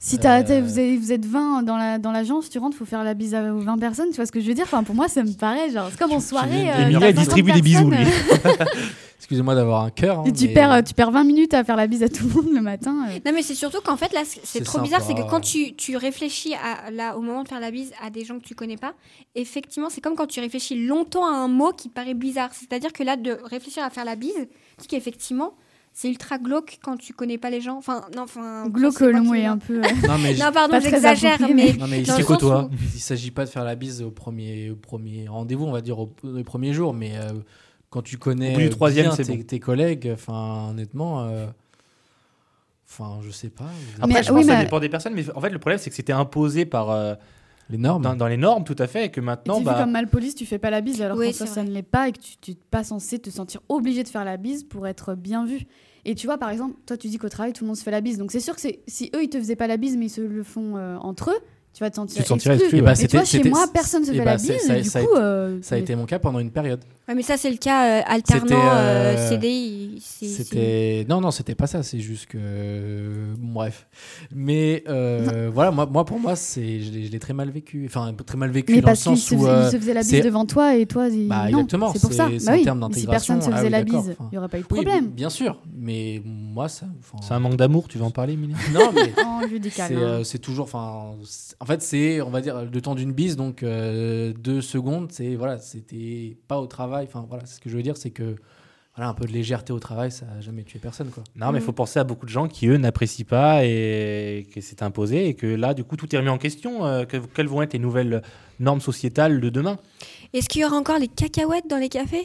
Si 0.00 0.16
t'as- 0.18 0.42
Euh. 0.48 0.60
vous, 0.62 0.78
êtes, 0.78 0.98
vous 1.00 1.12
êtes 1.12 1.26
20 1.26 1.64
dans 1.64 1.76
la 1.76 1.98
dans 1.98 2.12
l'agence, 2.12 2.48
tu 2.48 2.58
rentres, 2.60 2.76
faut 2.76 2.84
faire 2.84 3.02
la 3.02 3.14
bise 3.14 3.34
à- 3.34 3.52
aux 3.52 3.58
20 3.58 3.78
personnes. 3.78 4.10
Tu 4.10 4.16
vois 4.16 4.26
ce 4.26 4.30
que 4.32 4.40
je 4.40 4.46
veux 4.46 4.54
dire? 4.54 4.64
Enfin 4.64 4.84
pour 4.84 4.94
moi, 4.94 5.08
ça 5.08 5.24
me 5.24 5.32
paraît 5.32 5.70
genre 5.70 5.88
c'est 5.90 5.98
comme 5.98 6.12
en 6.12 6.18
Tu- 6.18 6.22
tu 6.22 6.28
soirée. 6.28 6.70
euh, 6.70 6.92
50 6.92 7.12
distribue 7.14 7.50
des 7.52 7.62
bisous, 7.62 7.90
lui. 7.90 7.98
Excusez-moi 9.30 9.54
d'avoir 9.54 9.84
un 9.84 9.90
cœur. 9.90 10.20
hein, 10.20 10.24
Et 10.26 10.32
tu 10.32 10.46
mais- 10.46 10.54
perds, 10.54 10.82
tu 10.84 10.94
perds 10.94 11.10
20 11.10 11.24
minutes 11.24 11.52
à 11.52 11.62
faire 11.62 11.76
la 11.76 11.86
bise 11.86 12.02
à 12.02 12.08
tout 12.08 12.26
le 12.26 12.32
monde 12.42 12.54
le 12.54 12.62
matin. 12.62 12.96
euh. 13.10 13.18
Non, 13.26 13.32
mais 13.34 13.42
c'est 13.42 13.54
surtout 13.54 13.82
qu'en 13.82 13.98
fait, 13.98 14.10
là, 14.14 14.22
c'est- 14.24 14.60
trop 14.62 14.78
sympa. 14.78 14.84
bizarre. 14.84 15.02
C'est 15.02 15.12
que 15.14 15.28
quand 15.28 15.40
tu, 15.42 15.74
tu 15.76 15.98
réfléchis 15.98 16.54
à, 16.54 16.90
là, 16.90 17.14
au 17.14 17.20
moment 17.20 17.42
de 17.42 17.48
faire 17.48 17.60
la 17.60 17.70
bise 17.70 17.92
à 18.02 18.08
des 18.08 18.24
gens 18.24 18.38
que 18.38 18.44
tu 18.44 18.54
connais 18.54 18.78
pas, 18.78 18.94
effectivement, 19.34 19.90
c'est 19.90 20.00
comme 20.00 20.14
quand 20.14 20.26
tu 20.28 20.40
réfléchis 20.40 20.86
longtemps 20.86 21.26
à 21.26 21.36
un 21.36 21.48
mot 21.48 21.72
qui 21.72 21.90
paraît 21.90 22.14
bizarre. 22.14 22.48
C'est-à-dire 22.54 22.90
que 22.94 23.02
là, 23.02 23.16
de 23.16 23.36
réfléchir 23.44 23.84
à 23.84 23.90
faire 23.90 24.06
la 24.06 24.16
bise, 24.16 24.32
tu 24.32 24.82
dis 24.82 24.86
qu'effectivement, 24.88 25.52
c'est 25.92 26.08
ultra 26.08 26.38
glauque 26.38 26.78
quand 26.82 26.96
tu 26.96 27.12
connais 27.12 27.36
pas 27.36 27.50
les 27.50 27.60
gens. 27.60 27.76
Enfin, 27.76 28.06
non, 28.16 28.22
enfin. 28.22 28.66
Glauque, 28.68 29.00
le 29.00 29.20
mot 29.20 29.34
est 29.34 29.44
un 29.44 29.58
peu. 29.58 29.78
euh, 29.84 29.88
Non, 30.08 30.16
mais 30.22 30.32
Non, 30.36 30.52
pardon, 30.54 30.70
Pas 30.72 30.80
très 30.80 30.90
j'exagère, 30.90 31.38
mais. 31.54 31.74
Non, 31.74 31.86
mais 31.86 32.00
il 32.00 32.24
côtoie. 32.24 32.64
où- 32.64 32.76
Il 32.94 33.00
s'agit 33.00 33.30
pas 33.30 33.44
de 33.44 33.50
faire 33.50 33.64
la 33.64 33.74
bise 33.74 34.00
au 34.00 34.10
premier, 34.10 34.70
au 34.70 34.76
premier 34.76 35.28
rendez-vous, 35.28 35.66
on 35.66 35.72
va 35.72 35.82
dire 35.82 35.98
au, 35.98 36.10
au 36.24 36.42
premier 36.44 36.72
jour, 36.72 36.94
mais 36.94 37.12
euh, 37.16 37.32
quand 37.90 38.02
tu 38.02 38.18
connais 38.18 38.56
du 38.56 38.68
troisième, 38.70 39.06
bien 39.06 39.16
c'est 39.16 39.24
tes, 39.24 39.36
bon. 39.36 39.42
tes 39.42 39.60
collègues, 39.60 40.10
enfin 40.12 40.68
honnêtement, 40.70 41.22
euh, 41.24 41.46
enfin 42.88 43.20
je 43.22 43.30
sais 43.30 43.50
pas. 43.50 43.64
Après, 44.00 44.08
Mais- 44.08 44.22
je 44.22 44.32
pense 44.32 44.46
que 44.46 44.52
ça 44.52 44.62
dépend 44.62 44.80
des 44.80 44.88
personnes, 44.88 45.14
mais 45.14 45.24
en 45.34 45.40
fait, 45.40 45.50
le 45.50 45.58
problème, 45.58 45.78
c'est 45.78 45.90
que 45.90 45.96
c'était 45.96 46.12
imposé 46.12 46.64
par, 46.66 46.90
euh, 46.90 47.14
les 47.70 47.76
normes. 47.78 48.02
dans, 48.02 48.16
dans 48.16 48.28
les 48.28 48.36
normes, 48.38 48.64
tout 48.64 48.76
à 48.78 48.86
fait, 48.86 49.06
et 49.06 49.10
que 49.10 49.20
Et 49.20 49.24
maintenant, 49.24 49.58
tu 49.58 49.64
bah, 49.64 49.74
vu 49.74 49.80
comme 49.80 49.90
malpolice, 49.92 50.34
tu 50.34 50.46
fais 50.46 50.58
pas 50.58 50.70
la 50.70 50.80
bise 50.80 51.02
alors 51.02 51.18
Oui, 51.18 51.32
c'est 51.34 51.46
ça 51.46 51.60
vrai. 51.60 51.64
ne 51.64 51.70
l'est 51.70 51.82
pas 51.82 52.08
et 52.08 52.12
que 52.12 52.18
tu 52.40 52.50
n'es 52.52 52.56
pas 52.70 52.82
censé 52.84 53.18
te 53.18 53.28
sentir 53.30 53.60
obligé 53.68 54.02
de 54.02 54.08
faire 54.08 54.24
la 54.24 54.36
bise 54.38 54.64
pour 54.64 54.86
être 54.86 55.14
bien 55.14 55.44
vu. 55.44 55.66
Et 56.06 56.14
tu 56.14 56.26
vois, 56.26 56.38
par 56.38 56.48
exemple, 56.48 56.76
toi 56.86 56.96
tu 56.96 57.08
dis 57.08 57.18
qu'au 57.18 57.28
travail 57.28 57.52
tout 57.52 57.64
le 57.64 57.68
monde 57.68 57.76
se 57.76 57.82
fait 57.82 57.90
la 57.90 58.00
bise, 58.00 58.16
donc 58.16 58.32
c'est 58.32 58.40
sûr 58.40 58.54
que 58.56 58.62
si 58.86 59.10
eux 59.14 59.22
ils 59.22 59.28
te 59.28 59.38
faisaient 59.38 59.56
pas 59.56 59.66
la 59.66 59.76
bise 59.76 59.96
mais 59.98 60.06
ils 60.06 60.10
se 60.10 60.22
le 60.22 60.42
font 60.42 60.76
euh, 60.78 60.96
entre 60.96 61.30
eux, 61.30 61.38
tu 61.74 61.80
vas 61.84 61.90
te 61.90 61.96
sentir 61.96 62.16
Tu 62.16 62.22
te 62.22 62.28
sentirais 62.28 62.54
exclu, 62.54 62.78
exclu. 62.78 62.78
ouais. 62.78 62.84
Bah, 63.12 63.20
Et 63.22 63.26
chez 63.26 63.50
moi 63.50 63.66
personne 63.70 64.04
se 64.04 64.12
et 64.12 64.14
fait 64.16 64.24
bah, 64.24 64.30
la 64.32 64.36
bise, 64.38 64.56
ça- 64.66 64.78
et 64.78 64.82
du 64.82 64.88
ça 64.88 65.02
coup. 65.02 65.14
euh, 65.16 65.58
Ça 65.60 65.74
a 65.74 65.78
été 65.78 65.94
mon 65.94 66.06
cas 66.06 66.18
pendant 66.18 66.38
une 66.38 66.50
période. 66.50 66.82
Ouais, 67.08 67.14
mais 67.14 67.22
ça, 67.22 67.38
c'est 67.38 67.50
le 67.50 67.56
cas 67.56 68.00
euh, 68.00 68.02
alternant 68.06 68.54
euh, 68.54 69.16
euh, 69.16 69.28
CDI. 69.30 69.98
C'était 70.00 71.06
non 71.08 71.20
non 71.20 71.30
c'était 71.30 71.54
pas 71.54 71.66
ça 71.66 71.82
c'est 71.82 72.00
juste 72.00 72.26
que 72.26 72.38
euh, 72.40 73.34
bref 73.38 73.86
mais 74.34 74.82
euh, 74.88 75.50
voilà 75.52 75.70
moi, 75.70 75.86
moi 75.86 76.04
pour 76.04 76.18
moi 76.18 76.36
c'est 76.36 76.80
je 76.80 77.10
l'ai 77.10 77.18
très 77.18 77.32
mal 77.32 77.50
vécu 77.50 77.84
enfin 77.86 78.14
très 78.26 78.36
mal 78.36 78.50
vécu 78.50 78.72
Mais 78.72 78.80
dans 78.80 78.88
le 78.88 78.92
parce 78.92 79.00
sens 79.00 79.22
se, 79.22 79.34
où 79.34 79.38
faisaient- 79.38 79.48
euh, 79.50 79.64
ils 79.66 79.72
se 79.72 79.78
faisaient 79.78 79.94
la 79.94 80.00
bise 80.02 80.20
devant 80.22 80.44
toi 80.44 80.76
et 80.76 80.86
toi, 80.86 81.08
ils- 81.08 81.28
Bah, 81.28 81.44
non, 81.50 81.58
exactement, 81.60 81.92
c'est 81.92 82.00
pour 82.00 82.12
ça. 82.12 82.28
Bah 82.28 82.52
oui. 82.54 82.64
si 83.00 83.06
personne 83.06 83.40
se 83.42 83.48
Ah 83.50 83.56
faisait 83.56 83.64
oui, 83.66 83.70
la 83.70 83.82
bise, 83.84 84.16
il 84.30 84.34
y 84.34 84.38
aurait 84.38 84.48
pas 84.48 84.58
eu 84.58 84.62
de 84.62 84.66
oui, 84.70 84.82
problème. 84.82 85.06
bien 85.08 85.30
sûr 85.30 85.60
mais 85.74 86.20
moi 86.24 86.68
ça 86.68 86.86
c'est 87.22 87.32
un 87.34 87.40
manque 87.40 87.56
d'amour, 87.56 87.88
tu 87.88 87.98
veux 87.98 88.04
en 88.04 88.10
parler, 88.10 88.34
Emilia 88.34 88.56
non 88.74 88.90
mais 88.94 89.12
Oh, 89.24 89.46
dis 89.58 89.70
c'est 90.24 90.38
toujours 90.38 90.64
enfin 90.64 91.12
en 91.60 91.64
fait 91.66 91.80
c'est 91.82 92.20
on 92.20 92.30
va 92.30 92.40
dire 92.40 92.64
le 92.70 92.80
temps 92.82 92.94
d'une 92.94 93.12
bise 93.12 93.36
donc 93.36 93.62
deux 93.62 94.60
secondes 94.60 95.08
c'est 95.12 95.36
voilà 95.36 95.58
c'était 95.58 96.36
pas 96.48 96.58
au 96.60 96.66
travail 96.66 96.97
enfin 97.06 97.24
voilà 97.28 97.44
c'est 97.46 97.56
ce 97.56 97.60
que 97.60 97.68
je 97.70 97.76
veux 97.76 97.82
dire 97.82 97.96
c'est 97.96 98.10
que 98.10 98.36
voilà 98.96 99.10
un 99.10 99.14
peu 99.14 99.26
de 99.26 99.32
légèreté 99.32 99.72
au 99.72 99.78
travail 99.78 100.10
ça 100.10 100.26
a 100.36 100.40
jamais 100.40 100.62
tué 100.64 100.78
personne 100.80 101.08
quoi 101.10 101.22
Non, 101.36 101.52
mais 101.52 101.58
il 101.58 101.62
Mm. 101.62 101.64
faut 101.66 101.72
penser 101.72 101.98
à 102.00 102.04
beaucoup 102.04 102.26
de 102.26 102.30
gens 102.30 102.48
qui, 102.48 102.66
eux, 102.66 102.78
n'apprécient 102.78 103.26
pas 103.28 103.64
et 103.64 104.46
que 104.52 104.60
c'est 104.60 104.82
imposé 104.82 105.28
et 105.28 105.34
que 105.34 105.46
là, 105.46 105.72
du 105.74 105.84
coup, 105.84 105.96
tout 105.96 106.12
est 106.14 106.18
remis 106.18 106.30
en 106.30 106.38
question. 106.38 106.84
Euh, 106.84 107.04
que- 107.04 107.18
quelles 107.18 107.46
vont 107.46 107.62
être 107.62 107.74
les 107.74 107.78
nouvelles 107.78 108.22
normes 108.58 108.80
sociétales 108.80 109.40
de 109.40 109.48
demain 109.50 109.78
Est-ce 110.32 110.48
qu'il 110.48 110.62
y 110.62 110.64
aura 110.64 110.76
encore 110.76 110.98
les 110.98 111.06
cacahuètes 111.06 111.68
dans 111.70 111.76
les 111.76 111.88
cafés? 111.88 112.24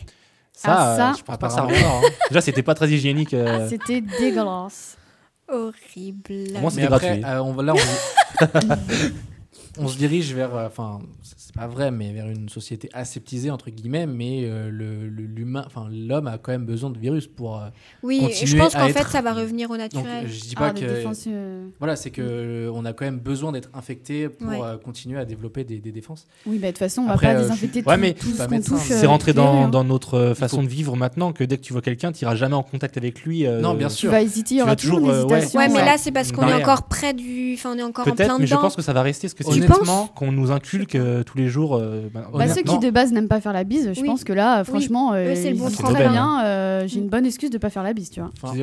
Ça, 0.52 0.72
Ah, 0.76 0.96
ça, 0.98 1.10
euh, 1.12 1.14
je 1.18 1.24
pense 1.24 1.38
pas 1.38 1.50
ça 1.50 1.64
apparemment. 1.64 1.68
reviendra. 1.68 1.98
hein. 2.00 2.12
Déjà, 2.30 2.42
c'était 2.42 2.64
pas 2.64 2.74
très 2.74 2.90
hygiénique. 2.90 3.34
euh, 3.36 3.66
Ah, 3.66 3.70
C'était 3.70 4.02
dégueulasse. 4.02 4.98
Horrible. 5.48 6.60
Moi, 6.60 6.72
c'était 6.72 6.88
gratuit. 6.88 7.24
euh, 7.24 7.40
on 7.40 7.62
là 7.62 7.74
on, 7.76 7.78
on 9.78 9.88
se 9.88 9.98
dirige 9.98 10.34
vers 10.34 10.56
euh, 10.56 10.68
enfin 10.68 11.00
c'est 11.22 11.54
pas 11.54 11.68
vrai 11.68 11.92
mais 11.92 12.12
vers 12.14 12.28
une 12.30 12.50
société 12.50 12.90
aseptisée 12.94 13.50
entre 13.52 13.70
guillemets 13.70 14.06
mais 14.06 14.42
euh, 14.44 14.70
l'humain 14.72 15.64
enfin 15.66 15.88
l'homme 15.92 16.28
a 16.28 16.38
quand 16.38 16.52
même 16.52 16.66
besoin 16.66 16.90
de 16.90 16.98
virus 16.98 17.28
pour 17.28 17.58
euh, 17.58 17.68
Oui, 18.04 18.18
et 18.18 18.20
je 18.34 18.40
continuer 18.42 18.60
pense 18.62 18.74
qu'en 18.74 18.86
être- 18.88 18.98
fait, 18.98 19.12
ça 19.12 19.22
va 19.22 19.34
revenir 19.34 19.70
au 19.70 19.74
donc 19.78 19.94
naturel. 19.94 20.28
je 20.28 20.42
dis 20.42 20.56
pas 20.56 20.68
Ah, 20.68 20.72
que 20.74 20.80
défenses, 20.86 21.26
euh, 21.28 21.68
voilà 21.80 21.96
c'est 21.96 22.10
que 22.12 22.22
euh, 22.22 22.72
on 22.74 22.86
a 22.86 22.94
quand 22.94 23.06
même 23.06 23.20
besoin 23.20 23.52
d'être 23.52 23.70
infecté 23.74 24.30
pour 24.30 24.48
Ouais. 24.48 24.60
euh, 24.64 24.78
continuer 24.78 25.20
à 25.20 25.26
développer 25.26 25.64
des, 25.64 25.78
des 25.80 25.92
défenses 25.92 26.28
Oui, 26.46 26.58
bah, 26.60 26.68
de 26.68 26.72
toute 26.72 26.80
façon, 26.80 27.02
on 27.04 27.10
Après, 27.10 27.28
va 27.28 27.34
pas 27.34 27.40
euh, 27.40 27.44
désinfecter 27.44 27.82
je- 27.82 27.86
ouais, 27.90 27.96
tout, 27.96 28.02
mais 28.02 28.14
tout 28.14 28.28
ce 28.32 28.44
qu'on 28.48 28.62
touche. 28.62 28.90
mais- 28.90 28.96
C'est 28.98 29.06
rentré 29.08 29.34
dans, 29.34 29.64
hein. 29.66 29.70
dans 29.70 29.84
notre 29.84 30.34
façon 30.36 30.58
faut- 30.58 30.64
de 30.64 30.68
vivre 30.70 30.96
maintenant 30.96 31.32
que 31.34 31.44
dès 31.44 31.58
que 31.58 31.62
tu 31.64 31.74
vois 31.74 31.82
quelqu'un, 31.82 32.12
tu 32.12 32.24
iras 32.24 32.36
jamais 32.36 32.56
en 32.56 32.64
contact 32.64 32.98
avec 32.98 33.22
lui. 33.24 33.46
euh, 33.46 33.62
Non, 33.62 33.74
bien 33.76 33.88
Tu 33.88 33.96
sûr. 33.96 34.12
vas 34.12 34.22
hésiter, 34.22 34.56
il 34.56 34.58
y 34.58 34.60
Tu 34.60 34.64
aura 34.64 34.76
toujours 34.76 35.02
ouais. 35.04 35.68
mais 35.70 35.86
là, 35.86 35.98
c'est 35.98 36.12
parce 36.12 36.32
qu'on 36.32 36.48
est 36.48 36.54
encore 36.54 36.84
près 36.84 37.14
du. 37.14 37.54
Enfin, 37.56 37.74
on 37.76 37.78
est 37.80 37.84
encore 37.84 38.08
en 38.08 38.12
plein 38.12 38.16
Peut-être, 38.16 38.40
mais 38.40 38.46
je 38.48 38.52
dedans. 38.52 38.62
pense 38.62 38.76
que 38.76 38.82
ça 38.82 38.94
va 38.94 39.02
rester. 39.02 39.28
Que 39.44 39.52
c'est 39.52 39.64
honnêtement 39.64 40.08
qu'on 40.08 40.32
nous 40.32 40.52
inculque 40.52 40.96
euh, 40.96 41.24
tous 41.24 41.38
les 41.38 41.48
jours. 41.50 41.76
euh, 41.76 42.10
bah, 42.14 42.28
Bah, 42.34 42.48
ceux 42.48 42.62
qui 42.64 42.80
de 42.80 42.90
base 42.90 43.12
n'aiment 43.12 43.28
pas 43.28 43.42
faire 43.42 43.54
la 43.54 43.64
bise, 43.64 43.92
je 43.94 44.02
Oui. 44.02 44.08
pense 44.08 44.24
que 44.24 44.34
là, 44.34 44.64
franchement, 44.64 45.14
euh, 45.14 45.32
Eux, 45.32 45.36
c'est 45.36 45.52
le 45.52 45.58
bon 45.58 45.70
très 45.70 46.10
bien. 46.10 46.44
euh, 46.46 46.88
J'ai 46.88 47.00
Mm. 47.00 47.04
une 47.04 47.10
bonne 47.10 47.26
excuse 47.26 47.50
de 47.50 47.58
pas 47.58 47.70
faire 47.70 47.84
la 47.84 47.94
bise, 47.94 48.10
tu 48.10 48.20
vois. 48.20 48.30
Enfin, 48.42 48.58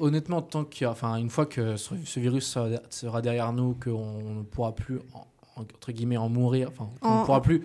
honnêtement 0.00 0.42
tant 0.42 0.64
qu'il 0.64 0.86
enfin 0.86 1.16
une 1.16 1.30
fois 1.30 1.46
que 1.46 1.76
ce, 1.76 1.94
ce 2.04 2.20
virus 2.20 2.56
sera, 2.90 3.20
derrière 3.22 3.52
nous 3.52 3.74
qu'on 3.82 4.38
ne 4.38 4.42
pourra 4.42 4.74
plus 4.74 4.98
en- 5.14 5.26
en- 5.60 5.62
entre 5.62 5.92
guillemets 5.92 6.16
en 6.16 6.28
mourir 6.28 6.68
enfin 6.70 6.88
qu'on 7.00 7.08
En- 7.08 7.20
ne 7.20 7.24
pourra 7.24 7.42
plus 7.42 7.62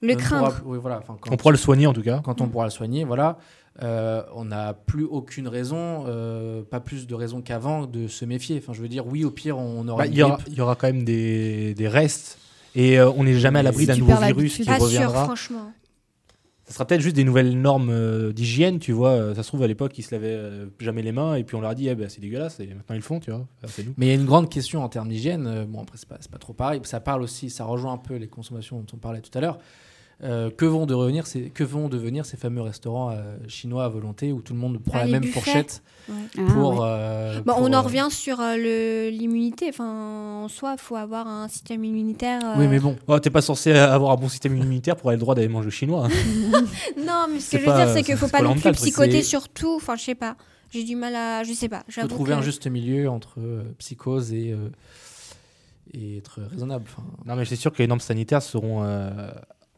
Le 0.00 0.12
on 0.14 0.16
ne 0.16 0.20
pourra 0.20 0.40
craindre. 0.40 0.60
oui, 0.66 0.78
voilà 0.80 1.00
quand, 1.06 1.16
On 1.30 1.36
pourra 1.36 1.50
le 1.52 1.56
soigner 1.58 1.86
en 1.86 1.92
tout 1.92 2.02
cas. 2.02 2.20
quand 2.24 2.40
on 2.40 2.48
pourra 2.48 2.64
le 2.64 2.70
soigner 2.70 3.04
voilà 3.04 3.38
euh, 3.82 4.22
on 4.34 4.44
n'a 4.44 4.74
plus 4.74 5.04
aucune 5.04 5.48
raison 5.48 6.04
euh, 6.06 6.62
pas 6.62 6.78
plus 6.78 7.06
de 7.06 7.14
raison 7.14 7.40
qu'avant 7.40 7.86
de 7.86 8.06
se 8.06 8.26
méfier 8.26 8.58
enfin 8.58 8.74
je 8.74 8.82
veux 8.82 8.88
dire 8.88 9.06
oui 9.06 9.24
au 9.24 9.30
pire 9.30 9.56
on 9.56 9.88
aura 9.88 10.02
Bah, 10.02 10.06
une 10.06 10.12
Il 10.12 10.18
y, 10.18 10.22
aura, 10.22 10.38
il 10.46 10.52
y 10.54 10.60
aura 10.60 10.74
quand 10.74 10.88
même 10.88 11.04
des, 11.04 11.72
des 11.72 11.88
restes. 11.88 12.38
Et 12.74 12.98
euh, 12.98 13.10
on 13.12 13.24
n'est 13.24 13.38
jamais 13.38 13.60
à 13.60 13.62
l'abri 13.62 13.86
d'un 13.86 13.96
nouveau 13.96 14.14
virus 14.14 14.56
qui. 14.56 14.64
Pas 14.64 14.76
sûr, 14.76 14.84
reviendra. 14.84 15.24
franchement. 15.24 15.72
Ça 16.66 16.74
sera 16.74 16.86
peut-être 16.86 17.00
juste 17.00 17.16
des 17.16 17.24
nouvelles 17.24 17.58
normes 17.58 18.32
d'hygiène, 18.32 18.78
tu 18.78 18.92
vois. 18.92 19.34
Ça 19.34 19.42
se 19.42 19.48
trouve, 19.48 19.62
à 19.62 19.66
l'époque, 19.66 19.98
ils 19.98 20.02
se 20.02 20.14
lavaient 20.14 20.40
jamais 20.78 21.02
les 21.02 21.12
mains 21.12 21.34
et 21.34 21.44
puis 21.44 21.54
on 21.54 21.60
leur 21.60 21.70
a 21.70 21.74
dit, 21.74 21.88
eh 21.88 21.94
ben, 21.94 22.08
c'est 22.08 22.20
dégueulasse, 22.20 22.60
et 22.60 22.66
maintenant 22.66 22.94
ils 22.94 22.96
le 22.96 23.02
font, 23.02 23.20
tu 23.20 23.30
vois. 23.30 23.46
Enfin, 23.62 23.72
c'est 23.76 23.86
nous. 23.86 23.92
mais 23.98 24.06
il 24.06 24.08
y 24.08 24.12
a 24.12 24.14
une 24.14 24.24
grande 24.24 24.48
question 24.50 24.82
en 24.82 24.88
termes 24.88 25.08
d'hygiène 25.08 25.66
bon 25.66 25.82
après 25.82 25.98
c'est 25.98 26.08
pas, 26.08 26.16
c'est 26.20 26.30
pas 26.30 26.38
trop 26.38 26.54
pareil 26.54 26.80
ça 26.84 27.00
parle 27.00 27.22
aussi 27.22 27.50
ça 27.50 27.64
rejoint 27.64 27.92
un 27.92 27.98
peu 27.98 28.14
les 28.16 28.28
consommations 28.28 28.78
dont 28.78 28.86
on 28.94 28.96
parlait 28.96 29.20
tout 29.20 29.36
à 29.36 29.40
l'heure 29.42 29.58
Euh, 30.24 30.50
que 30.50 30.64
vont 30.64 30.86
devenir 30.86 31.26
ces 31.26 31.50
que 31.50 31.64
vont 31.64 31.88
devenir 31.88 32.24
ces 32.24 32.36
fameux 32.36 32.60
restaurants 32.62 33.10
euh, 33.10 33.36
chinois 33.48 33.84
à 33.84 33.88
volonté 33.88 34.30
où 34.30 34.40
tout 34.40 34.52
le 34.52 34.60
monde 34.60 34.78
prend 34.80 34.98
Ah, 35.00 35.04
la 35.04 35.10
même 35.10 35.22
buffets. 35.22 35.32
fourchette 35.40 35.82
Ah, 36.08 36.12
pour, 36.52 36.74
ouais. 36.74 36.78
euh, 36.82 37.40
Bon, 37.44 37.54
pour, 37.54 37.62
on 37.62 37.72
en 37.72 37.82
revient 37.82 38.06
sur 38.08 38.38
euh, 38.40 39.10
l'immunité. 39.10 39.66
Enfin, 39.70 40.44
en 40.44 40.46
soi, 40.48 40.76
il 40.78 40.80
faut 40.80 40.94
avoir 40.94 41.26
un 41.26 41.48
système 41.48 41.82
immunitaire. 41.82 42.40
euh, 42.44 42.54
oui 42.56 42.68
mais 42.68 42.78
bon 42.78 42.96
Oh, 43.08 43.18
T'es 43.18 43.30
pas 43.30 43.42
censé 43.42 43.72
avoir 43.72 44.12
un 44.12 44.16
bon 44.16 44.28
système 44.28 44.56
immunitaire 44.56 44.94
pour 44.94 45.06
avoir 45.10 45.14
le 45.16 45.20
droit 45.20 45.34
d'aller 45.34 45.48
manger 45.48 45.70
chinois. 45.72 46.06
hein. 46.06 46.10
Non, 47.04 47.26
mais 47.28 47.40
ce 47.40 47.50
que 47.56 47.58
je 47.58 47.66
veux 47.68 47.74
dire, 47.76 47.88
c'est 47.88 48.04
qu'il 48.04 48.14
c'est 48.14 48.20
faut 48.20 48.28
pas 48.28 48.42
non 48.42 48.54
plus 48.54 48.70
psychoter 48.72 49.22
sur 49.24 49.48
tout. 49.48 49.74
Enfin, 49.74 49.96
je 49.96 50.04
sais 50.04 50.14
pas. 50.14 50.36
J'ai 50.70 50.84
du 50.84 50.94
mal 50.94 51.16
à. 51.16 51.42
Je 51.42 51.52
sais 51.52 51.68
pas. 51.68 51.82
faut 51.90 52.06
trouver 52.06 52.32
que- 52.34 52.38
un 52.38 52.42
juste 52.42 52.68
milieu 52.68 53.10
entre 53.10 53.40
euh, 53.40 53.64
psychose 53.78 54.32
et, 54.32 54.52
euh, 54.52 54.68
et 55.92 56.18
être 56.18 56.40
raisonnable. 56.48 56.84
Enfin, 56.88 57.02
non, 57.26 57.34
mais 57.34 57.44
c'est 57.44 57.56
sûr 57.56 57.72
que 57.72 57.78
les 57.78 57.88
normes 57.88 57.98
sanitaires 58.00 58.40
seront 58.42 58.84
euh, 58.84 59.10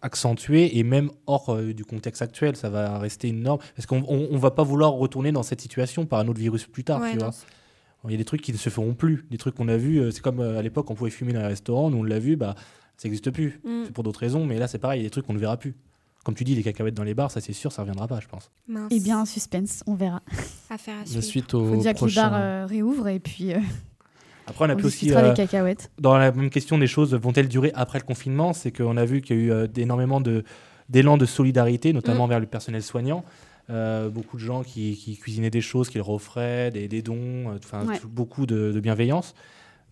accentué 0.05 0.79
et 0.79 0.83
même 0.85 1.11
hors 1.27 1.49
euh, 1.49 1.73
du 1.73 1.85
contexte 1.85 2.23
actuel, 2.23 2.55
ça 2.57 2.69
va 2.69 2.99
rester 2.99 3.29
une 3.29 3.41
norme. 3.41 3.59
Parce 3.75 3.87
qu'on 3.87 4.05
on, 4.07 4.29
on 4.31 4.39
va 4.39 4.51
pas 4.51 4.63
vouloir 4.63 4.93
retourner 4.93 5.33
dans 5.33 5.43
cette 5.43 5.61
situation 5.61 6.07
par 6.07 6.21
un 6.21 6.29
autre 6.29 6.39
virus 6.39 6.67
plus 6.67 6.85
tard, 6.85 7.01
Ouais, 7.01 7.13
tu 7.13 7.19
vois. 7.19 7.31
Il 8.05 8.11
y 8.11 8.15
a 8.15 8.19
des 8.19 8.27
trucs 8.27 8.43
qui 8.43 8.53
ne 8.53 8.59
se 8.59 8.69
feront 8.69 8.93
plus. 8.93 9.25
Des 9.31 9.39
trucs 9.39 9.55
qu'on 9.55 9.69
a 9.69 9.79
vus, 9.79 9.99
euh, 9.99 10.11
c'est 10.11 10.21
comme 10.21 10.41
euh, 10.41 10.59
à 10.59 10.63
l'époque, 10.63 10.91
on 10.91 10.95
pouvait 10.95 11.11
fumer 11.11 11.33
dans 11.33 11.41
les 11.41 11.47
restaurants, 11.47 11.89
nous 11.89 11.99
on 11.99 12.03
l'a 12.03 12.19
vu, 12.19 12.37
bah, 12.37 12.55
ça 12.99 13.09
n'existe 13.09 13.31
plus. 13.31 13.61
Mm. 13.65 13.85
C'est 13.87 13.93
pour 13.93 14.05
d'autres 14.05 14.21
raisons, 14.21 14.45
mais 14.45 14.59
là 14.59 14.69
c'est 14.69 14.79
pareil, 14.79 15.01
il 15.01 15.03
y 15.03 15.07
a 15.07 15.09
des 15.09 15.11
trucs 15.11 15.27
qu'on 15.27 15.33
ne 15.33 15.39
verra 15.39 15.57
plus. 15.57 15.75
Comme 16.23 16.35
tu 16.35 16.45
dis, 16.45 16.55
les 16.55 16.63
cacahuètes 16.63 16.95
dans 16.95 17.03
les 17.05 17.15
bars, 17.15 17.31
ça 17.31 17.41
c'est 17.41 17.53
sûr, 17.55 17.73
ça 17.73 17.81
reviendra 17.83 18.07
pas, 18.07 18.21
je 18.21 18.29
pense. 18.29 18.51
Mince. 18.69 18.91
Eh 18.91 19.01
bien, 19.01 19.25
suspense, 19.27 19.83
on 19.87 19.95
verra. 19.95 20.23
Affaire 20.71 20.97
à 20.99 21.03
De 21.03 21.09
suivre. 21.09 21.25
suite 21.25 21.53
Il 21.53 21.57
au 21.57 21.67
faut 21.67 21.77
déjà 21.77 21.95
que 21.95 22.05
les 22.05 22.15
bars 22.15 22.35
euh, 22.35 22.67
réouvrent 22.67 23.09
et 23.09 23.21
puis 23.21 23.53
euh, 23.55 23.59
Après, 24.47 24.67
on 24.67 24.69
a 24.69 24.75
on 24.75 24.77
pu 24.77 24.87
aussi, 24.87 25.13
euh, 25.15 25.31
des 25.31 25.35
cacahuètes. 25.35 25.91
dans 25.99 26.17
la 26.17 26.31
même 26.33 26.51
question 26.51 26.77
des 26.79 26.87
choses, 26.87 27.15
vont-elles 27.15 27.49
durer 27.49 27.73
après 27.75 27.99
le 27.99 28.05
confinement? 28.05 28.53
C'est 28.53 28.71
qu'on 28.73 28.97
a 28.97 29.05
vu 29.05 29.21
qu'il 29.23 29.37
y 29.37 29.41
a 29.41 29.43
eu 29.43 29.51
euh, 29.53 29.67
énormément 29.77 30.21
de- 30.21 30.45
d'élan 30.89 31.17
de, 31.17 31.25
solidarité, 31.27 31.93
Mm. 31.93 31.97
notamment 31.97 32.27
vers 32.27 32.41
le 32.41 32.47
personnel 32.47 32.83
soignant. 32.83 33.25
Euh, 33.71 34.11
beaucoup 34.11 34.37
de 34.37 34.43
gens 34.43 34.63
qui, 34.63 34.95
qui 34.97 35.17
cuisinaient 35.17 35.49
des 35.51 35.63
choses, 35.63 35.89
qui 35.89 35.97
leur 35.97 36.11
offraient, 36.11 36.71
des, 36.71 36.87
des 36.89 37.01
dons, 37.01 37.15
euh, 37.17 37.57
enfin 37.57 37.87
Ouais. 37.87 37.99
tout- 37.99 38.09
beaucoup 38.09 38.45
de, 38.45 38.71
de 38.73 38.81
bienveillance 38.81 39.35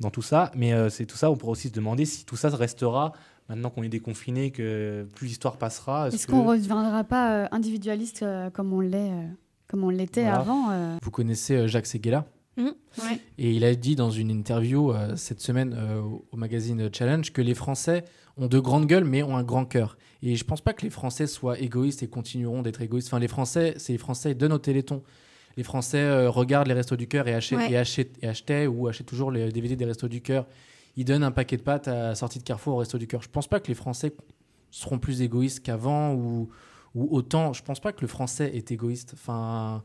dans 0.00 0.10
tout 0.10 0.20
ça. 0.20 0.50
Mais 0.54 0.74
euh, 0.74 0.90
c'est 0.90 1.06
tout 1.06 1.16
ça, 1.16 1.30
on 1.30 1.36
pourrait 1.36 1.52
aussi 1.52 1.68
se 1.68 1.72
demander 1.72 2.04
si 2.04 2.26
tout 2.26 2.36
ça 2.36 2.50
restera 2.50 3.14
maintenant 3.48 3.70
qu'on 3.70 3.82
est 3.82 3.88
déconfiné, 3.88 4.50
que 4.50 5.06
plus 5.14 5.28
l'histoire 5.28 5.56
passera. 5.56 6.08
Est-ce 6.08 6.26
qu'on 6.26 6.42
ne 6.42 6.48
reviendra 6.48 7.02
pas 7.04 7.32
euh, 7.32 7.46
individualiste 7.52 8.22
euh, 8.22 8.50
comme 8.50 8.72
on 8.74 8.80
l'est, 8.80 9.10
euh, 9.10 9.26
comme 9.68 9.82
on 9.84 9.88
l'était 9.88 10.22
Voilà. 10.24 10.38
avant 10.40 10.70
euh, 10.70 10.96
Vous 11.02 11.10
connaissez 11.10 11.54
euh, 11.56 11.66
Jacques 11.66 11.86
Seguela? 11.86 12.26
Ouais. 12.58 13.18
Et 13.38 13.52
il 13.52 13.64
a 13.64 13.74
dit 13.74 13.96
dans 13.96 14.10
une 14.10 14.30
interview 14.30 14.92
euh, 14.92 15.16
cette 15.16 15.40
semaine 15.40 15.74
euh, 15.76 16.00
au- 16.00 16.36
magazine 16.36 16.90
Challenge 16.92 17.32
que 17.32 17.40
les 17.40 17.54
Français 17.54 18.04
ont 18.36 18.46
de 18.46 18.58
grandes 18.58 18.86
gueules 18.86 19.04
mais 19.04 19.22
ont 19.22 19.36
un 19.36 19.42
grand 19.42 19.64
cœur. 19.64 19.96
Et 20.22 20.36
je 20.36 20.44
pense 20.44 20.60
pas 20.60 20.72
que 20.74 20.82
les 20.82 20.90
Français 20.90 21.26
soient 21.26 21.58
égoïstes 21.58 22.02
et 22.02 22.08
continueront 22.08 22.62
d'être 22.62 22.82
égoïstes. 22.82 23.08
Enfin, 23.08 23.18
les 23.18 23.28
Français, 23.28 23.74
c'est 23.78 23.92
les 23.92 23.98
Français 23.98 24.34
donnent 24.34 24.52
au 24.52 24.58
Téléthon. 24.58 25.02
Les 25.56 25.62
Français 25.64 25.98
euh, 26.00 26.30
regardent 26.30 26.68
les 26.68 26.74
Restos 26.74 26.96
du 26.96 27.08
Cœur 27.08 27.26
et, 27.28 27.34
achètent, 27.34 27.58
Ouais. 27.58 27.72
et, 27.72 27.76
achètent, 27.76 28.16
et 28.22 28.28
achetaient 28.28 28.66
ou 28.66 28.86
achètent 28.88 29.06
toujours 29.06 29.30
les 29.30 29.50
DVD 29.50 29.74
des 29.76 29.84
Restos 29.84 30.08
du 30.08 30.20
Cœur. 30.20 30.46
Ils 30.96 31.04
donnent 31.06 31.24
un 31.24 31.30
paquet 31.30 31.56
de 31.56 31.62
pâtes 31.62 31.88
à 31.88 31.94
la 32.08 32.14
sortie 32.14 32.38
de 32.38 32.44
Carrefour 32.44 32.74
au 32.74 32.78
Resto 32.78 32.98
du 32.98 33.06
Cœur. 33.06 33.22
Je 33.22 33.28
pense 33.30 33.48
pas 33.48 33.60
que 33.60 33.68
les 33.68 33.74
Français 33.74 34.14
seront 34.70 34.98
plus 34.98 35.22
égoïstes 35.22 35.60
qu'avant 35.60 36.12
ou, 36.14 36.50
ou 36.94 37.08
autant. 37.16 37.52
Je 37.54 37.62
pense 37.62 37.80
pas 37.80 37.92
que 37.92 38.02
le 38.02 38.06
Français 38.08 38.50
est 38.54 38.70
égoïste. 38.70 39.12
Enfin, 39.14 39.82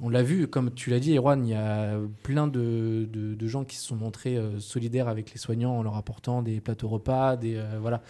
on 0.00 0.08
l'a 0.08 0.22
vu, 0.22 0.48
comme 0.48 0.72
tu 0.74 0.90
l'as 0.90 0.98
dit, 1.00 1.16
Erwan, 1.16 1.46
il 1.46 1.50
y 1.50 1.54
a 1.54 1.98
plein 2.22 2.46
de, 2.48 3.06
de- 3.12 3.34
de 3.34 3.46
gens 3.46 3.64
qui 3.64 3.76
se 3.76 3.86
sont 3.86 3.96
montrés 3.96 4.36
euh, 4.36 4.58
solidaires 4.58 5.08
avec 5.08 5.32
les 5.32 5.38
soignants 5.38 5.78
en 5.78 5.82
leur 5.82 5.96
apportant 5.96 6.42
des 6.42 6.60
plateaux 6.60 6.88
repas, 6.88 7.36
des 7.36 7.56
euh, 7.56 7.78
voilà. 7.80 8.02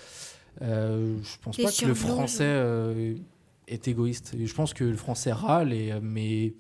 Euh, 0.62 1.16
je 1.22 1.36
pense 1.42 1.56
Des 1.56 1.64
pas 1.64 1.70
que 1.72 1.86
le. 1.86 1.94
Français 1.94 2.44
euh, 2.46 3.14
est 3.68 3.86
égoïste. 3.88 4.34
Et 4.38 4.46
je 4.46 4.54
pense 4.54 4.72
que 4.72 4.84
le 4.84 4.96
Français 4.96 5.32
râle, 5.32 5.72
et, 5.72 5.92
mais 6.02 6.54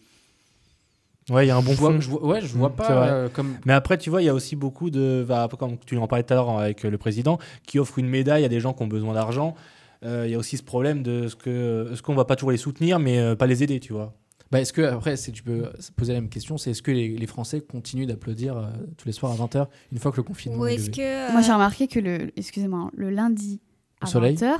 Ouais, 1.30 1.46
il 1.46 1.48
y 1.48 1.50
a 1.50 1.56
un 1.56 1.62
bon 1.62 1.72
je 1.72 1.76
vois, 1.78 1.92
fond. 1.92 2.00
je 2.00 2.08
vois- 2.10 2.24
ouais, 2.26 2.40
je 2.42 2.48
vois 2.48 2.68
Mm, 2.68 2.72
c'est 2.76 2.82
pas 2.86 3.08
euh, 3.08 3.28
comme 3.30 3.56
Mais 3.64 3.72
après, 3.72 3.96
tu 3.96 4.10
vois, 4.10 4.20
il 4.20 4.26
y 4.26 4.28
a 4.28 4.34
aussi 4.34 4.56
beaucoup 4.56 4.90
de. 4.90 5.24
bah, 5.26 5.48
comme 5.58 5.78
tu 5.78 5.96
en 5.96 6.06
parlais 6.06 6.22
tout 6.22 6.34
à 6.34 6.36
l'heure 6.36 6.50
avec 6.58 6.82
le 6.82 6.98
président, 6.98 7.38
qui 7.66 7.78
offre 7.78 7.98
une 7.98 8.08
médaille 8.08 8.44
à 8.44 8.48
des 8.48 8.60
gens 8.60 8.74
qui 8.74 8.82
ont 8.82 8.86
besoin 8.88 9.14
d'argent. 9.14 9.54
Euh, 10.04 10.24
Il 10.26 10.32
y 10.32 10.34
a 10.34 10.38
aussi 10.38 10.58
ce 10.58 10.62
problème 10.62 11.02
de 11.02 11.28
ce 11.28 11.36
que 11.36 11.88
est-ce 11.92 12.02
qu'on 12.02 12.14
va 12.14 12.26
pas 12.26 12.36
toujours 12.36 12.50
les 12.50 12.58
soutenir, 12.58 12.98
mais 12.98 13.18
euh, 13.18 13.34
pas 13.36 13.46
les 13.46 13.62
aider, 13.62 13.80
tu 13.80 13.94
vois. 13.94 14.12
Bah, 14.50 14.60
est-ce 14.60 14.72
que, 14.72 14.82
après, 14.82 15.16
si 15.16 15.32
tu 15.32 15.42
peux 15.42 15.70
se 15.80 15.90
poser 15.90 16.12
la 16.12 16.20
même 16.20 16.28
question, 16.28 16.58
c'est 16.58 16.70
est-ce 16.70 16.82
que 16.82 16.90
les, 16.90 17.08
les 17.08 17.26
Français 17.26 17.60
continuent 17.60 18.06
d'applaudir 18.06 18.56
euh, 18.56 18.66
tous 18.96 19.06
les 19.06 19.12
soirs 19.12 19.32
à 19.32 19.36
20h 19.36 19.66
une 19.92 19.98
fois 19.98 20.12
que 20.12 20.18
le 20.18 20.22
confinement 20.22 20.58
Ou 20.58 20.66
est 20.66 20.94
que. 20.94 21.32
Moi, 21.32 21.40
j'ai 21.40 21.50
euh, 21.50 21.54
remarqué 21.54 21.88
que 21.88 21.98
le, 21.98 22.30
excusez-moi, 22.36 22.90
le 22.94 23.10
lundi 23.10 23.60
à 24.00 24.06
soleil 24.06 24.36
20h, 24.36 24.56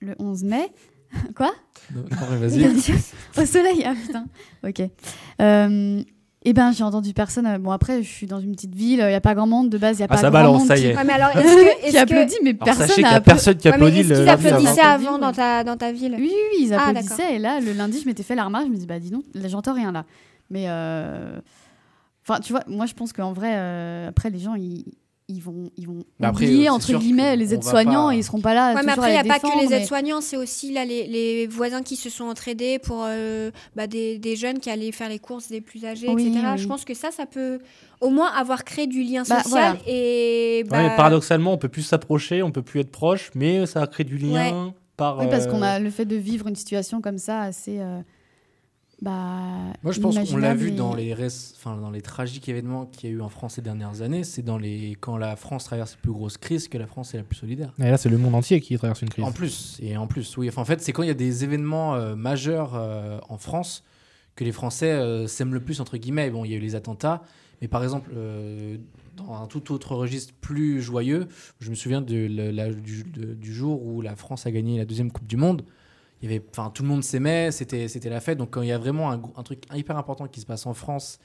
le 0.00 0.14
11 0.18 0.44
mai, 0.44 0.72
quoi? 1.36 1.52
Non, 1.94 2.02
non, 2.02 2.26
mais 2.30 2.48
vas-y. 2.48 2.66
Au 3.36 3.44
soleil, 3.46 3.84
ah 3.84 3.94
putain. 3.94 4.26
Ok. 4.64 4.82
Euh, 5.40 6.02
eh 6.48 6.52
ben, 6.52 6.70
j'ai 6.72 6.84
entendu 6.84 7.12
personne. 7.12 7.58
Bon, 7.58 7.72
après, 7.72 8.02
je 8.02 8.08
suis 8.08 8.26
dans 8.26 8.40
une 8.40 8.52
petite 8.52 8.74
ville, 8.74 9.00
il 9.00 9.06
n'y 9.08 9.14
a 9.14 9.20
pas 9.20 9.34
grand 9.34 9.46
monde. 9.46 9.68
De 9.68 9.78
base, 9.78 9.96
il 9.96 10.00
n'y 10.00 10.02
a 10.04 10.06
Ah, 10.06 10.14
pas 10.14 10.16
ça 10.16 10.22
grand 10.30 10.32
balance, 10.32 10.58
monde 10.60 10.68
ça 10.68 10.76
qui- 10.76 10.82
y 10.82 10.86
est. 10.86 10.94
Ouais, 10.96 11.04
mais 11.04 11.12
alors, 11.12 11.30
est-ce 11.36 11.42
que. 11.42 11.80
qui 11.80 11.86
est-ce 11.86 11.92
que- 11.94 11.98
applaudit, 11.98 12.34
mais 12.44 12.50
Alors 12.50 12.64
personne 12.64 12.86
sachez 12.86 12.94
qu'il 12.94 13.00
y 13.02 13.10
n'a 13.10 13.16
a 13.16 13.20
personne 13.20 13.56
qui 13.56 13.68
Ouais, 13.68 13.76
mais 13.78 13.84
applaudit 13.86 14.02
le 14.04 14.08
lundi 14.14 14.28
avant. 14.30 14.32
applaudissaient 14.48 14.80
avant. 14.80 15.18
dans 15.18 15.32
ta, 15.32 15.64
dans 15.64 15.76
ta 15.76 15.92
ville? 15.92 16.14
Oui, 16.18 16.30
oui, 16.32 16.40
oui, 16.58 16.66
ils 16.68 16.74
Ah, 16.74 16.86
applaudissaient. 16.88 17.34
et 17.34 17.38
là, 17.38 17.60
le 17.60 17.72
lundi, 17.72 18.00
je 18.00 18.06
m'étais 18.06 18.22
fait 18.22 18.34
la 18.34 18.44
remarque. 18.44 18.66
Je 18.66 18.70
me 18.70 18.76
dis, 18.76 18.86
bah 18.86 18.98
dis 18.98 19.10
donc, 19.10 19.24
là, 19.34 19.48
j'entends 19.48 19.74
rien 19.74 19.92
là. 19.92 20.04
Mais. 20.50 20.64
euh, 20.68 21.38
Enfin, 22.28 22.40
tu 22.40 22.52
vois, 22.52 22.64
moi, 22.66 22.86
je 22.86 22.94
pense 22.94 23.12
qu'en 23.12 23.32
vrai, 23.32 23.52
euh, 23.54 24.08
après, 24.08 24.30
les 24.30 24.40
gens, 24.40 24.54
ils. 24.56 24.84
Ils 25.28 25.40
vont, 25.42 25.70
ils 25.76 25.88
vont 25.88 25.98
Mais 26.20 26.28
après, 26.28 26.44
oublier, 26.44 26.68
euh, 26.68 26.72
entre 26.72 26.92
guillemets, 26.98 27.34
les 27.34 27.52
aides-soignants 27.52 28.06
pas- 28.08 28.14
et 28.14 28.18
ils 28.18 28.22
seront 28.22 28.40
pas 28.40 28.54
là. 28.54 28.74
Ouais, 28.76 28.82
mais 28.84 28.92
après, 28.92 29.08
il 29.10 29.12
n'y 29.12 29.18
a 29.18 29.24
pas 29.24 29.40
que 29.40 29.60
les 29.60 29.66
mais- 29.66 29.80
aides-soignants, 29.82 30.20
c'est 30.20 30.36
aussi 30.36 30.72
là, 30.72 30.84
les, 30.84 31.08
les 31.08 31.48
voisins 31.48 31.82
qui 31.82 31.96
se 31.96 32.10
sont 32.10 32.26
entraidés 32.26 32.78
pour 32.78 33.02
euh, 33.04 33.50
bah, 33.74 33.88
des, 33.88 34.18
des 34.18 34.36
jeunes 34.36 34.60
qui 34.60 34.70
allaient 34.70 34.92
faire 34.92 35.08
les 35.08 35.18
courses 35.18 35.48
des 35.48 35.60
plus 35.60 35.84
âgés, 35.84 36.06
Oui, 36.10 36.28
etc. 36.28 36.46
oui. 36.52 36.58
Je 36.58 36.68
pense 36.68 36.84
que 36.84 36.94
ça, 36.94 37.10
ça 37.10 37.26
peut 37.26 37.58
au 38.00 38.10
moins 38.10 38.28
avoir 38.30 38.62
créé 38.62 38.86
du 38.86 39.02
lien 39.02 39.24
Bah, 39.28 39.42
social. 39.42 39.48
voilà. 39.50 39.76
Et 39.88 40.62
Ouais, 40.62 40.70
bah, 40.70 40.82
mais 40.90 40.94
paradoxalement, 40.96 41.54
on 41.54 41.58
peut 41.58 41.68
plus 41.68 41.82
s'approcher, 41.82 42.44
on 42.44 42.52
peut 42.52 42.62
plus 42.62 42.78
être 42.78 42.92
proche, 42.92 43.32
mais 43.34 43.66
ça 43.66 43.82
a 43.82 43.86
créé 43.88 44.04
du 44.04 44.18
lien 44.18 44.72
par. 44.96 45.18
Oui, 45.18 45.26
parce 45.28 45.46
euh, 45.46 45.50
qu'on 45.50 45.62
a 45.62 45.80
le 45.80 45.90
fait 45.90 46.04
de 46.04 46.14
vivre 46.14 46.46
une 46.46 46.54
situation 46.54 47.00
comme 47.00 47.18
ça 47.18 47.40
assez. 47.40 47.80
euh, 47.80 47.98
bah, 49.02 49.72
Moi, 49.82 49.92
je 49.92 50.00
pense 50.00 50.18
qu'on 50.18 50.36
l'a 50.38 50.54
vu 50.54 50.70
dans 50.70 50.94
les, 50.94 51.14
res- 51.14 51.52
enfin, 51.56 51.76
dans 51.76 51.90
les 51.90 52.00
tragiques 52.00 52.48
événements 52.48 52.86
qu'il 52.86 53.10
y 53.10 53.12
a 53.12 53.16
eu 53.16 53.20
en 53.20 53.28
France 53.28 53.54
ces 53.54 53.62
dernières 53.62 54.00
années. 54.02 54.24
C'est 54.24 54.42
dans 54.42 54.58
les 54.58 54.96
quand 55.00 55.16
la 55.16 55.36
France 55.36 55.64
traverse 55.64 55.92
les 55.96 56.00
plus 56.02 56.12
grosses 56.12 56.38
crises 56.38 56.68
que 56.68 56.78
la 56.78 56.86
France 56.86 57.14
est 57.14 57.18
la 57.18 57.22
plus 57.22 57.36
solidaire. 57.36 57.72
Et 57.78 57.90
là, 57.90 57.96
c'est 57.98 58.08
le 58.08 58.18
monde 58.18 58.34
entier 58.34 58.60
qui 58.60 58.76
traverse 58.78 59.02
une 59.02 59.10
crise. 59.10 59.24
En 59.24 59.32
plus, 59.32 59.78
et 59.82 59.96
en 59.96 60.06
plus, 60.06 60.36
oui. 60.38 60.48
Enfin, 60.48 60.62
en 60.62 60.64
fait, 60.64 60.80
c'est 60.80 60.92
quand 60.92 61.02
il 61.02 61.08
y 61.08 61.10
a 61.10 61.14
des 61.14 61.44
événements 61.44 61.94
euh, 61.94 62.16
majeurs 62.16 62.72
euh, 62.74 63.18
en 63.28 63.38
France 63.38 63.84
que 64.34 64.44
les 64.44 64.52
Français 64.52 64.90
euh, 64.92 65.26
s'aiment 65.26 65.54
le 65.54 65.60
plus 65.60 65.80
entre 65.80 65.96
guillemets. 65.98 66.30
Bon, 66.30 66.44
il 66.44 66.50
y 66.50 66.54
a 66.54 66.56
eu 66.56 66.60
les 66.60 66.74
attentats, 66.74 67.22
mais 67.60 67.68
par 67.68 67.82
exemple, 67.82 68.10
euh, 68.14 68.76
dans 69.16 69.34
un 69.34 69.46
tout 69.46 69.72
autre 69.72 69.94
registre 69.94 70.34
plus 70.40 70.80
joyeux, 70.82 71.26
je 71.60 71.70
me 71.70 71.74
souviens 71.74 72.02
de 72.02 72.26
la- 72.30 72.52
la- 72.52 72.72
du, 72.72 73.02
de- 73.04 73.32
du 73.34 73.52
jour 73.54 73.82
où 73.86 74.02
la 74.02 74.14
France 74.16 74.46
a 74.46 74.50
gagné 74.50 74.76
la 74.78 74.84
deuxième 74.84 75.10
Coupe 75.10 75.26
du 75.26 75.36
Monde. 75.36 75.64
Il 76.22 76.30
y 76.30 76.34
avait, 76.34 76.44
enfin, 76.50 76.70
tout 76.70 76.82
le 76.82 76.88
monde 76.88 77.04
s'aimait, 77.04 77.50
c'était, 77.52 77.88
c'était 77.88 78.08
la 78.08 78.20
fête. 78.20 78.38
Donc, 78.38 78.50
quand 78.52 78.62
il 78.62 78.68
y 78.68 78.72
a 78.72 78.78
vraiment 78.78 79.10
un, 79.10 79.42
truc 79.42 79.64
hyper 79.74 79.96
important 79.98 80.26
qui 80.26 80.40
se 80.40 80.46
passe 80.46 80.64
en 80.66 80.72
France 80.74 81.18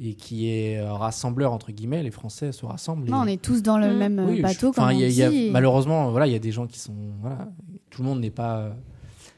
et 0.00 0.14
qui 0.14 0.48
est 0.48 0.78
euh, 0.78 0.92
rassembleur 0.92 1.52
entre 1.52 1.70
guillemets, 1.72 2.02
les 2.02 2.10
Français 2.10 2.52
se 2.52 2.64
rassemblent. 2.64 3.10
Non, 3.10 3.24
et- 3.24 3.30
on 3.30 3.32
est 3.32 3.42
tous 3.42 3.62
dans 3.62 3.76
le 3.78 3.92
Mm. 3.92 3.98
même 3.98 4.18
euh, 4.20 4.26
oui, 4.26 4.40
bateau, 4.40 4.68
enfin, 4.68 4.88
comme 4.88 4.96
il 4.96 5.00
y 5.00 5.04
a- 5.04 5.06
on 5.06 5.10
il 5.10 5.14
y 5.16 5.22
a- 5.22 5.30
dit, 5.30 5.46
et- 5.46 5.50
Malheureusement, 5.50 6.10
voilà, 6.10 6.26
il 6.26 6.32
y 6.32 6.36
a 6.36 6.38
des 6.38 6.52
gens 6.52 6.66
qui 6.66 6.78
sont. 6.78 6.94
Voilà, 7.20 7.48
tout 7.90 8.02
le 8.02 8.08
monde 8.08 8.20
n'est 8.20 8.30
pas, 8.30 8.74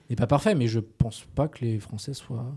n'est 0.09 0.17
pas 0.17 0.27
parfait, 0.29 0.55
mais 0.55 0.69
je 0.69 0.79
pense 0.81 1.25
pas 1.35 1.49
que 1.49 1.65
les 1.65 1.79
Français 1.81 2.15
soient, 2.15 2.53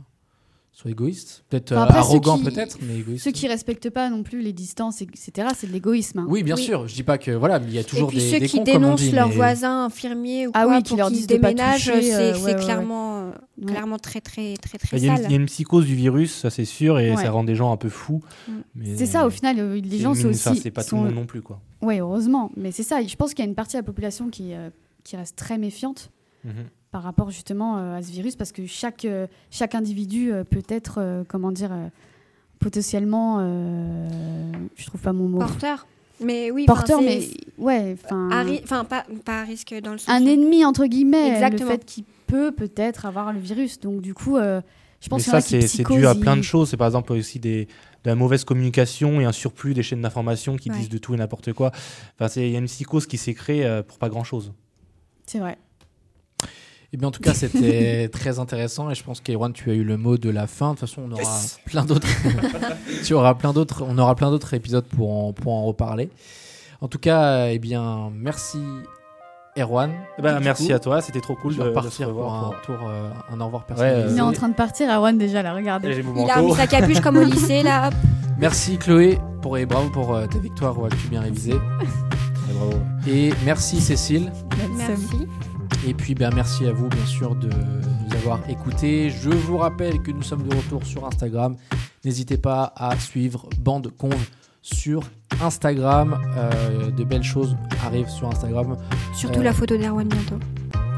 soient 0.76 0.90
égoïstes. 0.90 1.46
Peut-être 1.50 1.72
Enfin, 1.72 2.00
euh, 2.16 2.20
qui- 2.38 2.44
peut-être, 2.44 2.78
mais 2.82 2.98
égoïstes. 2.98 3.24
Ceux 3.24 3.32
qui 3.32 3.48
respectent 3.48 3.92
pas 3.92 4.10
non 4.10 4.24
plus 4.24 4.42
les 4.42 4.54
distances, 4.54 5.02
etc., 5.04 5.48
c'est 5.56 5.68
de 5.68 5.72
l'égoïsme. 5.72 6.20
hein. 6.20 6.26
Oui, 6.28 6.42
bien 6.42 6.56
Oui. 6.56 6.64
sûr. 6.64 6.88
Je 6.88 6.96
dis 6.96 7.04
pas 7.04 7.20
que. 7.20 7.30
Voilà, 7.32 7.60
mais 7.60 7.68
il 7.68 7.74
y 7.74 7.78
a 7.78 7.82
Et 7.82 7.84
toujours 7.84 8.10
puis 8.10 8.18
des, 8.18 8.32
ceux 8.32 8.40
des 8.40 8.48
qui 8.48 8.58
cons, 8.58 8.64
dénoncent 8.64 9.02
dit, 9.02 9.12
leurs 9.12 9.30
mais- 9.30 9.36
voisins 9.36 9.86
infirmiers 9.86 10.48
ou 10.48 10.52
Ah 10.56 10.64
quoi 10.66 10.78
oui, 10.78 10.84
qui 10.84 10.90
pour 10.90 10.98
leur 10.98 11.08
qu'ils 11.10 11.18
disent 11.18 11.28
de 11.28 11.38
pas 11.38 11.50
déménagent, 11.50 11.86
toucher, 11.86 12.02
c'est 12.02 12.14
euh, 12.16 12.34
c'est 12.34 12.42
ouais, 12.44 12.56
ouais, 12.56 12.60
clairement, 12.64 13.20
euh, 13.20 13.32
Ouais. 13.62 13.66
clairement 13.68 14.00
très 14.00 14.20
très 14.20 14.56
très 14.58 14.80
très 14.80 14.98
Il 14.98 15.04
y, 15.06 15.10
a 15.10 15.12
une, 15.12 15.18
sale. 15.18 15.26
il 15.28 15.32
y 15.32 15.36
a 15.36 15.40
une 15.40 15.46
psychose 15.46 15.86
du 15.86 15.94
virus, 15.96 16.34
ça 16.34 16.50
c'est 16.50 16.66
sûr, 16.66 16.98
et 17.00 17.12
Ouais. 17.12 17.22
ça 17.24 17.30
rend 17.30 17.44
des 17.44 17.56
gens 17.56 17.72
un 17.72 17.78
peu 17.78 17.90
fous. 17.90 18.22
Mm. 18.48 18.52
mais- 18.76 18.98
C'est 18.98 19.06
ça, 19.06 19.28
au 19.28 19.30
final, 19.30 19.60
euh, 19.60 19.80
les 19.80 20.00
gens 20.00 20.16
sont 20.16 20.30
aussi. 20.30 20.56
C'est 20.58 20.72
pas 20.72 20.82
tout 20.84 20.90
sont- 20.90 21.04
le 21.04 21.10
monde 21.10 21.16
non 21.16 21.26
plus, 21.28 21.44
quoi. 21.44 21.62
Oui, 21.84 22.00
heureusement. 22.00 22.52
Mais 22.58 22.72
c'est 22.72 22.82
ça. 22.84 23.00
Je 23.06 23.16
pense 23.16 23.36
qu'il 23.36 23.46
y 23.46 23.48
a 23.48 23.50
une 23.50 23.56
partie 23.56 23.74
de 23.76 23.82
la 23.82 23.84
population 23.84 24.30
qui, 24.30 24.54
qui 25.04 25.16
reste 25.18 25.36
très 25.36 25.58
méfiante 25.60 26.10
Mhm. 26.44 26.54
Par 26.94 27.02
rapport 27.04 27.32
justement 27.32 27.78
euh, 27.80 27.98
à 27.98 28.02
ce 28.04 28.12
virus 28.12 28.36
parce 28.36 28.52
que 28.52 28.66
chaque, 28.68 29.04
euh, 29.06 29.26
chaque 29.50 29.74
individu 29.76 30.32
euh, 30.32 30.44
peut 30.44 30.62
être, 30.70 31.24
comment 31.28 31.52
dire, 31.52 31.72
potentiellement. 32.60 33.38
euh, 33.42 34.52
je 34.76 34.86
trouve 34.86 35.02
pas 35.02 35.12
mon 35.14 35.28
mot. 35.28 35.40
Porteur. 35.40 35.88
Mais 36.22 36.52
oui, 36.52 36.66
Porteur, 36.66 37.02
mais 37.02 37.28
ouais, 37.58 37.98
enfin. 38.06 38.86
pas, 38.86 39.06
pas 39.26 39.42
à 39.42 39.44
risque 39.44 39.74
dans 39.84 39.92
le 39.94 39.98
sens. 39.98 40.08
Un 40.10 40.26
ennemi, 40.26 40.64
entre 40.64 40.86
guillemets. 40.86 41.32
Exactement. 41.32 41.70
Le 41.72 41.76
fait 41.78 41.86
qu'il 41.86 42.04
peut 42.28 42.52
peut-être 42.52 43.06
avoir 43.08 43.34
le 43.34 43.40
virus. 43.40 43.80
Donc, 43.80 44.00
du 44.02 44.14
coup, 44.14 44.38
euh, 44.38 44.62
je 45.02 45.10
pense 45.10 45.26
Mais 45.28 45.32
ça, 45.32 45.42
c'est 45.42 45.84
dû 45.84 46.06
à 46.06 46.16
plein 46.16 46.38
de 46.38 46.44
choses. 46.44 46.70
C'est 46.70 46.78
par 46.78 46.88
exemple 46.88 47.12
aussi 47.14 47.40
des, 47.40 47.66
de 47.66 48.10
la 48.10 48.16
mauvaise 48.16 48.44
communication 48.46 49.20
et 49.20 49.26
un 49.26 49.32
surplus 49.34 49.74
des 49.74 49.84
chaînes 49.84 50.02
d'information 50.02 50.56
qui 50.56 50.70
Ouais. 50.70 50.78
disent 50.78 50.90
de 50.90 51.00
tout 51.00 51.14
et 51.16 51.18
n'importe 51.18 51.52
quoi. 51.52 51.72
Enfin, 52.16 52.28
c'est- 52.30 52.48
il 52.48 52.52
y 52.54 52.56
a 52.56 52.60
une 52.60 52.68
psychose 52.68 53.08
qui 53.08 53.18
s'est 53.18 53.34
créée 53.34 53.66
euh, 53.66 53.82
pour 53.82 53.98
pas 53.98 54.08
grand-chose. 54.10 54.54
C'est 55.26 55.40
vrai. 55.40 55.58
Eh 56.94 56.98
bien, 56.98 57.08
en 57.08 57.12
tout 57.12 57.22
cas, 57.22 57.34
c'était 57.34 58.08
très 58.14 58.38
intéressant 58.38 58.90
et 58.92 58.96
je 58.96 59.04
pense 59.04 59.20
qu'Erwan, 59.20 59.52
tu 59.52 59.72
as 59.72 59.74
eu 59.74 59.84
le 59.84 59.98
mot 59.98 60.18
de 60.18 60.30
la 60.30 60.46
fin. 60.46 60.74
De 60.74 60.80
toute 60.80 60.88
façon, 60.88 61.02
on 61.10 61.12
aura 61.12 61.24
plein 61.66 61.84
d'autres. 61.86 62.08
tu 63.04 63.14
auras 63.14 63.34
plein 63.34 63.52
d'autres. 63.52 63.84
On 63.88 63.98
aura 63.98 64.16
plein 64.16 64.30
d'autres 64.30 64.54
épisodes 64.54 64.86
pour 64.86 65.12
en, 65.12 65.34
pour 65.34 65.54
en 65.54 65.66
reparler. 65.66 66.10
En 66.82 66.88
tout 66.88 67.00
cas, 67.00 67.48
eh 67.48 67.58
bien, 67.60 68.12
merci 68.14 68.60
Erwan. 69.58 69.92
Eh 70.18 70.22
ben, 70.22 70.40
merci 70.40 70.68
coup, 70.68 70.74
à 70.74 70.80
toi, 70.80 71.02
c'était 71.02 71.22
trop 71.22 71.36
cool 71.36 71.56
de, 71.56 71.62
repartir 71.64 72.12
pour 72.12 72.32
un 72.34 72.52
pour- 72.52 72.62
tour, 72.62 72.88
euh, 72.88 73.10
un 73.32 73.40
au 73.42 73.46
revoir 73.46 73.62
Ouais, 73.64 73.68
personnalisé. 73.70 74.10
Il 74.12 74.18
est 74.18 74.22
Euh, 74.22 74.26
en 74.26 74.32
train 74.32 74.50
de 74.50 74.56
partir, 74.56 74.90
Erwan, 74.90 75.18
déjà, 75.18 75.42
là, 75.42 75.54
mon 75.54 75.60
Il 76.26 76.30
a 76.30 76.36
remis 76.36 76.54
sa 76.54 76.68
capuche 76.68 77.00
comme 77.00 77.18
au 77.18 77.24
lycée, 77.24 77.64
là. 77.64 77.88
hop. 77.88 77.94
Merci 78.38 78.78
Chloé 78.78 79.20
pour 79.42 79.58
et 79.58 79.66
bravo 79.66 79.90
pour 79.90 80.14
euh, 80.14 80.26
ta 80.26 80.40
victoire 80.40 80.78
au 80.80 80.86
Actu 80.86 81.08
bien 81.08 81.22
révisé. 81.22 81.54
Ouais, 81.54 81.60
bravo. 82.54 82.74
Et 83.08 83.32
merci 83.46 83.80
Cécile. 83.80 84.32
Somme. 84.60 84.76
Merci. 84.78 85.28
Et 85.86 85.94
puis 85.94 86.16
ben, 86.16 86.32
merci 86.34 86.66
à 86.66 86.72
vous 86.72 86.88
bien 86.88 87.06
sûr 87.06 87.36
de 87.36 87.48
nous 87.50 88.16
avoir 88.18 88.40
écoutés. 88.50 89.10
Je 89.10 89.30
vous 89.30 89.58
rappelle 89.58 90.02
que 90.02 90.12
nous 90.12 90.22
sommes 90.24 90.44
de 90.48 90.56
retour 90.56 90.86
sur 90.86 91.06
Instagram. 91.06 91.56
N'hésitez 92.06 92.38
pas 92.38 92.74
à 92.76 92.98
suivre 92.98 93.48
Bande 93.60 93.92
Conve 93.98 94.28
sur 94.62 95.04
Instagram. 95.42 96.18
Euh, 96.38 96.90
de 96.92 97.04
belles 97.04 97.24
choses 97.24 97.58
arrivent 97.86 98.10
sur 98.10 98.30
Instagram. 98.30 98.78
Surtout 99.14 99.40
Euh, 99.42 99.44
la 99.44 99.54
photo 99.54 99.76
d'Erwan 99.78 100.08
bientôt. 100.08 100.40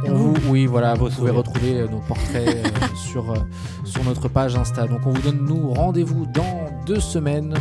On 0.08 0.14
vous- 0.14 0.34
oui, 0.50 0.68
voilà, 0.68 0.94
vous 0.94 1.10
pouvez 1.10 1.32
retrouver 1.32 1.80
euh, 1.80 1.88
nos 1.88 2.00
portraits 2.02 2.48
euh, 2.48 2.64
sur, 2.96 3.32
euh, 3.32 3.36
sur 3.86 4.04
notre 4.04 4.28
page 4.28 4.56
Insta. 4.56 4.86
Donc 4.88 5.00
on 5.08 5.12
vous 5.12 5.22
donne 5.22 5.46
nous 5.46 5.74
rendez-vous 5.74 6.28
dans 6.28 6.70
deux 6.86 7.00
semaines. 7.00 7.56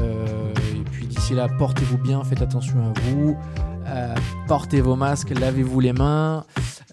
Euh, 0.00 0.52
et 0.74 0.80
puis 0.90 1.06
d'ici 1.06 1.34
là, 1.34 1.46
portez-vous 1.58 1.98
bien, 1.98 2.24
faites 2.24 2.42
attention 2.42 2.76
à 2.80 3.00
vous. 3.10 3.36
Euh, 3.88 4.14
portez 4.48 4.80
vos 4.80 4.96
masques, 4.96 5.30
lavez-vous 5.38 5.80
les 5.80 5.92
mains. 5.92 6.44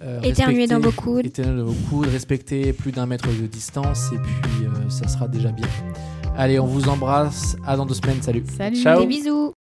euh, 0.03 0.21
Éternuez 0.21 0.67
dans 0.67 0.75
respectez- 0.75 0.95
vos 0.95 1.01
coudes. 1.01 1.25
éternuez 1.25 1.57
dans 1.61 1.65
vos 1.65 1.87
coudes, 1.89 2.07
respectez 2.11 2.73
plus 2.73 2.91
d'un 2.91 3.05
mètre 3.05 3.27
de 3.29 3.47
distance 3.47 4.11
et 4.13 4.17
puis 4.17 4.65
euh, 4.65 4.89
ça 4.89 5.07
sera 5.07 5.27
déjà 5.27 5.51
bien. 5.51 5.67
Allez, 6.37 6.59
on 6.59 6.65
vous 6.67 6.89
embrasse. 6.89 7.55
À 7.65 7.75
dans 7.77 7.85
deux 7.85 7.93
semaines. 7.95 8.21
Salut. 8.21 8.43
Salut. 8.57 8.75
Ciao. 8.81 8.99
Des 9.01 9.07
bisous. 9.07 9.53